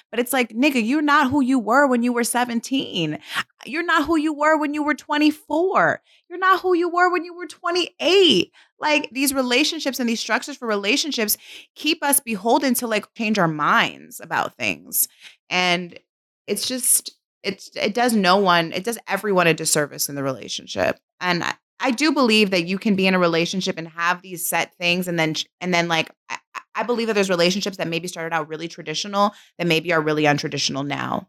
But 0.10 0.20
it's 0.20 0.32
like, 0.34 0.50
nigga, 0.50 0.86
you're 0.86 1.02
not 1.02 1.30
who 1.30 1.42
you 1.42 1.60
were 1.60 1.88
when 1.88 2.04
you 2.04 2.14
were 2.14 2.24
17. 2.24 3.20
you're 3.66 3.86
not 3.86 4.06
who 4.06 4.18
you 4.18 4.34
were 4.34 4.58
when 4.58 4.74
you 4.74 4.84
were 4.84 4.94
24. 4.94 6.02
You're 6.30 6.40
not 6.40 6.62
who 6.62 6.74
you 6.74 6.90
were 6.90 7.12
when 7.12 7.26
you 7.26 7.36
were 7.36 7.48
28. 7.48 8.52
Like 8.80 9.10
these 9.12 9.34
relationships 9.34 10.00
and 10.00 10.08
these 10.08 10.20
structures 10.20 10.58
for 10.58 10.68
relationships 10.68 11.38
keep 11.76 12.04
us 12.04 12.20
beholden 12.20 12.74
to 12.76 12.88
like 12.88 13.14
change 13.16 13.38
our 13.38 13.48
minds 13.48 14.20
about 14.20 14.56
things. 14.56 15.08
And 15.50 16.00
it's 16.48 16.68
just 16.68 17.12
it's 17.44 17.70
it 17.76 17.94
does 17.94 18.14
no 18.14 18.38
one, 18.38 18.72
it 18.72 18.84
does 18.84 18.98
everyone 19.08 19.48
a 19.48 19.54
disservice 19.54 20.08
in 20.10 20.16
the 20.16 20.24
relationship. 20.24 21.00
And 21.20 21.44
I, 21.44 21.54
I 21.80 21.92
do 21.92 22.12
believe 22.12 22.52
that 22.52 22.66
you 22.66 22.78
can 22.78 22.96
be 22.96 23.08
in 23.08 23.14
a 23.14 23.20
relationship 23.20 23.78
and 23.78 23.88
have 23.90 24.22
these 24.22 24.48
set 24.48 24.74
things 24.76 25.08
and 25.08 25.20
then 25.20 25.36
and 25.60 25.74
then 25.74 25.88
like 25.88 26.12
I, 26.30 26.38
I 26.76 26.84
believe 26.84 27.08
that 27.08 27.14
there's 27.14 27.30
relationships 27.30 27.78
that 27.78 27.88
maybe 27.88 28.08
started 28.08 28.34
out 28.34 28.48
really 28.48 28.68
traditional 28.68 29.34
that 29.58 29.68
maybe 29.68 29.94
are 29.94 30.02
really 30.02 30.24
untraditional 30.24 30.86
now. 30.86 31.28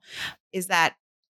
Is 0.53 0.69
that 0.69 0.95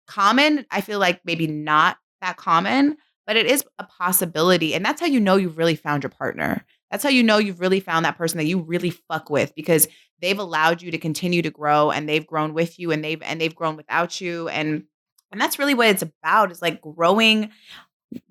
common? 0.07 0.67
I 0.71 0.81
feel 0.81 0.99
like 0.99 1.21
maybe 1.25 1.47
not 1.47 1.99
that 2.21 2.37
common, 2.37 2.97
but 3.27 3.37
it 3.37 3.47
is 3.47 3.65
a 3.79 3.85
possibility. 3.85 4.75
And 4.75 4.85
that's 4.85 5.01
how 5.01 5.07
you 5.07 5.21
know 5.21 5.37
you've 5.37 5.59
really 5.59 5.77
found 5.77 6.03
your 6.03 6.11
partner. 6.11 6.65
That's 6.91 7.03
how 7.03 7.11
you 7.11 7.23
know 7.23 7.39
you've 7.39 7.61
really 7.61 7.81
found 7.81 8.05
that 8.05 8.17
person 8.17 8.39
that 8.39 8.47
you 8.47 8.61
really 8.61 8.91
fuck 8.91 9.29
with 9.29 9.55
because 9.57 9.89
they've 10.21 10.39
allowed 10.39 10.83
you 10.83 10.91
to 10.93 10.99
continue 10.99 11.43
to 11.43 11.51
grow 11.51 11.91
and 11.91 12.09
they've 12.09 12.27
grown 12.27 12.55
with 12.55 12.79
you 12.79 12.93
and 12.93 13.05
they've 13.05 13.21
and 13.23 13.41
they've 13.41 13.55
grown 13.55 13.77
without 13.77 14.21
you 14.21 14.49
and 14.49 14.85
and 15.33 15.41
that's 15.41 15.59
really 15.59 15.75
what 15.75 15.89
it's 15.89 16.03
about 16.03 16.53
is 16.53 16.63
like 16.63 16.81
growing 16.81 17.51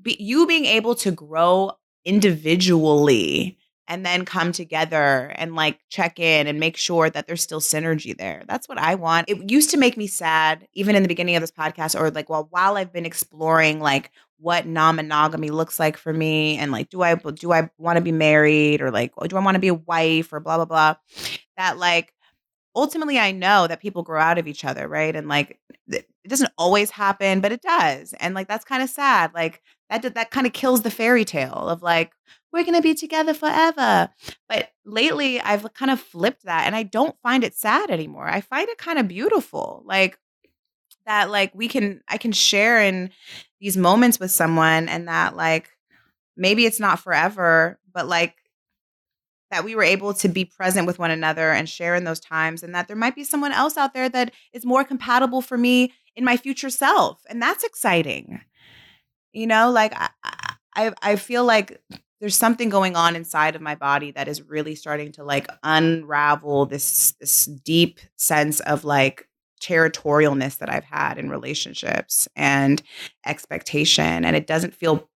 be, 0.02 0.18
you 0.20 0.48
being 0.48 0.66
able 0.66 0.96
to 0.96 1.12
grow 1.12 1.72
individually 2.06 3.58
and 3.88 4.04
then 4.04 4.26
come 4.26 4.52
together 4.52 5.32
and 5.36 5.54
like 5.56 5.80
check 5.90 6.20
in 6.20 6.48
and 6.48 6.60
make 6.60 6.76
sure 6.76 7.08
that 7.10 7.28
there's 7.28 7.44
still 7.44 7.62
synergy 7.62 8.18
there. 8.18 8.44
That's 8.48 8.68
what 8.68 8.80
I 8.80 8.96
want. 8.96 9.30
It 9.30 9.52
used 9.52 9.70
to 9.72 9.78
make 9.78 9.96
me 9.96 10.08
sad, 10.08 10.68
even 10.74 10.96
in 10.96 11.04
the 11.04 11.08
beginning 11.08 11.36
of 11.36 11.42
this 11.42 11.52
podcast, 11.52 12.00
or 12.00 12.10
like, 12.10 12.28
well, 12.28 12.48
while 12.50 12.78
I've 12.78 12.92
been 12.92 13.06
exploring 13.06 13.80
like 13.80 14.10
what 14.38 14.66
non-monogamy 14.66 15.50
looks 15.50 15.80
like 15.80 15.98
for 15.98 16.12
me, 16.12 16.58
and 16.58 16.72
like, 16.72 16.90
do 16.90 17.04
I 17.04 17.14
do 17.16 17.54
I 17.54 17.70
want 17.78 17.98
to 17.98 18.02
be 18.02 18.12
married, 18.12 18.82
or 18.82 18.90
like, 18.92 19.14
do 19.28 19.38
I 19.38 19.40
want 19.40 19.56
to 19.56 19.62
be 19.62 19.68
a 19.70 19.76
wife, 19.76 20.34
or 20.34 20.40
blah 20.40 20.58
blah 20.58 20.66
blah. 20.66 20.96
That 21.58 21.78
like 21.78 22.12
ultimately 22.76 23.18
I 23.18 23.32
know 23.32 23.68
that 23.68 23.82
people 23.82 24.04
grow 24.04 24.20
out 24.20 24.38
of 24.38 24.48
each 24.48 24.66
other, 24.66 24.88
right? 24.88 25.16
And 25.16 25.28
like 25.28 25.60
it 25.88 26.08
doesn't 26.28 26.52
always 26.58 26.92
happen, 26.92 27.40
but 27.42 27.52
it 27.52 27.62
does. 27.62 28.14
And 28.20 28.36
like 28.36 28.48
that's 28.48 28.66
kind 28.66 28.84
of 28.84 28.90
sad. 28.90 29.34
Like 29.34 29.62
that 29.90 30.14
that 30.16 30.32
kind 30.32 30.48
of 30.48 30.54
kills 30.54 30.82
the 30.82 30.92
fairy 30.92 31.26
tale 31.26 31.70
of 31.70 31.82
like 31.82 32.12
we're 32.52 32.64
going 32.64 32.76
to 32.76 32.82
be 32.82 32.96
together 32.96 33.34
forever. 33.34 34.10
But 34.48 34.70
lately 34.86 35.40
I've 35.40 35.74
kind 35.74 35.92
of 35.92 36.00
flipped 36.00 36.46
that 36.46 36.66
and 36.66 36.76
I 36.76 36.84
don't 36.84 37.16
find 37.22 37.44
it 37.44 37.56
sad 37.56 37.90
anymore. 37.90 38.28
I 38.28 38.42
find 38.42 38.70
it 38.70 38.78
kind 38.78 39.00
of 39.00 39.08
beautiful. 39.08 39.84
Like 39.86 40.20
that 41.06 41.30
like 41.30 41.54
we 41.54 41.68
can 41.68 42.02
I 42.08 42.18
can 42.18 42.32
share 42.32 42.82
in 42.82 43.12
these 43.62 43.78
moments 43.78 44.20
with 44.20 44.32
someone 44.32 44.90
and 44.90 45.08
that 45.08 45.36
like 45.36 45.70
maybe 46.36 46.66
it's 46.66 46.80
not 46.80 47.00
forever, 47.00 47.80
but 47.94 48.08
like 48.08 48.36
that 49.52 49.64
we 49.64 49.76
were 49.76 49.84
able 49.84 50.14
to 50.14 50.28
be 50.28 50.46
present 50.46 50.88
with 50.88 51.00
one 51.00 51.12
another 51.12 51.52
and 51.52 51.70
share 51.70 51.96
in 51.96 52.04
those 52.04 52.20
times 52.20 52.64
and 52.64 52.74
that 52.74 52.88
there 52.88 52.98
might 52.98 53.16
be 53.16 53.24
someone 53.24 53.52
else 53.52 53.78
out 53.78 53.94
there 53.94 54.10
that 54.10 54.32
is 54.54 54.66
more 54.66 54.84
compatible 54.84 55.42
for 55.42 55.58
me 55.58 55.94
in 56.16 56.26
my 56.26 56.38
future 56.38 56.70
self 56.70 57.22
and 57.30 57.42
that's 57.42 57.64
exciting. 57.64 58.42
You 59.34 59.48
know 59.48 59.70
like 59.70 59.94
i 59.96 60.10
i, 60.76 60.94
I 61.02 61.16
feel 61.18 61.44
like 61.44 61.82
there's 62.20 62.36
something 62.36 62.70
going 62.70 62.96
on 62.96 63.16
inside 63.16 63.56
of 63.56 63.62
my 63.62 63.76
body 63.76 64.12
that 64.12 64.28
is 64.28 64.42
really 64.42 64.76
starting 64.76 65.12
to 65.14 65.24
like 65.24 65.48
unravel 65.64 66.66
this 66.66 67.14
this 67.20 67.46
deep 67.46 68.00
sense 68.16 68.62
of 68.62 68.84
like 68.84 69.28
territorialness 69.62 70.58
that 70.58 70.70
I've 70.70 70.84
had 70.84 71.18
in 71.18 71.30
relationships 71.30 72.28
and 72.36 72.82
expectation 73.26 74.26
and 74.26 74.36
it 74.36 74.48
doesn't 74.48 74.74
feel 74.74 75.10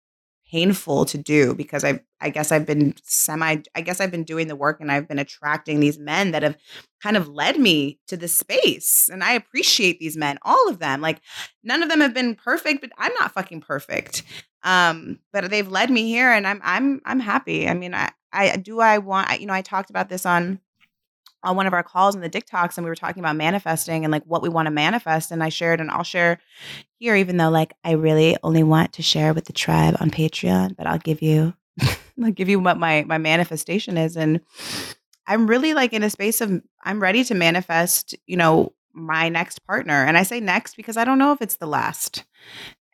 painful 0.49 1.05
to 1.05 1.17
do 1.17 1.53
because 1.53 1.83
I 1.83 1.99
I 2.21 2.29
guess 2.29 2.51
I've 2.51 2.65
been 2.65 2.93
semi 3.03 3.57
I 3.75 3.81
guess 3.81 3.99
I've 3.99 4.11
been 4.11 4.23
doing 4.23 4.47
the 4.47 4.55
work 4.55 4.79
and 4.79 4.91
I've 4.91 5.07
been 5.07 5.19
attracting 5.19 5.79
these 5.79 5.99
men 5.99 6.31
that 6.31 6.43
have 6.43 6.57
kind 7.03 7.17
of 7.17 7.27
led 7.27 7.59
me 7.59 7.99
to 8.07 8.17
this 8.17 8.35
space 8.35 9.09
and 9.09 9.23
I 9.23 9.33
appreciate 9.33 9.99
these 9.99 10.17
men 10.17 10.37
all 10.43 10.69
of 10.69 10.79
them 10.79 11.01
like 11.01 11.21
none 11.63 11.83
of 11.83 11.89
them 11.89 12.01
have 12.01 12.13
been 12.13 12.35
perfect 12.35 12.81
but 12.81 12.91
I'm 12.97 13.13
not 13.15 13.33
fucking 13.33 13.61
perfect 13.61 14.23
um 14.63 15.19
but 15.33 15.49
they've 15.49 15.69
led 15.69 15.89
me 15.89 16.07
here 16.07 16.31
and 16.31 16.47
I'm 16.47 16.61
I'm 16.63 17.01
I'm 17.05 17.19
happy. 17.19 17.67
I 17.67 17.73
mean 17.73 17.93
I 17.93 18.11
I 18.31 18.55
do 18.57 18.79
I 18.79 18.99
want 18.99 19.39
you 19.39 19.47
know 19.47 19.53
I 19.53 19.61
talked 19.61 19.89
about 19.89 20.09
this 20.09 20.25
on 20.25 20.59
on 21.43 21.55
one 21.55 21.67
of 21.67 21.73
our 21.73 21.83
calls 21.83 22.15
in 22.15 22.21
the 22.21 22.29
Dick 22.29 22.45
Talks 22.45 22.77
and 22.77 22.85
we 22.85 22.89
were 22.89 22.95
talking 22.95 23.21
about 23.21 23.35
manifesting 23.35 24.03
and 24.03 24.11
like 24.11 24.23
what 24.23 24.41
we 24.41 24.49
want 24.49 24.65
to 24.65 24.71
manifest. 24.71 25.31
And 25.31 25.43
I 25.43 25.49
shared 25.49 25.79
and 25.79 25.91
I'll 25.91 26.03
share 26.03 26.39
here, 26.99 27.15
even 27.15 27.37
though 27.37 27.49
like 27.49 27.73
I 27.83 27.91
really 27.91 28.35
only 28.43 28.63
want 28.63 28.93
to 28.93 29.03
share 29.03 29.33
with 29.33 29.45
the 29.45 29.53
tribe 29.53 29.95
on 29.99 30.09
Patreon, 30.09 30.75
but 30.75 30.87
I'll 30.87 30.97
give 30.97 31.21
you 31.21 31.53
I'll 32.23 32.31
give 32.31 32.49
you 32.49 32.59
what 32.59 32.77
my 32.77 33.03
my 33.03 33.17
manifestation 33.17 33.97
is. 33.97 34.17
And 34.17 34.41
I'm 35.27 35.47
really 35.47 35.73
like 35.73 35.93
in 35.93 36.03
a 36.03 36.09
space 36.09 36.41
of 36.41 36.61
I'm 36.83 36.99
ready 36.99 37.23
to 37.25 37.35
manifest, 37.35 38.15
you 38.25 38.37
know, 38.37 38.73
my 38.93 39.29
next 39.29 39.65
partner. 39.65 40.05
And 40.05 40.17
I 40.17 40.23
say 40.23 40.39
next 40.39 40.75
because 40.75 40.97
I 40.97 41.05
don't 41.05 41.19
know 41.19 41.31
if 41.33 41.41
it's 41.41 41.57
the 41.57 41.67
last. 41.67 42.23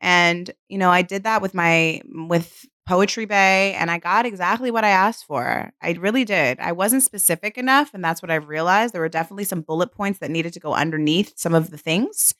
And, 0.01 0.51
you 0.67 0.77
know, 0.77 0.89
I 0.89 1.01
did 1.01 1.23
that 1.23 1.41
with 1.41 1.53
my 1.53 2.01
with 2.10 2.65
Poetry 2.86 3.26
Bae 3.26 3.76
and 3.78 3.89
I 3.89 3.98
got 3.98 4.26
exactly 4.26 4.69
what 4.69 4.84
I 4.84 4.89
asked 4.89 5.26
for. 5.26 5.72
I 5.82 5.91
really 5.91 6.26
did. 6.26 6.60
I 6.60 6.74
wasn't 6.74 7.04
specific 7.04 7.58
enough 7.58 7.93
and 7.93 8.04
that's 8.04 8.22
what 8.22 8.32
I've 8.32 8.48
realized. 8.48 8.93
There 8.93 9.02
were 9.02 9.10
definitely 9.10 9.46
some 9.46 9.62
bullet 9.62 9.91
points 9.91 10.19
that 10.19 10.32
needed 10.32 10.54
to 10.54 10.60
go 10.60 10.74
underneath 10.74 11.34
some 11.36 11.54
of 11.54 11.69
the 11.69 11.78
things. 11.78 12.36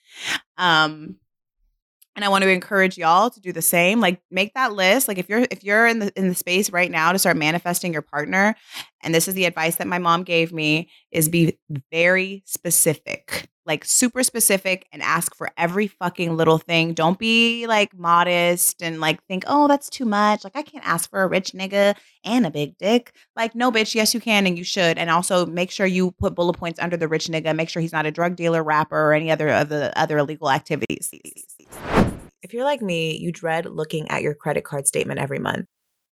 Um 0.58 1.18
and 2.16 2.24
I 2.24 2.30
want 2.30 2.44
to 2.44 2.50
encourage 2.50 2.98
y'all 2.98 3.30
to 3.32 3.40
do 3.40 3.52
the 3.52 3.62
same. 3.62 4.00
Like 4.00 4.22
make 4.30 4.54
that 4.54 4.74
list. 4.74 5.08
Like 5.08 5.18
if 5.18 5.30
you're 5.30 5.48
if 5.50 5.64
you're 5.64 5.88
in 5.88 6.00
the 6.00 6.14
in 6.16 6.30
the 6.30 6.36
space 6.36 6.72
right 6.72 6.92
now 6.92 7.12
to 7.12 7.20
start 7.20 7.38
manifesting 7.38 7.92
your 7.92 8.04
partner, 8.04 8.56
and 9.02 9.16
this 9.16 9.28
is 9.28 9.34
the 9.34 9.46
advice 9.46 9.78
that 9.78 9.88
my 9.88 9.98
mom 9.98 10.24
gave 10.24 10.54
me 10.54 10.90
is 11.12 11.28
be 11.28 11.58
very 11.92 12.44
specific 12.46 13.50
like 13.66 13.86
super 13.86 14.24
specific 14.24 14.88
and 14.92 15.02
ask 15.02 15.36
for 15.36 15.50
every 15.58 15.88
fucking 15.88 16.36
little 16.36 16.58
thing. 16.58 16.94
Don't 16.94 17.18
be 17.18 17.66
like 17.68 17.98
modest 17.98 18.82
and 18.82 19.00
like 19.00 19.24
think, 19.26 19.44
oh, 19.48 19.68
that's 19.68 19.90
too 19.90 20.06
much. 20.06 20.44
Like, 20.44 20.56
I 20.56 20.62
can't 20.62 20.86
ask 20.86 21.10
for 21.10 21.24
a 21.24 21.28
rich 21.28 21.52
nigga 21.52 21.96
and 22.24 22.46
a 22.46 22.52
big 22.52 22.78
dick. 22.78 23.14
Like, 23.36 23.56
no, 23.56 23.72
bitch, 23.72 23.96
yes, 23.96 24.14
you 24.14 24.20
can 24.20 24.46
and 24.46 24.58
you 24.58 24.64
should. 24.64 24.98
And 24.98 25.10
also 25.10 25.46
make 25.46 25.72
sure 25.72 25.86
you 25.86 26.12
put 26.12 26.36
bullet 26.36 26.58
points 26.58 26.80
under 26.80 26.98
the 26.98 27.08
rich 27.08 27.28
nigga. 27.28 27.56
Make 27.56 27.70
sure 27.70 27.82
he's 27.82 27.94
not 27.94 28.06
a 28.06 28.12
drug 28.12 28.36
dealer, 28.36 28.64
rapper, 28.64 28.98
or 28.98 29.14
any 29.14 29.32
other 29.32 29.50
of 29.50 29.70
the 29.70 29.98
other 29.98 30.18
illegal 30.18 30.50
activities. 30.50 31.10
If 32.42 32.54
you're 32.54 32.66
like 32.66 32.82
me, 32.82 33.18
you 33.18 33.32
dread 33.32 33.66
looking 33.66 34.10
at 34.10 34.22
your 34.22 34.34
credit 34.34 34.66
card 34.66 34.88
statement 34.88 35.20
every 35.20 35.40
month. 35.40 35.68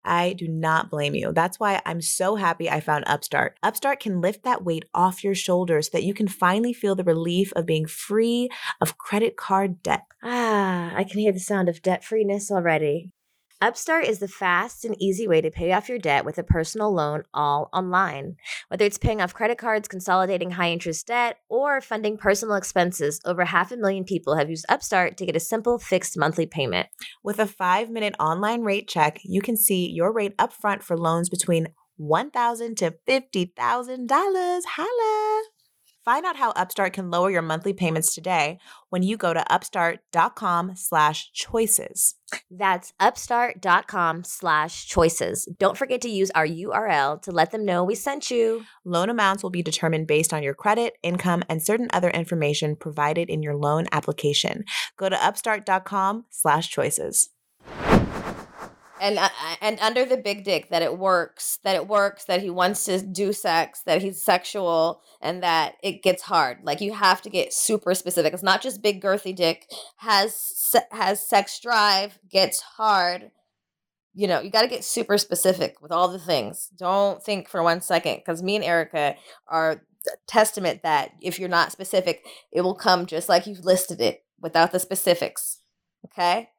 I 0.07 0.33
do 0.33 0.49
not 0.49 0.91
blame 0.91 1.15
you. 1.15 1.33
That's 1.33 1.61
why 1.61 1.83
I'm 1.85 2.01
so 2.01 2.37
happy 2.37 2.71
I 2.71 2.81
found 2.81 3.05
Upstart. 3.07 3.59
Upstart 3.63 4.01
can 4.01 4.21
lift 4.21 4.45
that 4.45 4.65
weight 4.65 4.85
off 4.95 5.25
your 5.25 5.35
shoulders 5.35 5.87
so 5.87 5.91
that 5.99 6.05
you 6.05 6.15
can 6.15 6.29
finally 6.29 6.73
feel 6.73 6.95
the 6.95 7.05
relief 7.05 7.53
of 7.55 7.67
being 7.67 7.87
free 7.87 8.49
of 8.81 8.99
credit 8.99 9.37
card 9.37 9.83
debt. 9.83 10.05
Ah, 10.23 10.93
I 10.95 11.05
can 11.05 11.21
hear 11.21 11.33
the 11.33 11.41
sound 11.41 11.69
of 11.69 11.83
debt 11.83 12.05
freeness 12.05 12.51
already. 12.51 13.11
Upstart 13.63 14.05
is 14.05 14.19
the 14.19 14.29
fast 14.29 14.85
and 14.85 14.95
easy 15.01 15.27
way 15.27 15.41
to 15.41 15.51
pay 15.51 15.73
off 15.73 15.89
your 15.89 15.99
debt 15.99 16.27
with 16.27 16.37
a 16.37 16.43
personal 16.43 16.93
loan 16.93 17.23
all 17.33 17.71
online. 17.73 18.37
Whether 18.69 18.85
it's 18.85 18.99
paying 18.99 19.23
off 19.23 19.33
credit 19.33 19.57
cards, 19.57 19.89
consolidating 19.89 20.51
high 20.51 20.71
interest 20.71 21.07
debt, 21.07 21.39
or 21.49 21.81
funding 21.81 22.19
personal 22.19 22.57
expenses, 22.57 23.19
over 23.25 23.47
half 23.47 23.73
a 23.73 23.79
million 23.79 24.05
people 24.05 24.37
have 24.37 24.51
used 24.51 24.67
Upstart 24.69 25.17
to 25.17 25.25
get 25.25 25.37
a 25.37 25.41
simple 25.41 25.79
fixed 25.79 26.19
monthly 26.19 26.45
payment. 26.45 26.89
With 27.25 27.39
a 27.39 27.47
five 27.47 27.89
minute 27.89 28.15
online 28.21 28.61
rate 28.61 28.89
check, 28.89 29.21
you 29.25 29.41
can 29.41 29.57
see 29.57 29.91
your 29.91 30.13
rate 30.13 30.37
upfront 30.37 30.83
for 30.83 30.99
loans 30.99 31.31
between 31.31 31.69
1,000 31.97 32.77
to 32.77 32.95
$50,000. 33.09 34.63
Holla! 34.67 35.56
Find 36.07 36.25
out 36.25 36.37
how 36.37 36.51
Upstart 36.53 36.93
can 36.93 37.11
lower 37.11 37.33
your 37.33 37.43
monthly 37.43 37.73
payments 37.73 38.15
today 38.15 38.59
when 38.91 39.03
you 39.03 39.17
go 39.17 39.35
to 39.35 39.53
upstart.com 39.53 40.77
slash 40.77 41.33
choices. 41.33 42.15
That's 42.49 42.93
upstart.com 43.01 44.23
slash 44.23 44.87
choices. 44.87 45.49
Don't 45.59 45.77
forget 45.77 46.01
to 46.03 46.09
use 46.09 46.31
our 46.31 46.47
URL 46.47 47.21
to 47.23 47.33
let 47.33 47.51
them 47.51 47.65
know 47.65 47.83
we 47.83 47.97
sent 47.97 48.31
you. 48.31 48.65
Loan 48.85 49.11
amounts 49.11 49.43
will 49.43 49.51
be 49.51 49.65
determined 49.65 50.07
based 50.07 50.33
on 50.33 50.45
your 50.45 50.55
credit, 50.55 50.95
income, 51.03 51.43
and 51.49 51.61
certain 51.61 51.89
other 51.93 52.11
information 52.11 52.77
provided 52.77 53.29
in 53.29 53.43
your 53.43 53.57
loan 53.57 53.87
application. 53.91 54.65
Go 54.97 55.09
to 55.09 55.25
upstart.com 55.27 56.27
slash 56.31 56.71
choices 56.71 57.31
and 59.01 59.19
uh, 59.19 59.29
and 59.61 59.79
under 59.81 60.05
the 60.05 60.17
big 60.17 60.45
dick 60.45 60.71
that 60.71 60.83
it 60.83 60.99
works 60.99 61.59
that 61.65 61.77
it 61.77 61.87
works 61.87 62.25
that 62.25 62.43
he 62.43 62.51
wants 62.51 62.85
to 62.85 63.01
do 63.01 63.33
sex 63.33 63.83
that 63.87 64.03
he's 64.03 64.23
sexual 64.23 65.01
and 65.21 65.43
that 65.43 65.75
it 65.83 66.03
gets 66.03 66.23
hard. 66.23 66.59
Like 66.63 66.81
you 66.81 66.93
have 66.93 67.23
to 67.23 67.31
get 67.31 67.53
super 67.53 67.95
specific. 67.95 68.33
It's 68.33 68.43
not 68.43 68.63
just 68.63 68.83
big 68.83 69.03
girthy 69.03 69.35
dick. 69.35 69.67
Has 69.97 70.75
has 70.91 71.27
sex 71.27 71.61
drive 71.61 72.19
gets 72.31 72.61
hard. 72.61 73.31
You 74.15 74.29
know 74.29 74.41
you 74.41 74.51
got 74.51 74.63
to 74.63 74.69
get 74.69 74.85
super 74.85 75.19
specific 75.19 75.81
with 75.83 75.93
all 75.93 76.09
the 76.09 76.19
things. 76.19 76.69
Don't 76.77 77.23
think 77.23 77.49
for 77.49 77.63
one 77.63 77.81
second 77.81 78.17
because 78.17 78.43
me 78.43 78.57
and 78.57 78.65
erica 78.65 79.17
are 79.49 79.83
testament 80.29 80.83
that 80.85 81.11
if 81.21 81.39
you're 81.39 81.49
not 81.49 81.73
specific 81.73 82.25
it 82.53 82.61
will 82.61 82.77
come 82.77 83.07
just 83.07 83.29
like 83.29 83.45
you've 83.45 83.65
listed 83.65 84.01
it 84.01 84.23
without 84.41 84.71
the 84.71 84.79
specifics 84.79 85.59
Okay. 86.07 86.51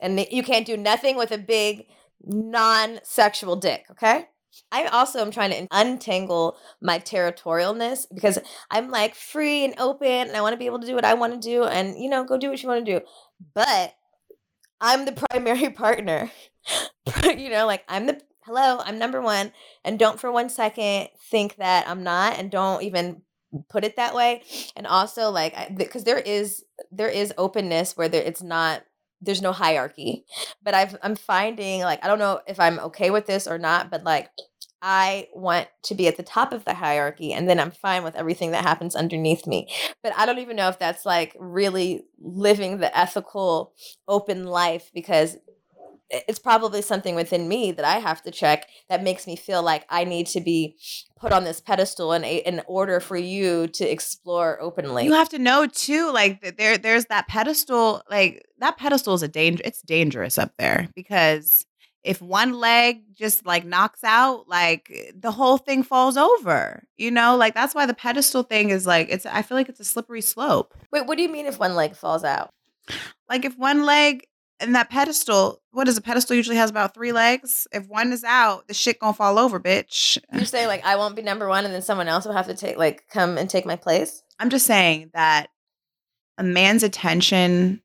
And 0.00 0.26
you 0.30 0.42
can't 0.42 0.66
do 0.66 0.76
nothing 0.76 1.16
with 1.16 1.32
a 1.32 1.38
big 1.38 1.86
non 2.24 3.00
sexual 3.02 3.56
dick. 3.56 3.86
Okay. 3.90 4.26
I 4.72 4.86
also 4.86 5.20
am 5.20 5.30
trying 5.30 5.50
to 5.50 5.68
untangle 5.70 6.56
my 6.80 6.98
territorialness 6.98 8.06
because 8.12 8.38
I'm 8.70 8.90
like 8.90 9.14
free 9.14 9.64
and 9.64 9.74
open 9.78 10.08
and 10.08 10.36
I 10.36 10.40
want 10.40 10.54
to 10.54 10.58
be 10.58 10.66
able 10.66 10.80
to 10.80 10.86
do 10.86 10.94
what 10.94 11.04
I 11.04 11.14
want 11.14 11.34
to 11.34 11.38
do 11.38 11.64
and, 11.64 11.98
you 11.98 12.08
know, 12.08 12.24
go 12.24 12.38
do 12.38 12.50
what 12.50 12.62
you 12.62 12.68
want 12.68 12.84
to 12.84 12.98
do. 12.98 13.04
But 13.54 13.94
I'm 14.80 15.04
the 15.04 15.12
primary 15.30 15.70
partner. 15.70 16.30
you 17.24 17.50
know, 17.50 17.66
like 17.66 17.84
I'm 17.88 18.06
the 18.06 18.20
hello, 18.42 18.80
I'm 18.84 18.98
number 18.98 19.20
one. 19.20 19.52
And 19.84 19.98
don't 19.98 20.18
for 20.18 20.32
one 20.32 20.48
second 20.48 21.08
think 21.30 21.56
that 21.56 21.88
I'm 21.88 22.02
not 22.02 22.38
and 22.38 22.50
don't 22.50 22.82
even 22.82 23.22
put 23.68 23.84
it 23.84 23.96
that 23.96 24.14
way. 24.14 24.42
And 24.76 24.86
also 24.86 25.30
like 25.30 25.76
because 25.76 26.04
there 26.04 26.18
is 26.18 26.64
there 26.90 27.08
is 27.08 27.32
openness 27.38 27.96
where 27.96 28.08
there 28.08 28.22
it's 28.22 28.42
not 28.42 28.82
there's 29.20 29.42
no 29.42 29.52
hierarchy. 29.52 30.24
But 30.62 30.74
I've 30.74 30.96
I'm 31.02 31.16
finding 31.16 31.80
like 31.82 32.04
I 32.04 32.08
don't 32.08 32.18
know 32.18 32.40
if 32.46 32.60
I'm 32.60 32.78
okay 32.80 33.10
with 33.10 33.26
this 33.26 33.46
or 33.46 33.58
not, 33.58 33.90
but 33.90 34.04
like 34.04 34.30
I 34.80 35.28
want 35.34 35.68
to 35.84 35.94
be 35.94 36.06
at 36.06 36.16
the 36.16 36.22
top 36.22 36.52
of 36.52 36.64
the 36.64 36.74
hierarchy 36.74 37.32
and 37.32 37.48
then 37.48 37.58
I'm 37.58 37.72
fine 37.72 38.04
with 38.04 38.14
everything 38.14 38.52
that 38.52 38.62
happens 38.64 38.94
underneath 38.94 39.46
me. 39.46 39.68
But 40.02 40.12
I 40.16 40.24
don't 40.24 40.38
even 40.38 40.56
know 40.56 40.68
if 40.68 40.78
that's 40.78 41.04
like 41.04 41.34
really 41.38 42.04
living 42.20 42.78
the 42.78 42.96
ethical 42.96 43.72
open 44.06 44.44
life 44.44 44.90
because 44.94 45.36
it's 46.10 46.38
probably 46.38 46.82
something 46.82 47.14
within 47.14 47.48
me 47.48 47.72
that 47.72 47.84
I 47.84 47.98
have 47.98 48.22
to 48.22 48.30
check 48.30 48.68
that 48.88 49.02
makes 49.02 49.26
me 49.26 49.36
feel 49.36 49.62
like 49.62 49.84
I 49.90 50.04
need 50.04 50.26
to 50.28 50.40
be 50.40 50.76
put 51.16 51.32
on 51.32 51.44
this 51.44 51.60
pedestal 51.60 52.12
in, 52.12 52.24
in 52.24 52.62
order 52.66 53.00
for 53.00 53.16
you 53.16 53.68
to 53.68 53.84
explore 53.84 54.60
openly. 54.60 55.04
You 55.04 55.12
have 55.12 55.28
to 55.30 55.38
know 55.38 55.66
too, 55.66 56.10
like 56.12 56.56
there, 56.56 56.78
there's 56.78 57.06
that 57.06 57.28
pedestal. 57.28 58.02
Like 58.10 58.46
that 58.58 58.78
pedestal 58.78 59.14
is 59.14 59.22
a 59.22 59.28
danger. 59.28 59.62
It's 59.64 59.82
dangerous 59.82 60.38
up 60.38 60.52
there 60.58 60.88
because 60.94 61.66
if 62.04 62.22
one 62.22 62.54
leg 62.54 63.02
just 63.14 63.44
like 63.44 63.66
knocks 63.66 64.02
out, 64.04 64.48
like 64.48 65.12
the 65.14 65.32
whole 65.32 65.58
thing 65.58 65.82
falls 65.82 66.16
over. 66.16 66.84
You 66.96 67.10
know, 67.10 67.36
like 67.36 67.54
that's 67.54 67.74
why 67.74 67.86
the 67.86 67.94
pedestal 67.94 68.44
thing 68.44 68.70
is 68.70 68.86
like 68.86 69.08
it's. 69.10 69.26
I 69.26 69.42
feel 69.42 69.56
like 69.56 69.68
it's 69.68 69.80
a 69.80 69.84
slippery 69.84 70.22
slope. 70.22 70.74
Wait, 70.92 71.06
what 71.06 71.16
do 71.16 71.22
you 71.22 71.28
mean 71.28 71.46
if 71.46 71.58
one 71.58 71.74
leg 71.74 71.96
falls 71.96 72.24
out? 72.24 72.50
Like 73.28 73.44
if 73.44 73.58
one 73.58 73.84
leg 73.84 74.26
and 74.60 74.74
that 74.74 74.90
pedestal, 74.90 75.62
what 75.70 75.88
is 75.88 75.96
a 75.96 76.00
pedestal 76.00 76.36
usually 76.36 76.56
has 76.56 76.70
about 76.70 76.94
three 76.94 77.12
legs. 77.12 77.66
If 77.72 77.86
one 77.88 78.12
is 78.12 78.24
out, 78.24 78.66
the 78.68 78.74
shit 78.74 78.98
gonna 78.98 79.12
fall 79.12 79.38
over, 79.38 79.60
bitch. 79.60 80.18
You're 80.32 80.44
saying 80.44 80.68
like 80.68 80.84
I 80.84 80.96
won't 80.96 81.16
be 81.16 81.22
number 81.22 81.48
one 81.48 81.64
and 81.64 81.72
then 81.72 81.82
someone 81.82 82.08
else 82.08 82.24
will 82.24 82.32
have 82.32 82.48
to 82.48 82.54
take 82.54 82.76
like 82.76 83.08
come 83.08 83.38
and 83.38 83.48
take 83.48 83.66
my 83.66 83.76
place? 83.76 84.22
I'm 84.38 84.50
just 84.50 84.66
saying 84.66 85.10
that 85.14 85.48
a 86.38 86.42
man's 86.44 86.82
attention, 86.82 87.82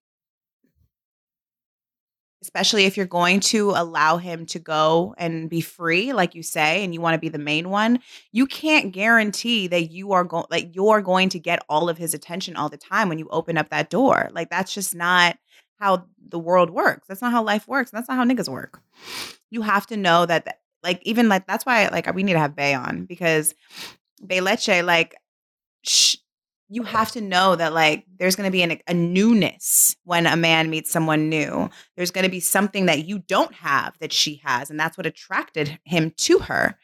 especially 2.42 2.86
if 2.86 2.98
you're 2.98 3.06
going 3.06 3.40
to 3.40 3.72
allow 3.72 4.18
him 4.18 4.46
to 4.48 4.60
go 4.60 5.16
and 5.18 5.50
be 5.50 5.62
free, 5.62 6.14
like 6.14 6.36
you 6.36 6.44
say, 6.44 6.84
and 6.84 6.94
you 6.94 7.02
want 7.02 7.16
to 7.16 7.20
be 7.20 7.30
the 7.30 7.40
main 7.40 7.70
one, 7.70 8.00
you 8.32 8.46
can't 8.46 8.94
guarantee 8.94 9.68
that 9.68 9.92
you 9.92 10.12
are 10.14 10.24
going 10.24 10.46
like 10.50 10.76
you're 10.76 11.02
going 11.02 11.30
to 11.30 11.40
get 11.40 11.64
all 11.70 11.90
of 11.90 11.98
his 11.98 12.14
attention 12.14 12.56
all 12.56 12.70
the 12.70 12.78
time 12.78 13.10
when 13.10 13.20
you 13.20 13.28
open 13.30 13.58
up 13.58 13.70
that 13.70 13.90
door. 13.90 14.30
Like 14.32 14.50
that's 14.50 14.74
just 14.74 14.96
not 14.96 15.38
how 15.84 16.06
the 16.30 16.40
world 16.40 16.70
works. 16.70 17.08
That's 17.08 17.22
not 17.22 17.34
how 17.34 17.44
life 17.44 17.68
works. 17.68 17.92
That's 17.92 18.08
not 18.08 18.16
how 18.16 18.24
niggas 18.24 18.48
work. 18.48 18.82
You 19.52 19.62
have 19.64 19.86
to 19.88 19.98
know 19.98 20.26
that, 20.26 20.60
like, 20.82 21.02
even 21.04 21.28
like 21.28 21.46
that's 21.46 21.66
why 21.66 21.88
like 21.90 22.14
we 22.16 22.24
need 22.24 22.34
to 22.34 22.40
have 22.40 22.56
Bae 22.56 22.76
on 22.76 23.06
because 23.06 23.54
Bae 24.22 24.40
Leche, 24.40 24.82
like, 24.84 25.16
sh- 25.84 26.18
you 26.70 26.84
have 26.84 27.12
to 27.12 27.22
know 27.22 27.56
that 27.56 27.74
like 27.74 28.06
there's 28.18 28.36
going 28.36 28.48
to 28.48 28.52
be 28.52 28.64
an, 28.64 28.80
a 28.88 28.94
newness 28.94 29.96
when 30.06 30.26
a 30.26 30.36
man 30.36 30.70
meets 30.70 30.90
someone 30.90 31.30
new. 31.30 31.70
There's 31.96 32.10
going 32.10 32.24
to 32.24 32.32
be 32.32 32.40
something 32.40 32.88
that 32.88 33.06
you 33.06 33.20
don't 33.20 33.54
have 33.54 34.00
that 34.00 34.14
she 34.14 34.42
has, 34.44 34.72
and 34.72 34.80
that's 34.80 34.98
what 34.98 35.06
attracted 35.06 35.78
him 35.84 36.14
to 36.18 36.40
her. 36.40 36.78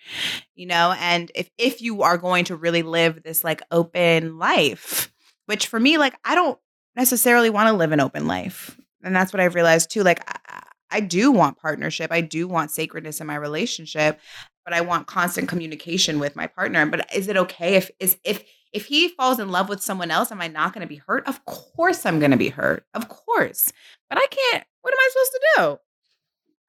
You 0.53 0.67
know, 0.67 0.93
and 0.99 1.31
if 1.33 1.49
if 1.57 1.81
you 1.81 2.03
are 2.03 2.17
going 2.17 2.45
to 2.45 2.55
really 2.55 2.83
live 2.83 3.23
this 3.23 3.43
like 3.43 3.61
open 3.71 4.37
life, 4.37 5.11
which 5.45 5.67
for 5.67 5.79
me, 5.79 5.97
like 5.97 6.15
I 6.23 6.35
don't 6.35 6.59
necessarily 6.95 7.49
want 7.49 7.69
to 7.69 7.73
live 7.73 7.91
an 7.91 8.01
open 8.01 8.27
life 8.27 8.78
and 9.03 9.15
that's 9.15 9.33
what 9.33 9.39
I've 9.39 9.55
realized 9.55 9.91
too. 9.91 10.03
Like 10.03 10.23
I, 10.27 10.63
I 10.91 10.99
do 10.99 11.31
want 11.31 11.57
partnership. 11.57 12.11
I 12.11 12.21
do 12.21 12.47
want 12.47 12.71
sacredness 12.71 13.21
in 13.21 13.27
my 13.27 13.35
relationship, 13.35 14.19
but 14.65 14.73
I 14.73 14.81
want 14.81 15.07
constant 15.07 15.47
communication 15.47 16.19
with 16.19 16.35
my 16.35 16.47
partner. 16.47 16.85
But 16.85 17.13
is 17.13 17.27
it 17.27 17.37
okay 17.37 17.75
if 17.75 17.91
is 17.99 18.17
if 18.23 18.43
if 18.71 18.85
he 18.85 19.09
falls 19.09 19.39
in 19.39 19.49
love 19.49 19.69
with 19.69 19.81
someone 19.81 20.11
else, 20.11 20.31
am 20.31 20.41
I 20.41 20.47
not 20.47 20.73
going 20.73 20.81
to 20.81 20.87
be 20.87 21.01
hurt? 21.07 21.27
Of 21.27 21.43
course 21.45 22.05
I'm 22.05 22.19
going 22.19 22.31
to 22.31 22.37
be 22.37 22.49
hurt. 22.49 22.85
Of 22.93 23.09
course. 23.09 23.71
But 24.09 24.19
I 24.19 24.27
can't. 24.27 24.63
What 24.81 24.93
am 24.93 24.99
I 24.99 25.09
supposed 25.11 25.31
to 25.31 25.41
do? 25.57 25.77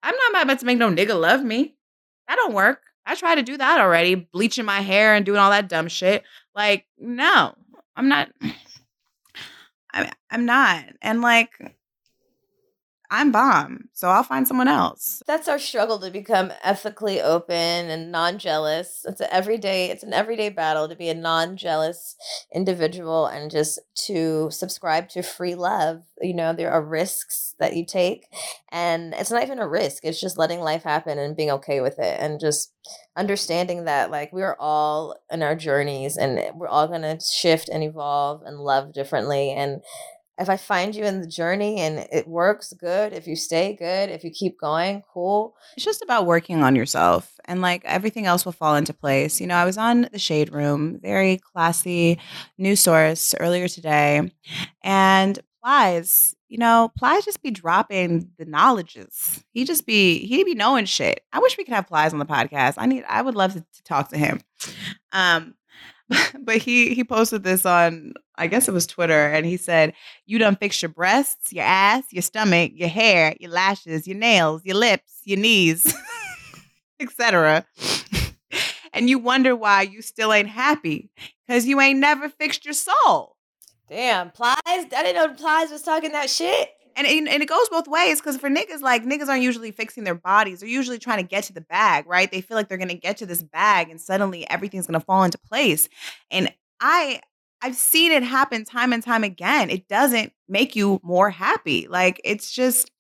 I'm 0.02 0.14
not 0.32 0.42
about 0.44 0.58
to 0.60 0.66
make 0.66 0.78
no 0.78 0.90
nigga 0.90 1.18
love 1.18 1.44
me. 1.44 1.76
That 2.26 2.36
don't 2.36 2.54
work. 2.54 2.80
I 3.04 3.14
tried 3.14 3.36
to 3.36 3.42
do 3.42 3.56
that 3.56 3.80
already, 3.80 4.14
bleaching 4.14 4.64
my 4.64 4.80
hair 4.80 5.14
and 5.14 5.26
doing 5.26 5.38
all 5.38 5.50
that 5.50 5.68
dumb 5.68 5.88
shit. 5.88 6.22
Like, 6.54 6.86
no, 6.98 7.54
I'm 7.96 8.08
not. 8.08 8.30
I, 9.92 10.10
I'm 10.30 10.46
not. 10.46 10.84
And 11.02 11.20
like, 11.20 11.50
I'm 13.12 13.32
bomb, 13.32 13.88
so 13.92 14.08
I'll 14.08 14.22
find 14.22 14.46
someone 14.46 14.68
else. 14.68 15.20
That's 15.26 15.48
our 15.48 15.58
struggle 15.58 15.98
to 15.98 16.12
become 16.12 16.52
ethically 16.62 17.20
open 17.20 17.56
and 17.56 18.12
non-jealous. 18.12 19.04
It's 19.04 19.20
an 19.20 19.26
everyday 19.32 19.90
it's 19.90 20.04
an 20.04 20.12
everyday 20.12 20.48
battle 20.48 20.88
to 20.88 20.94
be 20.94 21.08
a 21.08 21.14
non-jealous 21.14 22.14
individual 22.54 23.26
and 23.26 23.50
just 23.50 23.80
to 24.06 24.48
subscribe 24.52 25.08
to 25.10 25.22
free 25.22 25.56
love. 25.56 26.04
You 26.20 26.34
know, 26.34 26.52
there 26.52 26.70
are 26.70 26.82
risks 26.82 27.56
that 27.58 27.74
you 27.74 27.84
take 27.84 28.26
and 28.70 29.12
it's 29.14 29.32
not 29.32 29.42
even 29.42 29.58
a 29.58 29.68
risk. 29.68 30.04
It's 30.04 30.20
just 30.20 30.38
letting 30.38 30.60
life 30.60 30.84
happen 30.84 31.18
and 31.18 31.36
being 31.36 31.50
okay 31.50 31.80
with 31.80 31.98
it 31.98 32.20
and 32.20 32.38
just 32.38 32.72
understanding 33.16 33.86
that 33.86 34.12
like 34.12 34.32
we 34.32 34.42
are 34.42 34.56
all 34.60 35.16
in 35.32 35.42
our 35.42 35.56
journeys 35.56 36.16
and 36.16 36.40
we're 36.54 36.68
all 36.68 36.86
to 36.88 37.18
shift 37.20 37.68
and 37.68 37.82
evolve 37.82 38.42
and 38.44 38.60
love 38.60 38.92
differently 38.92 39.50
and 39.50 39.82
if 40.40 40.48
I 40.48 40.56
find 40.56 40.94
you 40.94 41.04
in 41.04 41.20
the 41.20 41.26
journey 41.26 41.80
and 41.80 41.98
it 42.10 42.26
works, 42.26 42.72
good. 42.72 43.12
If 43.12 43.26
you 43.26 43.36
stay, 43.36 43.76
good. 43.78 44.08
If 44.08 44.24
you 44.24 44.30
keep 44.30 44.58
going, 44.58 45.02
cool. 45.12 45.54
It's 45.76 45.84
just 45.84 46.02
about 46.02 46.26
working 46.26 46.62
on 46.62 46.74
yourself 46.74 47.38
and 47.44 47.60
like 47.60 47.82
everything 47.84 48.26
else 48.26 48.44
will 48.44 48.52
fall 48.52 48.74
into 48.74 48.94
place. 48.94 49.40
You 49.40 49.46
know, 49.46 49.56
I 49.56 49.66
was 49.66 49.76
on 49.76 50.08
the 50.12 50.18
Shade 50.18 50.52
Room, 50.52 50.98
very 51.00 51.38
classy 51.38 52.18
news 52.56 52.80
source 52.80 53.34
earlier 53.38 53.68
today, 53.68 54.30
and 54.82 55.38
Plies, 55.62 56.34
you 56.48 56.56
know, 56.56 56.90
Plies 56.96 57.26
just 57.26 57.42
be 57.42 57.50
dropping 57.50 58.30
the 58.38 58.46
knowledges. 58.46 59.44
He 59.52 59.64
just 59.64 59.84
be 59.84 60.26
he 60.26 60.42
be 60.42 60.54
knowing 60.54 60.86
shit. 60.86 61.22
I 61.32 61.38
wish 61.40 61.58
we 61.58 61.64
could 61.64 61.74
have 61.74 61.86
Plies 61.86 62.14
on 62.14 62.18
the 62.18 62.24
podcast. 62.24 62.74
I 62.78 62.86
need 62.86 63.04
I 63.06 63.20
would 63.20 63.34
love 63.34 63.52
to, 63.52 63.60
to 63.60 63.82
talk 63.84 64.08
to 64.08 64.16
him. 64.16 64.40
Um, 65.12 65.54
but 66.40 66.56
he 66.56 66.94
he 66.94 67.04
posted 67.04 67.42
this 67.42 67.64
on 67.64 68.14
I 68.36 68.46
guess 68.46 68.68
it 68.68 68.72
was 68.72 68.86
Twitter, 68.86 69.28
and 69.28 69.44
he 69.44 69.56
said, 69.56 69.92
"You 70.26 70.38
done 70.38 70.56
fix 70.56 70.80
your 70.80 70.88
breasts, 70.88 71.52
your 71.52 71.64
ass, 71.64 72.04
your 72.10 72.22
stomach, 72.22 72.72
your 72.74 72.88
hair, 72.88 73.34
your 73.38 73.50
lashes, 73.50 74.06
your 74.06 74.16
nails, 74.16 74.62
your 74.64 74.76
lips, 74.76 75.20
your 75.24 75.38
knees, 75.38 75.94
etc." 77.00 77.66
and 78.92 79.10
you 79.10 79.18
wonder 79.18 79.54
why 79.54 79.82
you 79.82 80.02
still 80.02 80.32
ain't 80.32 80.48
happy 80.48 81.10
because 81.46 81.66
you 81.66 81.80
ain't 81.80 81.98
never 81.98 82.28
fixed 82.28 82.64
your 82.64 82.74
soul. 82.74 83.36
Damn, 83.88 84.30
Plies! 84.30 84.56
I 84.66 84.84
didn't 84.88 85.16
know 85.16 85.34
Plies 85.34 85.70
was 85.70 85.82
talking 85.82 86.12
that 86.12 86.30
shit. 86.30 86.70
And, 86.96 87.06
and, 87.06 87.28
and 87.28 87.42
it 87.42 87.48
goes 87.48 87.68
both 87.68 87.88
ways 87.88 88.20
because 88.20 88.36
for 88.36 88.50
niggas, 88.50 88.80
like 88.80 89.04
niggas 89.04 89.28
aren't 89.28 89.42
usually 89.42 89.70
fixing 89.70 90.04
their 90.04 90.14
bodies. 90.14 90.60
They're 90.60 90.68
usually 90.68 90.98
trying 90.98 91.18
to 91.18 91.28
get 91.28 91.44
to 91.44 91.52
the 91.52 91.60
bag, 91.60 92.06
right? 92.06 92.30
They 92.30 92.40
feel 92.40 92.56
like 92.56 92.68
they're 92.68 92.78
gonna 92.78 92.94
get 92.94 93.16
to 93.18 93.26
this 93.26 93.42
bag 93.42 93.90
and 93.90 94.00
suddenly 94.00 94.48
everything's 94.50 94.86
gonna 94.86 95.00
fall 95.00 95.24
into 95.24 95.38
place. 95.38 95.88
And 96.30 96.52
I 96.80 97.20
I've 97.62 97.76
seen 97.76 98.10
it 98.10 98.22
happen 98.22 98.64
time 98.64 98.92
and 98.92 99.02
time 99.02 99.22
again. 99.22 99.70
It 99.70 99.86
doesn't 99.88 100.32
make 100.48 100.74
you 100.74 101.00
more 101.02 101.30
happy. 101.30 101.86
Like 101.88 102.20
it's 102.24 102.50
just 102.52 102.90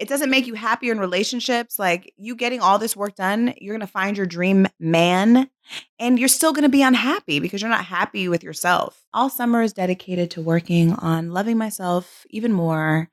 it 0.00 0.08
doesn't 0.08 0.30
make 0.30 0.46
you 0.46 0.54
happier 0.54 0.92
in 0.92 0.98
relationships. 0.98 1.78
Like 1.78 2.14
you 2.16 2.34
getting 2.34 2.60
all 2.60 2.78
this 2.78 2.96
work 2.96 3.16
done, 3.16 3.52
you're 3.58 3.74
going 3.74 3.86
to 3.86 3.92
find 3.92 4.16
your 4.16 4.24
dream 4.24 4.66
man 4.80 5.50
and 5.98 6.18
you're 6.18 6.26
still 6.26 6.54
going 6.54 6.64
to 6.64 6.70
be 6.70 6.82
unhappy 6.82 7.38
because 7.38 7.60
you're 7.60 7.70
not 7.70 7.84
happy 7.84 8.26
with 8.26 8.42
yourself. 8.42 9.04
All 9.12 9.28
summer 9.28 9.60
is 9.60 9.74
dedicated 9.74 10.30
to 10.32 10.40
working 10.40 10.94
on 10.94 11.32
loving 11.32 11.58
myself 11.58 12.24
even 12.30 12.50
more 12.50 13.10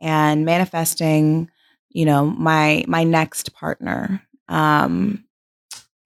and 0.00 0.44
manifesting, 0.44 1.50
you 1.88 2.04
know, 2.04 2.26
my 2.26 2.84
my 2.86 3.02
next 3.02 3.52
partner. 3.52 4.22
Um 4.48 5.24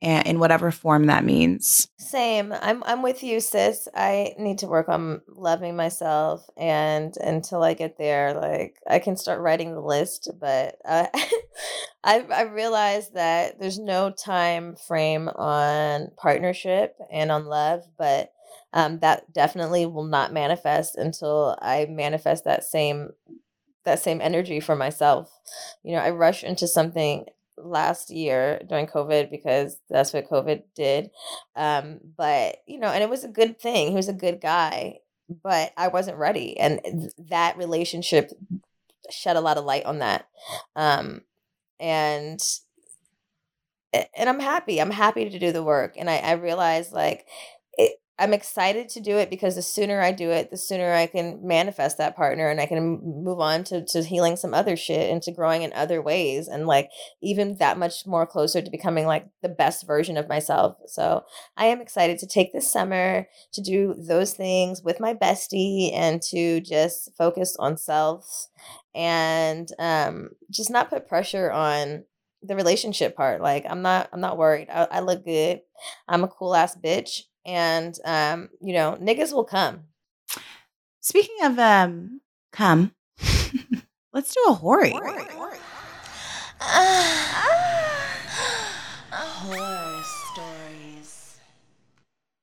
in 0.02 0.38
whatever 0.40 0.70
form 0.70 1.06
that 1.06 1.24
means. 1.24 1.88
Same. 1.98 2.52
I'm 2.52 2.82
I'm 2.84 3.02
with 3.02 3.22
you, 3.22 3.40
sis. 3.40 3.86
I 3.94 4.34
need 4.38 4.58
to 4.58 4.66
work 4.66 4.88
on 4.88 5.22
loving 5.28 5.76
myself, 5.76 6.44
and 6.56 7.16
until 7.18 7.62
I 7.62 7.74
get 7.74 7.98
there, 7.98 8.34
like 8.34 8.76
I 8.88 8.98
can 8.98 9.16
start 9.16 9.40
writing 9.40 9.72
the 9.72 9.80
list. 9.80 10.28
But 10.40 10.76
uh, 10.84 11.06
I 12.04 12.26
I 12.32 12.42
realized 12.42 13.14
that 13.14 13.60
there's 13.60 13.78
no 13.78 14.10
time 14.10 14.74
frame 14.76 15.28
on 15.28 16.10
partnership 16.16 16.96
and 17.10 17.30
on 17.30 17.46
love, 17.46 17.82
but 17.96 18.32
um, 18.72 18.98
that 19.00 19.32
definitely 19.32 19.86
will 19.86 20.04
not 20.04 20.32
manifest 20.32 20.96
until 20.96 21.56
I 21.62 21.86
manifest 21.88 22.44
that 22.44 22.64
same 22.64 23.10
that 23.84 24.00
same 24.00 24.20
energy 24.20 24.60
for 24.60 24.74
myself. 24.74 25.30
You 25.82 25.96
know, 25.96 26.02
I 26.02 26.10
rush 26.10 26.42
into 26.42 26.66
something 26.66 27.26
last 27.56 28.10
year 28.10 28.60
during 28.68 28.86
COVID 28.86 29.30
because 29.30 29.78
that's 29.90 30.12
what 30.12 30.30
COVID 30.30 30.62
did. 30.74 31.10
Um, 31.56 32.00
but 32.16 32.56
you 32.66 32.78
know, 32.78 32.88
and 32.88 33.02
it 33.02 33.10
was 33.10 33.24
a 33.24 33.28
good 33.28 33.60
thing. 33.60 33.88
He 33.90 33.94
was 33.94 34.08
a 34.08 34.14
good 34.14 34.40
guy, 34.40 34.98
but 35.42 35.72
I 35.76 35.88
wasn't 35.88 36.18
ready, 36.18 36.58
and 36.58 36.80
th- 36.84 37.12
that 37.30 37.56
relationship 37.58 38.30
shed 39.10 39.36
a 39.36 39.40
lot 39.40 39.58
of 39.58 39.64
light 39.64 39.84
on 39.84 39.98
that. 39.98 40.26
Um, 40.76 41.22
and 41.80 42.42
and 43.92 44.28
I'm 44.28 44.40
happy. 44.40 44.80
I'm 44.80 44.90
happy 44.90 45.28
to 45.28 45.38
do 45.38 45.52
the 45.52 45.62
work, 45.62 45.94
and 45.98 46.08
I, 46.08 46.16
I 46.18 46.32
realize 46.32 46.92
like 46.92 47.26
I'm 48.22 48.32
excited 48.32 48.88
to 48.90 49.00
do 49.00 49.18
it 49.18 49.30
because 49.30 49.56
the 49.56 49.62
sooner 49.62 50.00
I 50.00 50.12
do 50.12 50.30
it, 50.30 50.52
the 50.52 50.56
sooner 50.56 50.92
I 50.92 51.08
can 51.08 51.40
manifest 51.44 51.98
that 51.98 52.14
partner 52.14 52.48
and 52.48 52.60
I 52.60 52.66
can 52.66 53.00
move 53.02 53.40
on 53.40 53.64
to, 53.64 53.84
to 53.84 54.04
healing 54.04 54.36
some 54.36 54.54
other 54.54 54.76
shit 54.76 55.10
and 55.10 55.20
to 55.22 55.32
growing 55.32 55.62
in 55.62 55.72
other 55.72 56.00
ways 56.00 56.46
and 56.46 56.68
like 56.68 56.88
even 57.20 57.56
that 57.56 57.78
much 57.78 58.06
more 58.06 58.24
closer 58.24 58.62
to 58.62 58.70
becoming 58.70 59.06
like 59.06 59.26
the 59.42 59.48
best 59.48 59.88
version 59.88 60.16
of 60.16 60.28
myself. 60.28 60.76
So 60.86 61.24
I 61.56 61.66
am 61.66 61.80
excited 61.80 62.20
to 62.20 62.28
take 62.28 62.52
this 62.52 62.72
summer 62.72 63.26
to 63.54 63.60
do 63.60 63.92
those 63.98 64.34
things 64.34 64.84
with 64.84 65.00
my 65.00 65.14
bestie 65.14 65.92
and 65.92 66.22
to 66.30 66.60
just 66.60 67.10
focus 67.18 67.56
on 67.58 67.76
self 67.76 68.46
and 68.94 69.68
um, 69.80 70.28
just 70.48 70.70
not 70.70 70.90
put 70.90 71.08
pressure 71.08 71.50
on 71.50 72.04
the 72.40 72.54
relationship 72.54 73.16
part. 73.16 73.40
Like 73.40 73.66
I'm 73.68 73.82
not 73.82 74.10
I'm 74.12 74.20
not 74.20 74.38
worried. 74.38 74.68
I, 74.70 74.86
I 74.92 75.00
look 75.00 75.24
good. 75.24 75.62
I'm 76.06 76.22
a 76.22 76.28
cool 76.28 76.54
ass 76.54 76.76
bitch 76.76 77.22
and 77.44 77.98
um, 78.04 78.50
you 78.60 78.72
know, 78.72 78.96
niggas 79.00 79.32
will 79.32 79.44
come. 79.44 79.84
Speaking 81.00 81.36
of 81.42 81.58
um, 81.58 82.20
come, 82.52 82.94
let's 84.12 84.34
do 84.34 84.44
a 84.48 84.52
hoary. 84.52 84.90
Horror 84.90 85.20
stories. 90.32 91.36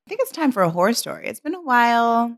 I 0.06 0.10
think 0.10 0.22
it's 0.22 0.32
time 0.32 0.52
for 0.52 0.64
a 0.64 0.70
horror 0.70 0.94
story. 0.94 1.28
It's 1.28 1.40
been 1.40 1.56
a 1.56 1.62
while. 1.62 2.38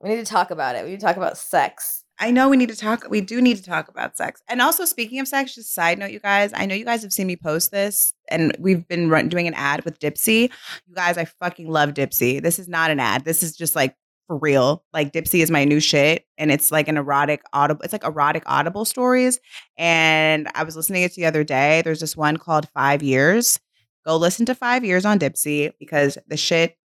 We 0.00 0.08
need 0.08 0.16
to 0.16 0.24
talk 0.24 0.50
about 0.50 0.76
it. 0.76 0.84
We 0.84 0.90
need 0.90 1.00
to 1.00 1.06
talk 1.06 1.16
about 1.16 1.38
sex. 1.38 1.99
I 2.22 2.30
know 2.30 2.50
we 2.50 2.58
need 2.58 2.68
to 2.68 2.76
talk. 2.76 3.06
We 3.08 3.22
do 3.22 3.40
need 3.40 3.56
to 3.56 3.62
talk 3.62 3.88
about 3.88 4.18
sex. 4.18 4.42
And 4.46 4.60
also, 4.60 4.84
speaking 4.84 5.20
of 5.20 5.26
sex, 5.26 5.54
just 5.54 5.74
side 5.74 5.98
note, 5.98 6.10
you 6.10 6.20
guys. 6.20 6.52
I 6.54 6.66
know 6.66 6.74
you 6.74 6.84
guys 6.84 7.00
have 7.02 7.14
seen 7.14 7.26
me 7.26 7.34
post 7.34 7.70
this, 7.70 8.12
and 8.28 8.54
we've 8.58 8.86
been 8.86 9.08
run, 9.08 9.30
doing 9.30 9.48
an 9.48 9.54
ad 9.54 9.86
with 9.86 9.98
Dipsea. 9.98 10.50
You 10.86 10.94
guys, 10.94 11.16
I 11.16 11.24
fucking 11.24 11.70
love 11.70 11.94
Dipsea. 11.94 12.42
This 12.42 12.58
is 12.58 12.68
not 12.68 12.90
an 12.90 13.00
ad. 13.00 13.24
This 13.24 13.42
is 13.42 13.56
just 13.56 13.74
like 13.74 13.96
for 14.26 14.36
real. 14.36 14.84
Like 14.92 15.12
Dipsea 15.12 15.42
is 15.42 15.50
my 15.50 15.64
new 15.64 15.80
shit, 15.80 16.26
and 16.36 16.52
it's 16.52 16.70
like 16.70 16.88
an 16.88 16.98
erotic 16.98 17.40
audible. 17.54 17.82
It's 17.82 17.92
like 17.94 18.04
erotic 18.04 18.42
audible 18.44 18.84
stories. 18.84 19.40
And 19.78 20.46
I 20.54 20.64
was 20.64 20.76
listening 20.76 21.00
to 21.00 21.06
it 21.06 21.14
the 21.14 21.24
other 21.24 21.42
day. 21.42 21.80
There's 21.82 22.00
this 22.00 22.18
one 22.18 22.36
called 22.36 22.68
Five 22.68 23.02
Years. 23.02 23.58
Go 24.04 24.18
listen 24.18 24.44
to 24.44 24.54
Five 24.54 24.84
Years 24.84 25.06
on 25.06 25.18
Dipsea 25.18 25.72
because 25.80 26.18
the 26.28 26.36
shit. 26.36 26.76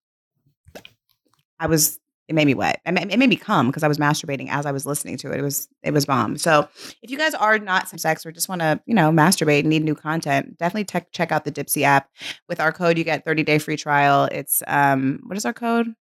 I 1.59 1.67
was 1.67 1.99
it 2.27 2.33
made 2.33 2.45
me 2.45 2.55
wet. 2.55 2.81
It 2.85 2.91
made, 2.91 3.29
me 3.29 3.35
come 3.35 3.67
because 3.67 3.83
I 3.83 3.87
was 3.87 3.97
masturbating 3.97 4.49
as 4.49 4.65
I 4.65 4.71
was 4.71 4.85
listening 4.85 5.17
to 5.17 5.31
it. 5.31 5.39
It 5.39 5.43
was 5.43 5.67
it 5.83 5.91
was 5.91 6.05
bomb. 6.05 6.37
So 6.37 6.67
if 7.01 7.11
you 7.11 7.17
guys 7.17 7.35
are 7.35 7.59
not 7.59 7.87
some 7.87 7.99
sex 7.99 8.25
or 8.25 8.31
just 8.31 8.49
want 8.49 8.61
to 8.61 8.81
you 8.85 8.95
know 8.95 9.11
masturbate 9.11 9.59
and 9.59 9.69
need 9.69 9.83
new 9.83 9.95
content, 9.95 10.57
definitely 10.57 10.85
tech 10.85 11.11
check 11.11 11.31
out 11.31 11.45
the 11.45 11.51
Dipsea 11.51 11.83
app. 11.83 12.09
With 12.49 12.59
our 12.59 12.71
code, 12.71 12.97
you 12.97 13.03
get 13.03 13.25
thirty 13.25 13.43
day 13.43 13.59
free 13.59 13.77
trial. 13.77 14.27
It's 14.31 14.63
um 14.67 15.19
what 15.25 15.37
is 15.37 15.45
our 15.45 15.53
code? 15.53 15.93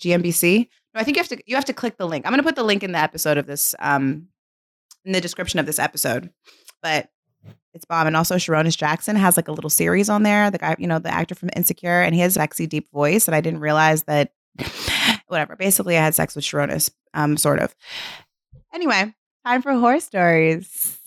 GMBC. 0.00 0.68
No, 0.94 1.00
I 1.00 1.04
think 1.04 1.16
you 1.16 1.22
have 1.22 1.28
to 1.28 1.42
you 1.46 1.54
have 1.54 1.66
to 1.66 1.74
click 1.74 1.98
the 1.98 2.06
link. 2.06 2.24
I'm 2.24 2.32
gonna 2.32 2.42
put 2.42 2.56
the 2.56 2.62
link 2.62 2.82
in 2.82 2.92
the 2.92 2.98
episode 2.98 3.36
of 3.36 3.46
this 3.46 3.74
um 3.78 4.28
in 5.04 5.12
the 5.12 5.20
description 5.20 5.60
of 5.60 5.66
this 5.66 5.78
episode. 5.78 6.30
But 6.82 7.10
it's 7.74 7.84
bomb. 7.84 8.06
And 8.06 8.16
also 8.16 8.36
Sarunas 8.36 8.76
Jackson 8.76 9.16
has 9.16 9.36
like 9.36 9.48
a 9.48 9.52
little 9.52 9.70
series 9.70 10.08
on 10.08 10.22
there. 10.22 10.50
The 10.50 10.58
guy, 10.58 10.76
you 10.78 10.86
know, 10.86 10.98
the 10.98 11.12
actor 11.12 11.34
from 11.34 11.50
Insecure, 11.54 12.00
and 12.00 12.14
he 12.14 12.20
has 12.22 12.34
sexy 12.34 12.66
deep 12.66 12.90
voice. 12.90 13.28
And 13.28 13.34
I 13.34 13.40
didn't 13.40 13.60
realize 13.60 14.04
that 14.04 14.32
whatever. 15.28 15.56
Basically, 15.56 15.96
I 15.96 16.02
had 16.02 16.14
sex 16.14 16.34
with 16.34 16.44
Sarunas, 16.44 16.90
um, 17.14 17.36
sort 17.36 17.60
of. 17.60 17.74
Anyway, 18.72 19.14
time 19.44 19.62
for 19.62 19.72
horror 19.72 20.00
stories. 20.00 20.98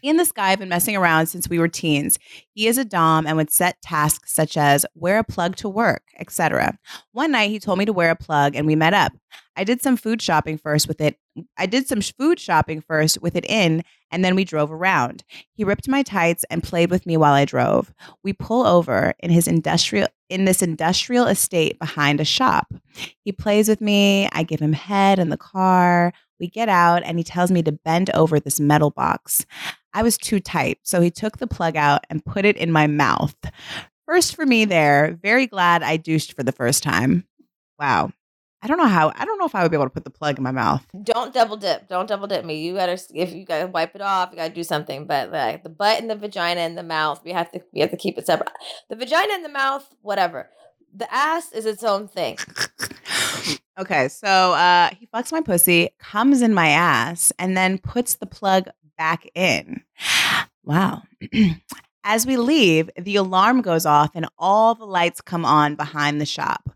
He 0.00 0.10
and 0.10 0.18
this 0.18 0.32
guy 0.32 0.50
have 0.50 0.58
been 0.58 0.68
messing 0.68 0.96
around 0.96 1.26
since 1.26 1.48
we 1.48 1.58
were 1.58 1.68
teens. 1.68 2.18
He 2.54 2.66
is 2.66 2.78
a 2.78 2.84
dom 2.84 3.26
and 3.26 3.36
would 3.36 3.50
set 3.50 3.82
tasks 3.82 4.32
such 4.32 4.56
as 4.56 4.86
wear 4.94 5.18
a 5.18 5.24
plug 5.24 5.56
to 5.56 5.68
work, 5.68 6.02
etc. 6.18 6.78
One 7.12 7.32
night 7.32 7.50
he 7.50 7.58
told 7.58 7.78
me 7.78 7.84
to 7.84 7.92
wear 7.92 8.10
a 8.10 8.16
plug 8.16 8.54
and 8.54 8.66
we 8.66 8.76
met 8.76 8.94
up. 8.94 9.12
I 9.56 9.64
did 9.64 9.82
some 9.82 9.96
food 9.96 10.22
shopping 10.22 10.56
first 10.56 10.86
with 10.86 11.00
it. 11.00 11.16
I 11.56 11.66
did 11.66 11.88
some 11.88 12.00
food 12.00 12.38
shopping 12.38 12.80
first 12.80 13.20
with 13.20 13.34
it 13.34 13.44
in 13.46 13.82
and 14.10 14.24
then 14.24 14.36
we 14.36 14.44
drove 14.44 14.70
around. 14.70 15.24
He 15.54 15.64
ripped 15.64 15.88
my 15.88 16.02
tights 16.02 16.44
and 16.48 16.62
played 16.62 16.90
with 16.90 17.06
me 17.06 17.16
while 17.16 17.34
I 17.34 17.44
drove. 17.44 17.92
We 18.22 18.32
pull 18.32 18.66
over 18.66 19.14
in 19.18 19.30
his 19.30 19.48
industrial 19.48 20.08
in 20.28 20.44
this 20.44 20.62
industrial 20.62 21.26
estate 21.26 21.78
behind 21.78 22.20
a 22.20 22.24
shop. 22.24 22.72
He 23.24 23.32
plays 23.32 23.68
with 23.68 23.80
me, 23.80 24.28
I 24.32 24.42
give 24.42 24.60
him 24.60 24.72
head 24.72 25.18
in 25.18 25.30
the 25.30 25.36
car. 25.36 26.12
We 26.40 26.48
get 26.48 26.68
out 26.68 27.02
and 27.02 27.18
he 27.18 27.24
tells 27.24 27.50
me 27.50 27.62
to 27.62 27.72
bend 27.72 28.10
over 28.14 28.38
this 28.38 28.60
metal 28.60 28.90
box. 28.90 29.44
I 29.92 30.02
was 30.02 30.16
too 30.16 30.40
tight, 30.40 30.78
so 30.82 31.00
he 31.00 31.10
took 31.10 31.38
the 31.38 31.46
plug 31.46 31.76
out 31.76 32.04
and 32.10 32.24
put 32.24 32.44
it 32.44 32.56
in 32.56 32.70
my 32.70 32.86
mouth. 32.86 33.34
First 34.06 34.36
for 34.36 34.46
me 34.46 34.64
there, 34.64 35.18
very 35.22 35.46
glad 35.46 35.82
I 35.82 35.96
douched 35.96 36.34
for 36.34 36.42
the 36.42 36.52
first 36.52 36.82
time. 36.82 37.26
Wow. 37.78 38.12
I 38.60 38.66
don't 38.66 38.78
know 38.78 38.86
how. 38.86 39.12
I 39.14 39.24
don't 39.24 39.38
know 39.38 39.46
if 39.46 39.54
I 39.54 39.62
would 39.62 39.70
be 39.70 39.76
able 39.76 39.86
to 39.86 39.90
put 39.90 40.04
the 40.04 40.10
plug 40.10 40.38
in 40.38 40.42
my 40.42 40.50
mouth. 40.50 40.84
Don't 41.02 41.32
double 41.32 41.56
dip. 41.56 41.88
Don't 41.88 42.08
double 42.08 42.26
dip 42.26 42.44
me. 42.44 42.60
You 42.60 42.74
gotta 42.74 43.00
if 43.14 43.32
you 43.32 43.44
gotta 43.44 43.68
wipe 43.68 43.94
it 43.94 44.00
off. 44.00 44.30
You 44.32 44.36
gotta 44.36 44.54
do 44.54 44.64
something. 44.64 45.06
But 45.06 45.30
like 45.30 45.62
the 45.62 45.68
butt 45.68 46.00
and 46.00 46.10
the 46.10 46.16
vagina 46.16 46.60
and 46.60 46.76
the 46.76 46.82
mouth, 46.82 47.22
we 47.24 47.32
have 47.32 47.50
to 47.52 47.60
we 47.72 47.80
have 47.80 47.90
to 47.90 47.96
keep 47.96 48.18
it 48.18 48.26
separate. 48.26 48.50
The 48.88 48.96
vagina 48.96 49.34
and 49.34 49.44
the 49.44 49.48
mouth, 49.48 49.88
whatever. 50.02 50.50
The 50.94 51.12
ass 51.12 51.52
is 51.52 51.66
its 51.66 51.84
own 51.84 52.08
thing. 52.08 52.38
Okay, 53.78 54.08
so 54.08 54.26
uh, 54.54 54.90
he 54.98 55.06
fucks 55.06 55.30
my 55.30 55.40
pussy, 55.40 55.90
comes 56.00 56.42
in 56.42 56.52
my 56.52 56.68
ass, 56.68 57.32
and 57.38 57.56
then 57.56 57.78
puts 57.78 58.16
the 58.16 58.26
plug 58.26 58.68
back 58.96 59.28
in. 59.36 59.82
Wow. 60.64 61.02
As 62.04 62.26
we 62.26 62.36
leave, 62.36 62.90
the 62.96 63.16
alarm 63.16 63.62
goes 63.62 63.86
off 63.86 64.10
and 64.14 64.26
all 64.36 64.74
the 64.74 64.84
lights 64.84 65.20
come 65.20 65.44
on 65.44 65.76
behind 65.76 66.20
the 66.20 66.26
shop. 66.26 66.70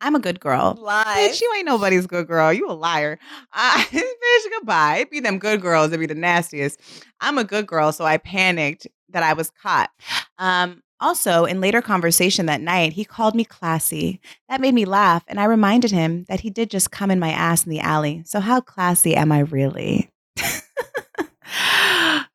I'm 0.00 0.14
a 0.14 0.20
good 0.20 0.40
girl. 0.40 0.78
Lie. 0.80 1.28
Bitch, 1.30 1.40
you 1.40 1.52
ain't 1.56 1.66
nobody's 1.66 2.06
good 2.06 2.26
girl. 2.26 2.52
You 2.52 2.70
a 2.70 2.72
liar. 2.72 3.18
Uh, 3.52 3.78
bitch, 3.90 4.50
goodbye. 4.56 4.98
It 4.98 5.10
be 5.10 5.20
them 5.20 5.38
good 5.38 5.60
girls. 5.60 5.92
It 5.92 5.98
be 5.98 6.06
the 6.06 6.14
nastiest. 6.14 6.80
I'm 7.20 7.38
a 7.38 7.44
good 7.44 7.66
girl, 7.66 7.92
so 7.92 8.04
I 8.04 8.18
panicked 8.18 8.86
that 9.10 9.22
I 9.22 9.32
was 9.32 9.50
caught. 9.62 9.90
Um, 10.38 10.82
also, 11.00 11.44
in 11.44 11.60
later 11.60 11.80
conversation 11.80 12.46
that 12.46 12.60
night, 12.60 12.92
he 12.92 13.04
called 13.04 13.34
me 13.34 13.44
classy. 13.44 14.20
That 14.48 14.60
made 14.60 14.74
me 14.74 14.84
laugh, 14.84 15.24
and 15.28 15.38
I 15.38 15.44
reminded 15.44 15.90
him 15.90 16.24
that 16.28 16.40
he 16.40 16.50
did 16.50 16.70
just 16.70 16.90
come 16.90 17.10
in 17.10 17.20
my 17.20 17.30
ass 17.30 17.64
in 17.64 17.70
the 17.70 17.80
alley. 17.80 18.22
So 18.26 18.40
how 18.40 18.60
classy 18.60 19.14
am 19.14 19.30
I 19.30 19.40
really? 19.40 20.10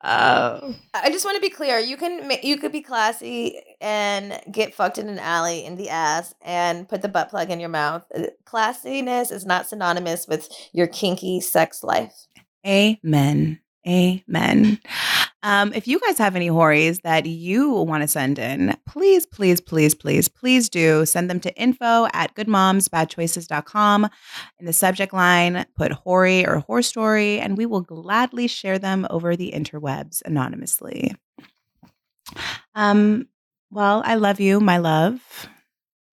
oh. 0.04 0.76
I 0.94 1.10
just 1.12 1.26
want 1.26 1.36
to 1.36 1.42
be 1.42 1.50
clear. 1.50 1.80
You 1.80 1.98
can 1.98 2.32
you 2.44 2.58
could 2.58 2.72
be 2.72 2.82
classy 2.82 3.60
and 3.82 4.40
get 4.52 4.74
fucked 4.74 4.98
in 4.98 5.10
an 5.10 5.20
alley 5.20 5.66
in 5.66 5.78
the 5.78 5.90
ass 5.90 6.34
and 6.42 6.88
put 6.88 7.02
the 7.02 7.10
butt 7.10 7.30
plug 7.30 7.50
in 7.50 7.60
your 7.60 7.70
mouth. 7.70 8.06
Uh, 8.16 8.24
Classiness 8.46 9.32
is 9.32 9.46
not 9.46 9.68
synonymous 9.68 10.28
with 10.28 10.50
your 10.74 10.88
kinky 10.88 11.42
sex 11.42 11.84
life. 11.84 12.28
Amen. 12.66 13.60
Amen. 13.88 14.80
Um, 15.44 15.74
if 15.74 15.90
you 15.90 16.00
guys 16.00 16.18
have 16.20 16.38
any 16.38 16.48
hories 16.48 17.00
that 17.00 17.26
you 17.26 17.70
want 17.70 18.02
to 18.02 18.08
send 18.08 18.40
in, 18.40 18.78
please, 18.88 19.26
please, 19.26 19.60
please, 19.60 19.94
please, 19.94 20.30
please 20.30 20.70
do 20.70 21.06
send 21.06 21.30
them 21.30 21.42
to 21.42 21.54
info 21.56 22.08
at 22.14 22.34
goodmomsbadchoices.com. 22.34 24.10
In 24.60 24.66
the 24.66 24.72
subject 24.72 25.14
line, 25.14 25.66
put 25.76 25.92
hoary 25.92 26.48
or 26.48 26.60
horror 26.60 26.82
story, 26.82 27.42
and 27.42 27.58
we 27.58 27.66
will 27.66 27.82
gladly 27.82 28.48
share 28.48 28.80
them 28.80 29.06
over 29.10 29.36
the 29.36 29.52
interwebs 29.54 30.22
anonymously. 30.24 31.14
Um, 32.74 33.28
well, 33.70 34.02
I 34.06 34.16
love 34.16 34.40
you, 34.40 34.62
my 34.62 34.78
love. 34.78 35.20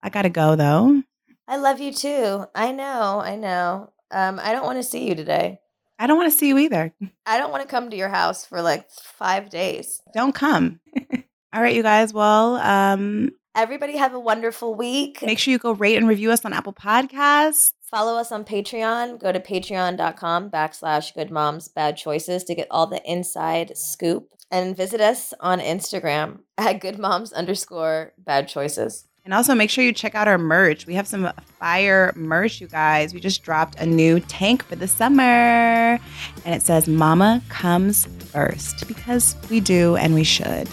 I 0.03 0.09
gotta 0.09 0.29
go 0.29 0.57
though. 0.57 1.03
I 1.47 1.55
love 1.55 1.79
you 1.79 1.93
too. 1.93 2.45
I 2.53 2.73
know. 2.73 3.21
I 3.23 3.37
know. 3.37 3.93
Um, 4.11 4.41
I 4.43 4.51
don't 4.51 4.65
want 4.65 4.77
to 4.77 4.83
see 4.83 5.07
you 5.07 5.15
today. 5.15 5.60
I 6.01 6.07
don't 6.07 6.17
want 6.17 6.31
to 6.31 6.37
see 6.37 6.47
you 6.47 6.57
either. 6.57 6.91
I 7.27 7.37
don't 7.37 7.51
want 7.51 7.61
to 7.61 7.69
come 7.69 7.91
to 7.91 7.95
your 7.95 8.09
house 8.09 8.43
for 8.43 8.63
like 8.63 8.89
five 8.89 9.51
days. 9.51 10.01
Don't 10.15 10.33
come. 10.33 10.79
All 11.53 11.61
right, 11.61 11.75
you 11.75 11.83
guys. 11.83 12.11
Well, 12.11 12.55
um, 12.55 13.29
Everybody 13.53 13.97
have 13.97 14.15
a 14.15 14.19
wonderful 14.19 14.73
week. 14.73 15.21
make 15.21 15.37
sure 15.37 15.51
you 15.51 15.59
go 15.59 15.73
rate 15.73 15.97
and 15.97 16.07
review 16.07 16.31
us 16.31 16.43
on 16.43 16.53
Apple 16.53 16.73
Podcasts. 16.73 17.73
Follow 17.83 18.15
us 18.17 18.31
on 18.31 18.45
Patreon. 18.45 19.19
Go 19.19 19.31
to 19.31 19.39
patreon.com 19.39 20.49
backslash 20.49 21.13
good 21.13 21.29
moms 21.29 21.67
bad 21.67 21.97
choices 21.97 22.45
to 22.45 22.55
get 22.55 22.67
all 22.71 22.87
the 22.87 23.03
inside 23.09 23.77
scoop. 23.77 24.29
And 24.49 24.75
visit 24.75 25.01
us 25.01 25.33
on 25.39 25.59
Instagram 25.59 26.39
at 26.57 26.81
good 26.81 26.97
moms 26.97 27.31
underscore 27.31 28.13
bad 28.17 28.47
choices. 28.47 29.05
And 29.23 29.35
also 29.35 29.53
make 29.53 29.69
sure 29.69 29.83
you 29.83 29.93
check 29.93 30.15
out 30.15 30.27
our 30.27 30.39
merch. 30.39 30.87
We 30.87 30.95
have 30.95 31.07
some 31.07 31.31
fire 31.59 32.11
merch, 32.15 32.59
you 32.59 32.67
guys. 32.67 33.13
We 33.13 33.19
just 33.19 33.43
dropped 33.43 33.79
a 33.79 33.85
new 33.85 34.19
tank 34.19 34.63
for 34.63 34.75
the 34.75 34.87
summer. 34.87 35.23
And 35.23 36.55
it 36.55 36.63
says 36.63 36.87
Mama 36.87 37.41
comes 37.47 38.07
first 38.31 38.87
because 38.87 39.35
we 39.49 39.59
do 39.59 39.95
and 39.95 40.15
we 40.15 40.23
should. 40.23 40.67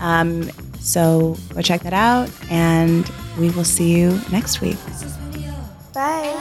Um, 0.00 0.50
so 0.80 1.36
go 1.52 1.60
check 1.60 1.82
that 1.82 1.92
out 1.92 2.30
and 2.50 3.10
we 3.38 3.50
will 3.50 3.64
see 3.64 3.94
you 3.94 4.18
next 4.32 4.62
week. 4.62 4.78
Bye. 5.92 6.32